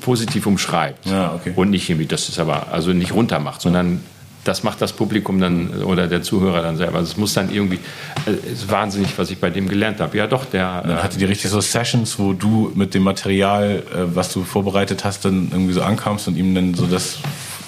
[0.00, 1.06] positiv umschreibt.
[1.06, 1.52] Ja, okay.
[1.56, 4.02] Und nicht irgendwie, das ist aber, also nicht runtermacht, sondern
[4.46, 6.98] das macht das Publikum dann oder der Zuhörer dann selber.
[6.98, 7.78] Also es muss dann irgendwie,
[8.26, 10.16] es äh, ist wahnsinnig, was ich bei dem gelernt habe.
[10.16, 10.82] Ja, doch, der.
[10.82, 15.04] Dann hatte die richtig so Sessions, wo du mit dem Material, äh, was du vorbereitet
[15.04, 17.18] hast, dann irgendwie so ankamst und ihm dann so das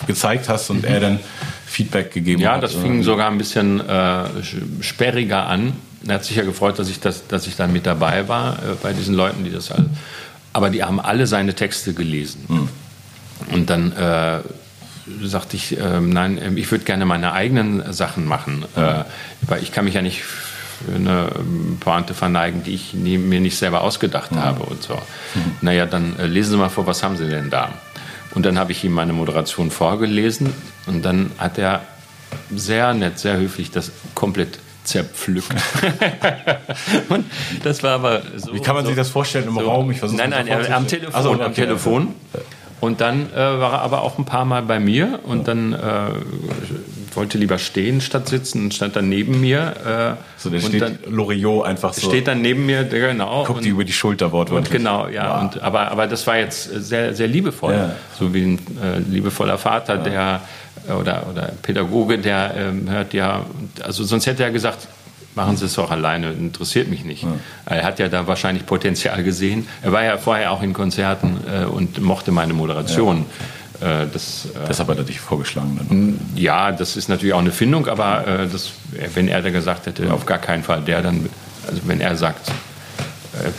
[0.06, 0.88] gezeigt hast und mhm.
[0.88, 1.20] er dann
[1.66, 2.56] Feedback gegeben ja, hat.
[2.56, 4.24] Ja, das fing sogar ein bisschen äh,
[4.80, 5.74] sperriger an.
[6.06, 8.74] Er hat sich ja gefreut, dass ich, das, dass ich dann mit dabei war äh,
[8.82, 9.90] bei diesen Leuten, die das alle.
[10.52, 12.44] Aber die haben alle seine Texte gelesen.
[12.48, 12.68] Mhm.
[13.52, 14.40] Und dann äh,
[15.22, 19.04] sagte ich, äh, nein, ähm, ich würde gerne meine eigenen Sachen machen, äh,
[19.42, 23.40] weil ich kann mich ja nicht für eine ähm, Pointe verneigen, die ich nie, mir
[23.40, 24.42] nicht selber ausgedacht mhm.
[24.42, 24.94] habe und so.
[24.94, 25.52] Mhm.
[25.60, 27.72] Naja, dann äh, lesen Sie mal vor, was haben Sie denn da?
[28.34, 30.52] Und dann habe ich ihm meine Moderation vorgelesen
[30.86, 31.82] und dann hat er
[32.54, 35.50] sehr nett, sehr höflich das komplett zerpflückt.
[37.08, 37.24] und
[37.62, 38.54] das war aber so.
[38.54, 39.90] Wie kann man sich das vorstellen im so, Raum?
[39.90, 41.14] Ich nein, nein, am Telefon.
[41.14, 41.42] Also, okay.
[41.42, 42.14] am Telefon.
[42.80, 45.76] Und dann äh, war er aber auch ein paar Mal bei mir und dann äh,
[47.14, 50.16] wollte lieber stehen statt sitzen und stand dann neben mir.
[50.16, 52.08] Äh, so, der steht dann, Loriot einfach so.
[52.08, 53.44] Steht dann neben mir, genau.
[53.44, 54.70] Guckt die über die Schulter wortwörtlich.
[54.70, 55.34] Genau, ja.
[55.34, 55.42] Wow.
[55.42, 57.74] Und, aber, aber das war jetzt sehr, sehr liebevoll.
[57.74, 57.90] Ja.
[58.18, 60.02] So wie ein äh, liebevoller Vater, ja.
[60.02, 60.40] der
[60.96, 63.44] oder, oder Pädagoge, der ähm, hört ja,
[63.82, 64.88] also sonst hätte er gesagt,
[65.38, 67.22] machen Sie es doch alleine, interessiert mich nicht.
[67.22, 67.30] Ja.
[67.66, 69.66] Er hat ja da wahrscheinlich Potenzial gesehen.
[69.82, 73.24] Er war ja vorher auch in Konzerten äh, und mochte meine Moderation.
[73.80, 74.02] Ja.
[74.02, 75.78] Äh, das, äh, Deshalb hat er dich vorgeschlagen.
[75.78, 76.20] Dann.
[76.34, 78.72] Ja, das ist natürlich auch eine Findung, aber äh, das,
[79.14, 81.28] wenn er da gesagt hätte, auf gar keinen Fall der, dann,
[81.66, 83.50] also wenn er sagt, äh,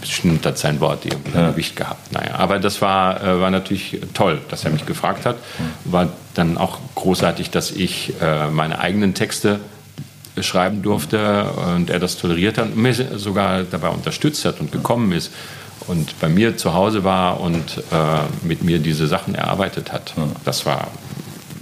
[0.00, 1.50] bestimmt hat sein Wort irgendwie ja.
[1.50, 2.12] Gewicht gehabt.
[2.12, 5.36] Naja, aber das war, äh, war natürlich toll, dass er mich gefragt hat.
[5.84, 9.60] War dann auch großartig, dass ich äh, meine eigenen Texte
[10.42, 15.12] schreiben durfte und er das toleriert hat und mir sogar dabei unterstützt hat und gekommen
[15.12, 15.30] ist
[15.86, 20.14] und bei mir zu Hause war und äh, mit mir diese Sachen erarbeitet hat.
[20.44, 20.88] Das war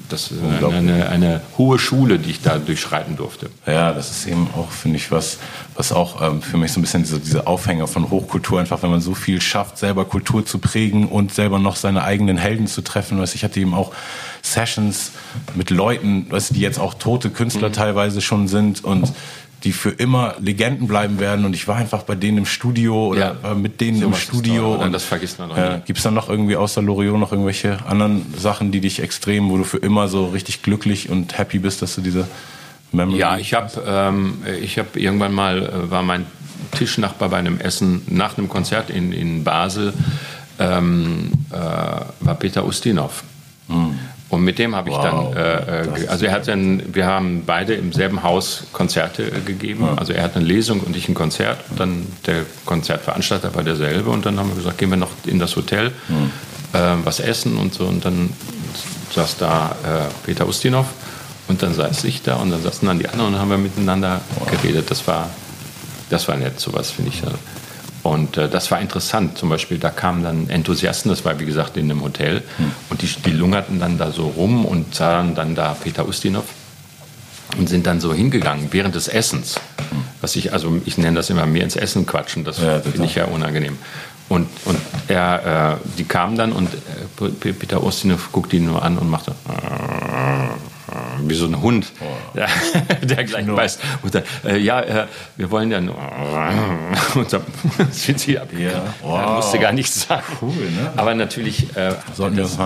[0.09, 3.49] das ist eine, eine, hohe Schule, die ich da durchschreiten durfte.
[3.67, 5.39] Ja, das ist eben auch, finde ich, was,
[5.75, 8.91] was auch ähm, für mich so ein bisschen diese, diese Aufhänger von Hochkultur, einfach wenn
[8.91, 12.83] man so viel schafft, selber Kultur zu prägen und selber noch seine eigenen Helden zu
[12.83, 13.19] treffen.
[13.19, 13.93] Weißt, ich hatte eben auch
[14.45, 15.13] Sessions
[15.55, 17.73] mit Leuten, weißt, die jetzt auch tote Künstler mhm.
[17.73, 19.13] teilweise schon sind und
[19.65, 21.47] die für immer Legenden bleiben werden.
[21.47, 23.55] Und ich war einfach bei denen im Studio oder ja.
[23.55, 24.75] mit denen so im Studio.
[24.75, 27.79] Und das vergisst man auch äh, Gibt es dann noch irgendwie außer Loriot noch irgendwelche
[27.87, 31.81] anderen Sachen, die dich extrem, wo du für immer so richtig glücklich und happy bist,
[31.81, 32.29] dass du diese
[32.93, 36.27] Memory Ja, ich habe ähm, ich hab irgendwann mal, äh, war mein
[36.73, 39.95] Tischnachbar bei einem Essen nach einem Konzert in, in Basel,
[40.59, 43.25] ähm, äh, war Peter Ustinov.
[43.69, 43.99] Mhm.
[44.35, 45.33] Und mit dem habe ich wow.
[45.33, 49.41] dann, äh, äh also er hat dann, wir haben beide im selben Haus Konzerte äh,
[49.41, 49.85] gegeben.
[49.85, 49.95] Ja.
[49.95, 51.59] Also er hat eine Lesung und ich ein Konzert.
[51.71, 54.11] Und dann der Konzertveranstalter war derselbe.
[54.11, 56.31] Und dann haben wir gesagt, gehen wir noch in das Hotel, mhm.
[56.73, 57.85] äh, was essen und so.
[57.85, 58.31] Und dann
[59.15, 60.87] saß da äh, Peter Ustinov
[61.47, 64.21] und dann saß ich da und dann saßen dann die anderen und haben wir miteinander
[64.41, 64.51] wow.
[64.51, 64.91] geredet.
[64.91, 65.31] Das war,
[66.11, 67.23] das war nett, sowas finde ich.
[68.05, 69.39] Und äh, das war interessant.
[69.39, 72.71] Zum Beispiel, da kamen dann Enthusiasten, das war wie gesagt in einem Hotel, hm.
[72.91, 76.45] und die, die lungerten dann da so rum und sahen dann da Peter Ustinov
[77.57, 79.55] und sind dann so hingegangen während des Essens.
[79.91, 80.05] Hm.
[80.21, 83.15] Was ich, also ich nenne das immer mehr ins Essen quatschen, das ja, finde ich
[83.15, 83.79] ja unangenehm.
[84.29, 84.79] Und, und
[85.09, 89.35] er, äh, die kamen dann und äh, Peter Ustinov guckte ihn nur an und machte
[91.29, 92.05] wie so ein Hund, oh.
[92.35, 92.49] der,
[93.03, 93.57] der gleich no.
[93.57, 93.81] beißt.
[94.03, 95.07] Und dann, äh, ja, äh,
[95.37, 95.97] wir wollen ja nur.
[97.15, 97.43] Und dann
[97.91, 98.49] sind sie ab.
[98.57, 98.95] Ja.
[99.03, 99.21] Wow.
[99.21, 100.25] Er musste gar nichts sagen.
[100.41, 100.93] Cool, ne?
[100.97, 101.95] Aber natürlich äh,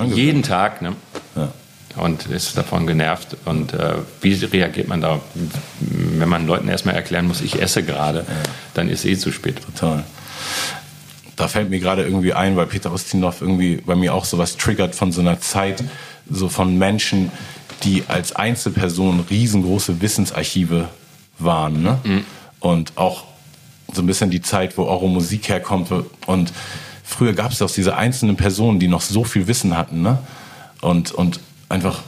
[0.07, 0.83] jeden Tag.
[0.83, 0.95] Ne?
[1.37, 1.53] Ja.
[1.97, 3.37] Und ist davon genervt.
[3.45, 5.21] Und äh, wie reagiert man da,
[5.81, 8.25] wenn man Leuten erstmal erklären muss, ich esse gerade, ja.
[8.75, 9.61] dann ist eh zu spät.
[9.65, 10.05] Total.
[11.37, 14.95] da fällt mir gerade irgendwie ein, weil Peter Ustinov irgendwie bei mir auch sowas triggert
[14.95, 15.83] von so einer Zeit,
[16.31, 17.33] so von Menschen,
[17.85, 20.89] die als Einzelpersonen riesengroße Wissensarchive
[21.39, 21.83] waren.
[21.83, 21.99] Ne?
[22.05, 22.25] Mhm.
[22.61, 23.25] Und auch
[23.93, 25.91] so ein bisschen die Zeit, wo eure Musik herkommt.
[26.27, 26.53] Und
[27.05, 30.03] früher gab es auch diese einzelnen Personen, die noch so viel Wissen hatten.
[30.03, 30.19] Ne?
[30.81, 32.03] Und, und einfach,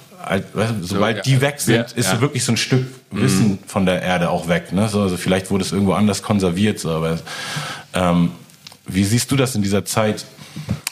[0.83, 2.21] sobald so, die weg sind, ja, ist ja.
[2.21, 3.59] wirklich so ein Stück Wissen mhm.
[3.67, 4.73] von der Erde auch weg.
[4.73, 4.89] Ne?
[4.89, 6.79] So, also vielleicht wurde es irgendwo anders konserviert.
[6.79, 7.19] So, aber
[7.95, 8.33] ähm,
[8.87, 10.25] wie siehst du das in dieser Zeit?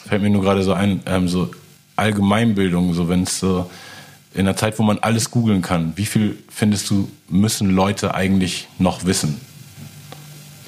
[0.07, 1.51] Fällt mir nur gerade so ein, ähm, so
[1.95, 3.69] Allgemeinbildung, so wenn es so
[4.33, 8.67] in einer Zeit, wo man alles googeln kann, wie viel findest du, müssen Leute eigentlich
[8.77, 9.39] noch wissen?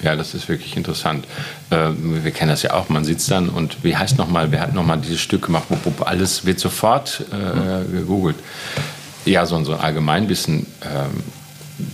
[0.02, 1.26] Ja, das ist wirklich interessant.
[1.70, 2.90] Äh, wir kennen das ja auch.
[2.90, 5.66] Man sitzt dann und wie heißt nochmal, wer hat nochmal dieses Stück gemacht,
[6.04, 8.38] alles wird sofort äh, gegoogelt.
[9.26, 11.08] Ja, so, ein Allgemeinwissen, äh,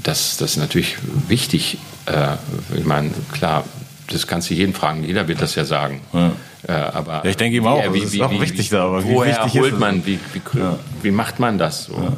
[0.03, 0.97] das, das ist natürlich
[1.27, 1.77] wichtig.
[2.05, 2.37] Äh,
[2.77, 3.65] ich meine, klar,
[4.09, 5.99] das kannst du jeden fragen, jeder wird das ja sagen.
[6.13, 6.31] Ja.
[6.67, 8.85] Äh, aber ja, ich denke ihm auch, wie, das ist wie, auch wichtig da.
[8.85, 10.77] Aber woher holt man, wie, wie, ja.
[11.01, 11.85] wie, macht man das?
[11.85, 11.93] So?
[11.93, 12.13] Ja.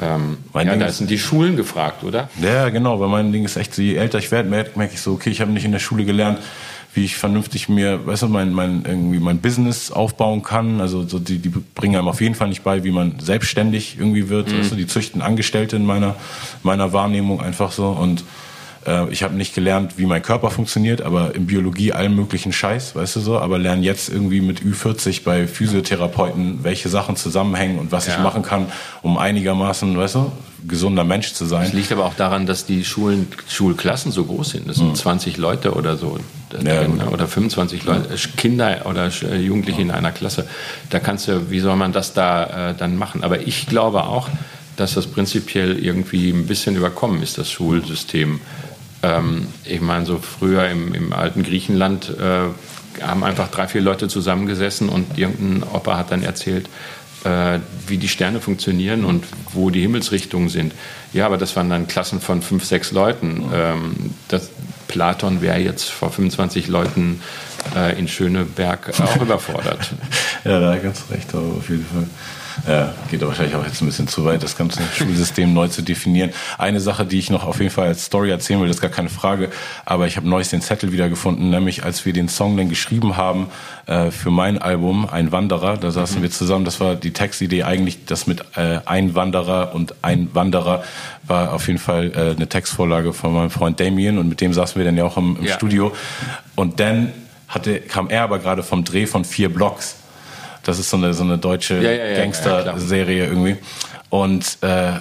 [0.00, 2.28] Ähm, ja, da sind die Schulen gefragt, oder?
[2.40, 5.30] Ja, genau, weil mein Ding ist echt, je älter ich werde, merke ich so, okay,
[5.30, 6.38] ich habe nicht in der Schule gelernt,
[6.94, 10.80] wie ich vernünftig mir, weißt du, mein, mein, irgendwie mein Business aufbauen kann.
[10.80, 14.28] Also so die, die bringen einem auf jeden Fall nicht bei, wie man selbstständig irgendwie
[14.28, 14.52] wird.
[14.52, 14.60] Mhm.
[14.60, 16.14] Weißt du, die züchten Angestellte in meiner,
[16.62, 17.88] meiner Wahrnehmung einfach so.
[17.88, 18.22] Und
[18.86, 22.94] äh, ich habe nicht gelernt, wie mein Körper funktioniert, aber in Biologie allen möglichen Scheiß,
[22.94, 27.92] weißt du so, aber lerne jetzt irgendwie mit Ü40 bei Physiotherapeuten, welche Sachen zusammenhängen und
[27.92, 28.14] was ja.
[28.14, 28.66] ich machen kann,
[29.02, 30.32] um einigermaßen, weißt du,
[30.66, 31.64] gesunder Mensch zu sein.
[31.64, 34.68] Das liegt aber auch daran, dass die Schulen, Schulklassen so groß sind.
[34.68, 34.94] Das sind mhm.
[34.94, 36.18] 20 Leute oder so.
[36.64, 40.46] Ja, oder 25 Leute, Kinder oder äh, Jugendliche in einer Klasse.
[40.90, 43.24] Da kannst du, wie soll man das da äh, dann machen?
[43.24, 44.28] Aber ich glaube auch,
[44.76, 48.40] dass das prinzipiell irgendwie ein bisschen überkommen ist, das Schulsystem.
[49.04, 54.08] Ähm, ich meine, so früher im, im alten Griechenland äh, haben einfach drei, vier Leute
[54.08, 56.68] zusammengesessen und irgendein Opa hat dann erzählt,
[57.24, 60.74] äh, wie die Sterne funktionieren und wo die Himmelsrichtungen sind.
[61.12, 63.44] Ja, aber das waren dann Klassen von fünf, sechs Leuten.
[63.52, 63.94] Ähm,
[64.28, 64.50] das,
[64.88, 67.20] Platon wäre jetzt vor 25 Leuten
[67.74, 69.92] äh, in Schöneberg auch überfordert.
[70.44, 72.06] ja, da ganz recht, auf jeden Fall.
[72.66, 75.82] Ja, geht aber wahrscheinlich auch jetzt ein bisschen zu weit, das ganze Schulsystem neu zu
[75.82, 76.30] definieren.
[76.58, 78.90] Eine Sache, die ich noch auf jeden Fall als Story erzählen will, das ist gar
[78.90, 79.50] keine Frage,
[79.84, 83.48] aber ich habe neulich den Zettel wiedergefunden, nämlich als wir den Song dann geschrieben haben
[83.86, 86.22] äh, für mein Album Ein Wanderer, da saßen mhm.
[86.22, 90.84] wir zusammen, das war die Textidee eigentlich, das mit äh, Ein Wanderer und Ein Wanderer
[91.24, 94.76] war auf jeden Fall äh, eine Textvorlage von meinem Freund Damien und mit dem saßen
[94.76, 95.54] wir dann ja auch im, im ja.
[95.54, 95.92] Studio
[96.54, 97.12] und dann
[97.48, 99.96] hatte, kam er aber gerade vom Dreh von vier Blocks
[100.64, 103.56] das ist so eine, so eine deutsche ja, ja, ja, Gangster-Serie irgendwie.
[104.10, 104.92] Und äh,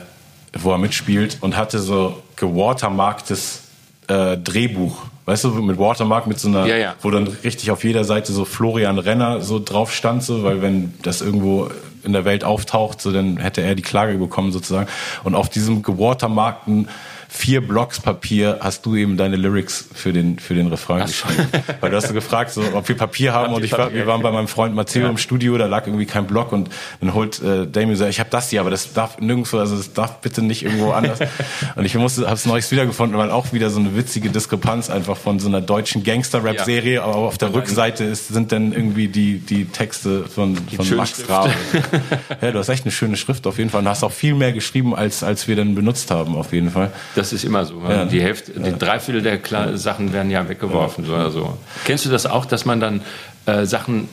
[0.57, 3.64] wo er mitspielt und hatte so gewatermarktes
[4.07, 5.03] äh, Drehbuch.
[5.26, 6.68] Weißt du, mit Watermark, mit so einer,
[7.01, 10.93] wo dann richtig auf jeder Seite so Florian Renner so drauf stand, so, weil wenn
[11.01, 11.70] das irgendwo
[12.03, 14.89] in der Welt auftaucht, so dann hätte er die Klage bekommen sozusagen.
[15.24, 16.89] Und auf diesem gewatermarkten
[17.34, 21.48] vier Blocks Papier hast du eben deine Lyrics für den, für den Refrain geschrieben.
[21.82, 24.22] Weil du hast so gefragt, so, ob wir Papier haben und ich war, wir waren
[24.22, 25.10] bei meinem Freund Matteo ja.
[25.10, 26.70] im Studio, da lag irgendwie kein Block und
[27.02, 29.94] dann holt äh, Damien so, ich habe das hier, aber das darf nirgendwo, also das
[29.94, 31.20] darf bitte nicht irgendwo anders.
[31.76, 35.18] und ich musste, habe es neues wiedergefunden, weil auch wieder so eine witzige Diskrepanz einfach
[35.18, 39.66] von so einer deutschen Gangster-Rap-Serie, aber auf der Rückseite ist, sind dann irgendwie die, die
[39.66, 41.52] Texte von, von Max Rabe.
[42.42, 44.54] ja, du hast echt eine schöne Schrift auf jeden Fall und hast auch viel mehr
[44.54, 46.92] geschrieben, als, als wir dann benutzt haben, auf jeden Fall.
[47.16, 47.82] Das das ist immer so.
[47.88, 48.04] Ja.
[48.04, 51.58] Die Hälfte, die Dreiviertel der Kla Sachen werden ja weggeworfen oder so.
[51.86, 53.02] Kennst du das auch, dass man dann
[53.46, 54.10] äh, Sachen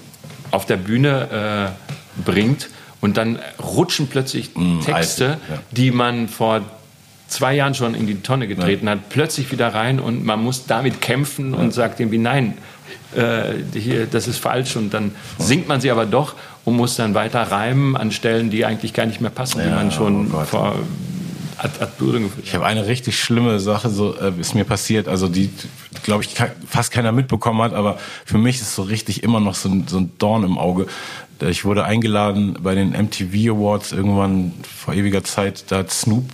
[0.52, 2.68] auf der Bühne äh, bringt
[3.00, 5.58] und dann rutschen plötzlich mm, Texte, ja.
[5.72, 6.60] die man vor
[7.26, 8.92] zwei Jahren schon in die Tonne getreten ja.
[8.92, 12.58] hat, plötzlich wieder rein und man muss damit kämpfen und sagt irgendwie nein,
[13.16, 16.34] äh, hier, das ist falsch und dann singt man sie aber doch
[16.64, 19.90] und muss dann weiter reimen an Stellen, die eigentlich gar nicht mehr passen, die man
[19.90, 20.76] schon oh vor
[21.62, 21.90] ad, ad
[22.42, 25.50] Ich habe eine richtig schlimme Sache, so äh, ist mir passiert, also die,
[26.02, 26.34] glaube ich,
[26.66, 29.98] fast keiner mitbekommen hat, aber für mich ist so richtig immer noch so ein, so
[29.98, 30.86] ein Dorn im Auge.
[31.40, 36.24] Ich wurde eingeladen bei den MTV Awards irgendwann vor ewiger Zeit, da hat Snoop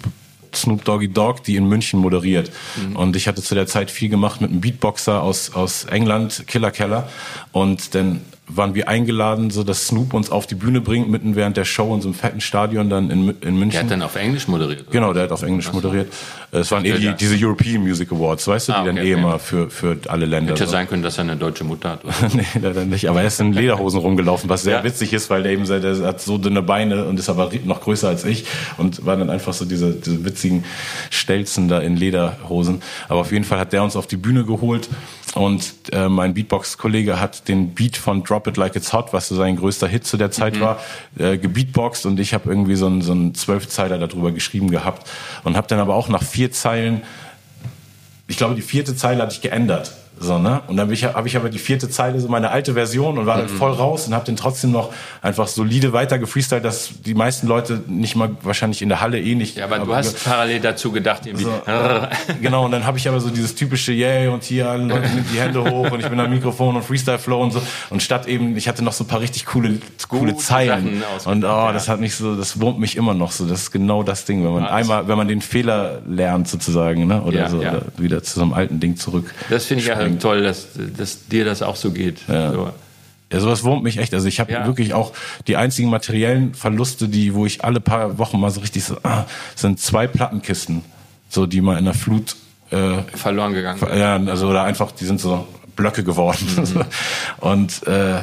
[0.55, 2.51] Snoop Doggy Dogg, die in München moderiert.
[2.77, 2.97] Mhm.
[2.97, 6.71] Und ich hatte zu der Zeit viel gemacht mit einem Beatboxer aus, aus England, Killer
[6.71, 7.11] Keller.
[7.53, 11.57] Und dann waren wir eingeladen, so dass Snoop uns auf die Bühne bringt, mitten während
[11.57, 13.71] der Show in so einem fetten Stadion dann in, in München.
[13.71, 14.83] Der hat dann auf Englisch moderiert?
[14.83, 14.91] Oder?
[14.91, 15.77] Genau, der hat auf Englisch Achso.
[15.77, 16.13] moderiert.
[16.53, 19.01] Es waren eh die, diese European Music Awards, weißt du, die ah, okay, dann eh
[19.01, 19.21] okay.
[19.21, 20.53] immer für, für alle Länder.
[20.53, 20.71] Hätte so.
[20.71, 22.05] sein können, dass er eine deutsche Mutter hat.
[22.05, 22.15] Oder?
[22.35, 23.09] nee, leider nicht.
[23.09, 24.85] Aber er ist in Lederhosen rumgelaufen, was sehr ja.
[24.85, 28.09] witzig ist, weil der eben der hat so dünne Beine und ist aber noch größer
[28.09, 28.45] als ich
[28.77, 30.65] und war dann einfach so diese, diese witzigen
[31.11, 32.81] Stelzen da in Lederhosen.
[33.09, 34.89] Aber auf jeden Fall hat der uns auf die Bühne geholt
[35.37, 39.35] Und äh, mein Beatbox-Kollege hat den Beat von Drop It Like It's Hot, was so
[39.37, 40.61] sein größter Hit zu der Zeit mhm.
[40.61, 40.81] war,
[41.19, 45.07] äh, gebeatboxt und ich habe irgendwie so einen so einen Zwölfzeiler darüber geschrieben gehabt
[45.45, 47.03] und habe dann aber auch nach vier Zeilen,
[48.29, 50.63] ich glaube die vierte Zeile hatte ich geändert so, ne?
[50.67, 53.27] Und dann habe ich, hab ich aber die vierte Zeile, so meine alte Version und
[53.27, 53.57] war dann mhm.
[53.57, 57.83] voll raus und habe den trotzdem noch einfach solide weiter gefreestylt, dass die meisten Leute
[57.87, 59.57] nicht mal wahrscheinlich in der Halle eh nicht.
[59.57, 61.45] Ja, aber, aber du hast parallel dazu gedacht, irgendwie.
[61.45, 61.53] So,
[62.41, 65.27] genau, und dann habe ich aber so dieses typische Yeah und hier alle Leute nehmen
[65.33, 67.61] die Hände hoch und ich bin am Mikrofon und Freestyle Flow und so.
[67.91, 69.79] Und statt eben, ich hatte noch so ein paar richtig coole,
[70.09, 71.03] coole Gute Zeilen.
[71.25, 71.73] Und oh, ja.
[71.73, 73.47] das hat mich so, das wurmt mich immer noch so.
[73.47, 77.07] Das ist genau das Ding, wenn man ja, einmal, wenn man den Fehler lernt sozusagen,
[77.07, 77.23] ne?
[77.23, 79.35] Oder ja, so, oder wieder zu so einem alten Ding zurück.
[79.51, 82.21] Das finde ich ja ähm, toll, dass, dass dir das auch so geht.
[82.29, 82.53] Ja.
[82.53, 82.71] So.
[83.33, 84.15] Ja, sowas wurmt mich echt.
[84.15, 84.67] Also ich habe ja.
[84.67, 85.13] wirklich auch
[85.49, 89.25] die einzigen materiellen Verluste, die, wo ich alle paar Wochen mal so richtig so, ah,
[89.57, 90.83] sind zwei Plattenkisten,
[91.29, 92.37] so die mal in der Flut
[92.71, 93.81] äh, verloren gegangen.
[93.81, 93.97] sind.
[93.97, 96.47] Ja, also oder einfach, die sind so Blöcke geworden.
[96.57, 96.85] Mhm.
[97.41, 98.21] Und äh,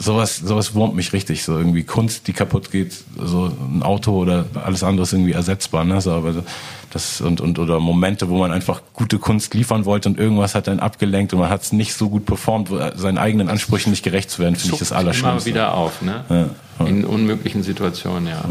[0.00, 1.44] sowas, sowas wurmt mich richtig.
[1.44, 5.84] So irgendwie Kunst, die kaputt geht, so ein Auto oder alles andere ist irgendwie ersetzbar.
[5.84, 6.00] Ne?
[6.00, 6.42] So, aber
[6.90, 10.66] das und, und oder Momente, wo man einfach gute Kunst liefern wollte und irgendwas hat
[10.66, 14.30] dann abgelenkt und man hat es nicht so gut performt, seinen eigenen Ansprüchen nicht gerecht
[14.30, 15.50] zu werden, finde ich das Allerschlimmste.
[15.50, 16.24] Immer wieder auf, ne?
[16.28, 18.42] Ja, In unmöglichen Situationen, ja.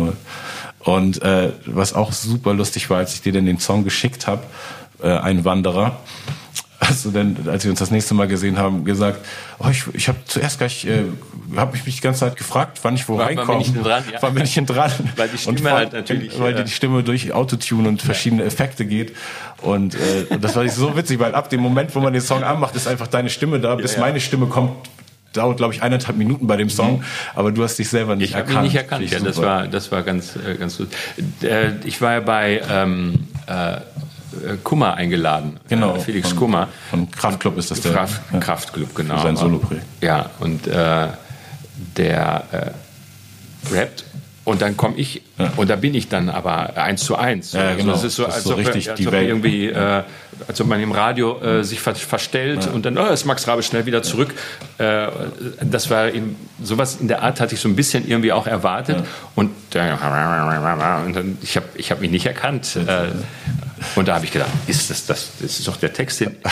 [0.79, 4.43] Und äh, was auch super lustig war, als ich dir dann den Song geschickt habe,
[5.01, 5.97] äh, ein Wanderer,
[6.79, 9.25] hast du denn, als wir uns das nächste Mal gesehen haben, gesagt,
[9.59, 11.03] oh, ich, ich habe zuerst gleich, äh,
[11.55, 13.47] habe ich mich die ganze Zeit gefragt, wann ich wo reinkomme.
[13.47, 14.03] Wann bin ich denn dran?
[14.11, 14.17] Ja.
[14.21, 14.91] Wann bin ich denn dran?
[15.15, 16.39] weil die Stimme und, halt natürlich.
[16.39, 16.63] Weil ja.
[16.63, 19.15] die Stimme durch Autotune und verschiedene Effekte geht.
[19.61, 22.75] Und äh, das war so witzig, weil ab dem Moment, wo man den Song anmacht,
[22.75, 24.71] ist einfach deine Stimme da, bis ja, meine Stimme kommt,
[25.33, 27.03] dauert, glaube ich, eineinhalb Minuten bei dem Song, mhm.
[27.35, 28.49] aber du hast dich selber nicht ich erkannt.
[28.49, 30.87] Ich habe mich nicht erkannt, ja, das war, das war ganz, äh, ganz gut.
[31.41, 33.79] Äh, ich war ja bei ähm, äh, äh,
[34.63, 35.59] Kummer eingeladen.
[35.67, 35.95] Genau.
[35.95, 36.67] Äh, Felix von, Kummer.
[36.89, 37.93] Von Kraftclub ist das der.
[37.93, 38.39] Kraft, ja.
[38.39, 39.17] Kraftclub, genau.
[39.17, 39.85] Für sein Solo-Projekt.
[40.01, 41.07] Ja, und äh,
[41.97, 44.05] der äh, rappt
[44.49, 45.51] und dann komme ich ja.
[45.57, 47.53] und da bin ich dann aber eins zu eins.
[47.53, 47.93] Ja, genau.
[47.93, 50.03] Also es ist so, als, ist so richtig als ob irgendwie, äh,
[50.47, 52.71] als ob man im Radio äh, sich ver verstellt ja.
[52.71, 54.33] und dann oh, ist Max Rabe schnell wieder zurück.
[54.77, 55.07] Äh,
[55.61, 59.03] das war eben sowas in der Art hatte ich so ein bisschen irgendwie auch erwartet
[59.35, 62.75] und, äh, und dann, ich habe ich hab mich nicht erkannt.
[62.75, 63.07] Äh,
[63.95, 66.35] und da habe ich gedacht, ist das, das, das ist doch der Text hin.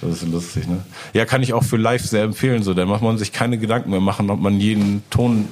[0.00, 0.78] das ist lustig, ne?
[1.12, 2.62] Ja, kann ich auch für live sehr empfehlen.
[2.62, 5.48] So, da macht man sich keine Gedanken mehr machen, ob man jeden Ton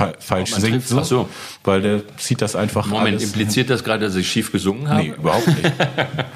[0.00, 0.86] fa falsch singt.
[0.86, 1.28] So, so.
[1.64, 3.24] Weil der zieht das einfach Moment, alles.
[3.24, 5.02] impliziert das gerade, dass ich schief gesungen habe?
[5.02, 5.72] Nee, überhaupt nicht.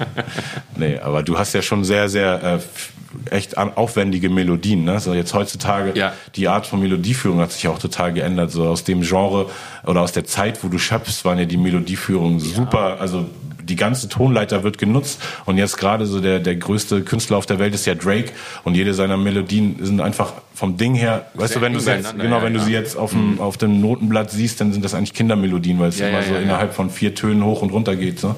[0.77, 4.83] nee, aber du hast ja schon sehr, sehr äh, echt aufwendige Melodien.
[4.83, 4.99] Ne?
[4.99, 6.13] So jetzt heutzutage, ja.
[6.35, 8.51] die Art von Melodieführung hat sich auch total geändert.
[8.51, 9.49] So aus dem Genre
[9.85, 12.55] oder aus der Zeit, wo du schöpfst, waren ja die Melodieführungen ja.
[12.55, 12.97] super.
[12.99, 13.25] Also
[13.65, 17.59] die ganze Tonleiter wird genutzt und jetzt gerade so der, der größte Künstler auf der
[17.59, 18.31] Welt ist ja Drake
[18.63, 22.17] und jede seiner Melodien sind einfach vom Ding her, Sehr weißt du, wenn du jetzt,
[22.17, 23.41] genau, wenn ja, du sie jetzt auf dem, mhm.
[23.41, 26.73] auf dem Notenblatt siehst, dann sind das eigentlich Kindermelodien, weil es ja, immer so innerhalb
[26.73, 28.19] von vier Tönen hoch und runter geht.
[28.19, 28.35] So.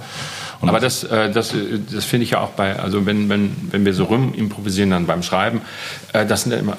[0.59, 1.53] Und Aber das, äh, das,
[1.91, 5.05] das finde ich ja auch bei, also wenn, wenn, wenn wir so rum improvisieren dann
[5.05, 5.61] beim Schreiben,
[6.13, 6.75] äh, das sind ja immer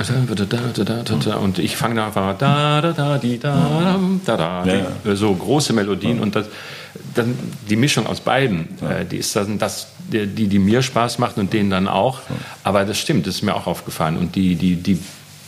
[1.41, 5.15] und ich fange da einfach da da da die da da da ja.
[5.15, 6.23] so große Melodien ja.
[6.23, 6.47] und das
[7.15, 7.39] dann
[7.69, 8.91] die Mischung aus beiden, ja.
[8.91, 12.21] äh, die ist dann das, die, die mir Spaß macht und denen dann auch.
[12.65, 14.17] Aber das stimmt, das ist mir auch aufgefallen.
[14.17, 14.99] Und die, die, die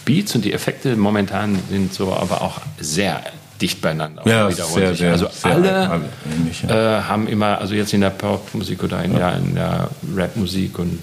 [0.04, 3.22] Beats und die Effekte momentan sind so aber auch sehr
[3.60, 4.26] dicht beieinander.
[4.26, 6.00] Ja, sehr, sehr, also sehr alle
[6.34, 6.98] ähnlich, ja.
[6.98, 9.18] äh, haben immer, also jetzt in der Popmusik oder in, ja.
[9.18, 10.98] der, in der Rapmusik und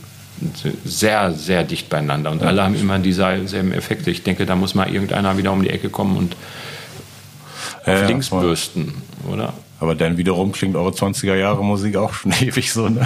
[0.86, 2.32] sehr, sehr dicht beieinander.
[2.32, 2.48] Und ja.
[2.48, 4.11] alle haben immer dieselben Effekte.
[4.11, 6.36] Ich denke, da muss mal irgendeiner wieder um die Ecke kommen und
[7.86, 8.94] auf links bürsten,
[9.32, 9.53] oder?
[9.80, 13.06] Aber dann wiederum klingt eure 20er Jahre Musik auch schon ewig so, ne?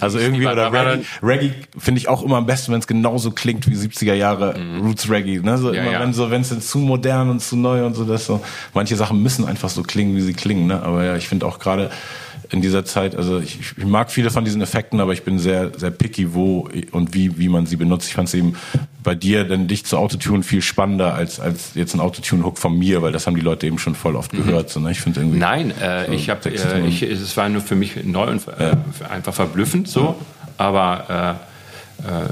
[0.00, 3.68] Also irgendwie, oder Reggae, Reggae finde ich auch immer am besten, wenn es genauso klingt
[3.70, 4.80] wie 70er Jahre mhm.
[4.80, 5.40] Roots Reggae.
[5.40, 5.56] Ne?
[5.56, 6.00] So ja, immer, ja.
[6.00, 8.40] wenn so, wenn es zu modern und zu neu und so, das so.
[8.74, 10.66] Manche Sachen müssen einfach so klingen, wie sie klingen.
[10.66, 10.82] Ne?
[10.82, 11.90] Aber ja, ich finde auch gerade
[12.50, 15.70] in dieser Zeit, also ich, ich, mag viele von diesen Effekten, aber ich bin sehr,
[15.76, 18.08] sehr picky, wo und wie, wie man sie benutzt.
[18.08, 18.56] Ich fand es eben
[19.02, 23.02] bei dir dann dich zu Autotune viel spannender als, als jetzt ein Autotune-Hook von mir,
[23.02, 24.44] weil das haben die Leute eben schon voll oft mhm.
[24.44, 24.70] gehört.
[24.70, 24.90] So, ne?
[24.90, 25.38] Ich finde irgendwie.
[25.38, 28.76] Nein, äh, so ich habe, äh, ich, es war nur für mich neu und äh,
[29.08, 30.16] einfach verblüffend so,
[30.56, 31.48] aber äh,
[32.08, 32.28] äh,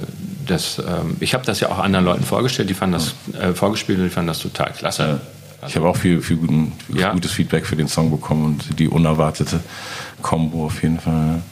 [0.47, 3.99] das, ähm, ich habe das ja auch anderen Leuten vorgestellt, die fanden das äh, vorgespielt
[3.99, 5.03] und die fanden das total klasse.
[5.03, 5.36] Ja.
[5.67, 7.13] Ich habe auch viel, viel guten, ja.
[7.13, 9.61] gutes Feedback für den Song bekommen und die unerwartete
[10.23, 11.43] Combo auf jeden Fall.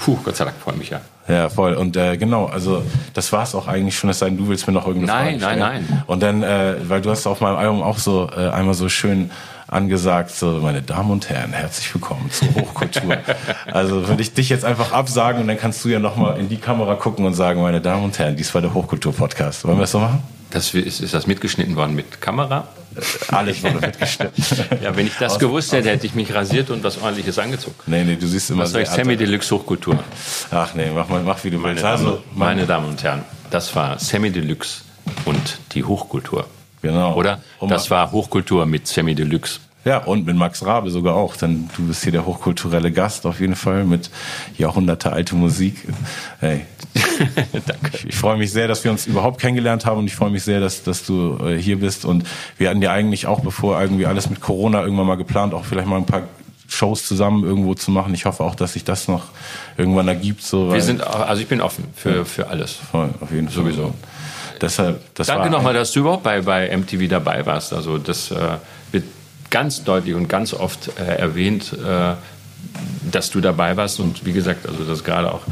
[0.00, 1.00] Puh, Gott sei Dank freue mich ja.
[1.28, 1.74] Ja, voll.
[1.74, 4.66] Und äh, genau, also das war es auch eigentlich schon, es sei denn, du willst
[4.66, 5.58] mir noch irgendeine nein, Frage stellen.
[5.58, 6.02] Nein, nein, nein.
[6.06, 9.30] Und dann, äh, weil du hast auf meinem Album auch so äh, einmal so schön
[9.66, 13.18] angesagt, so meine Damen und Herren, herzlich willkommen zur Hochkultur.
[13.70, 16.56] also würde ich dich jetzt einfach absagen und dann kannst du ja nochmal in die
[16.56, 19.66] Kamera gucken und sagen, meine Damen und Herren, dies war der Hochkultur-Podcast.
[19.66, 20.22] Wollen wir das so machen?
[20.50, 22.68] Das ist, ist das mitgeschnitten worden mit Kamera?
[23.28, 24.44] Alles wurde mitgeschnitten.
[24.82, 27.76] ja, wenn ich das aus, gewusst hätte, hätte ich mich rasiert und was ordentliches angezogen.
[27.86, 29.98] Nee, nee, du siehst immer Was soll ich Sammy Deluxe Hochkultur?
[30.50, 31.84] Ach nee, mach mal, mach wie du meine willst.
[31.84, 34.82] Damen, Also, meine Damen und Herren, das war Sammy Deluxe
[35.24, 36.46] und die Hochkultur.
[36.82, 37.14] Genau.
[37.14, 37.40] Oder?
[37.68, 39.60] Das war Hochkultur mit Sammy Deluxe.
[39.88, 41.34] Ja, und mit Max Rabe sogar auch.
[41.34, 44.10] Denn du bist hier der hochkulturelle Gast auf jeden Fall mit
[44.58, 45.76] Jahrhunderte alte Musik.
[46.40, 46.66] Hey.
[47.52, 47.90] Danke.
[47.94, 50.42] Ich, ich freue mich sehr, dass wir uns überhaupt kennengelernt haben und ich freue mich
[50.42, 52.04] sehr, dass, dass du äh, hier bist.
[52.04, 52.24] Und
[52.58, 55.88] wir hatten ja eigentlich auch, bevor irgendwie alles mit Corona irgendwann mal geplant, auch vielleicht
[55.88, 56.24] mal ein paar
[56.68, 58.12] Shows zusammen irgendwo zu machen.
[58.12, 59.24] Ich hoffe auch, dass sich das noch
[59.78, 60.42] irgendwann ergibt.
[60.42, 62.72] So, Wir sind, also ich bin offen für, für alles.
[62.72, 63.64] voll, auf jeden Fall.
[63.64, 63.94] Sowieso.
[64.60, 67.72] Deshalb, Danke nochmal, dass du überhaupt bei, bei MTV dabei warst.
[67.72, 68.58] Also das äh,
[68.92, 69.04] wird
[69.50, 72.14] ganz deutlich und ganz oft äh, erwähnt, äh,
[73.10, 75.42] dass du dabei warst und wie gesagt, also dass gerade auch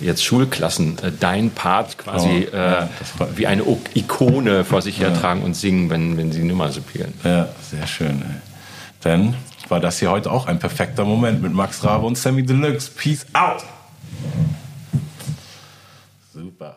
[0.00, 2.88] jetzt Schulklassen äh, dein Part quasi oh, äh, ja,
[3.18, 5.46] war, wie eine o Ikone vor sich hertragen ja.
[5.46, 7.14] und singen, wenn, wenn sie Nummer so spielen.
[7.24, 8.22] Ja, sehr schön.
[8.22, 8.40] Ey.
[9.00, 9.34] Dann
[9.68, 12.90] war das hier heute auch ein perfekter Moment mit Max Rabe und Sammy Deluxe.
[12.90, 13.64] Peace out!
[16.32, 16.76] Super.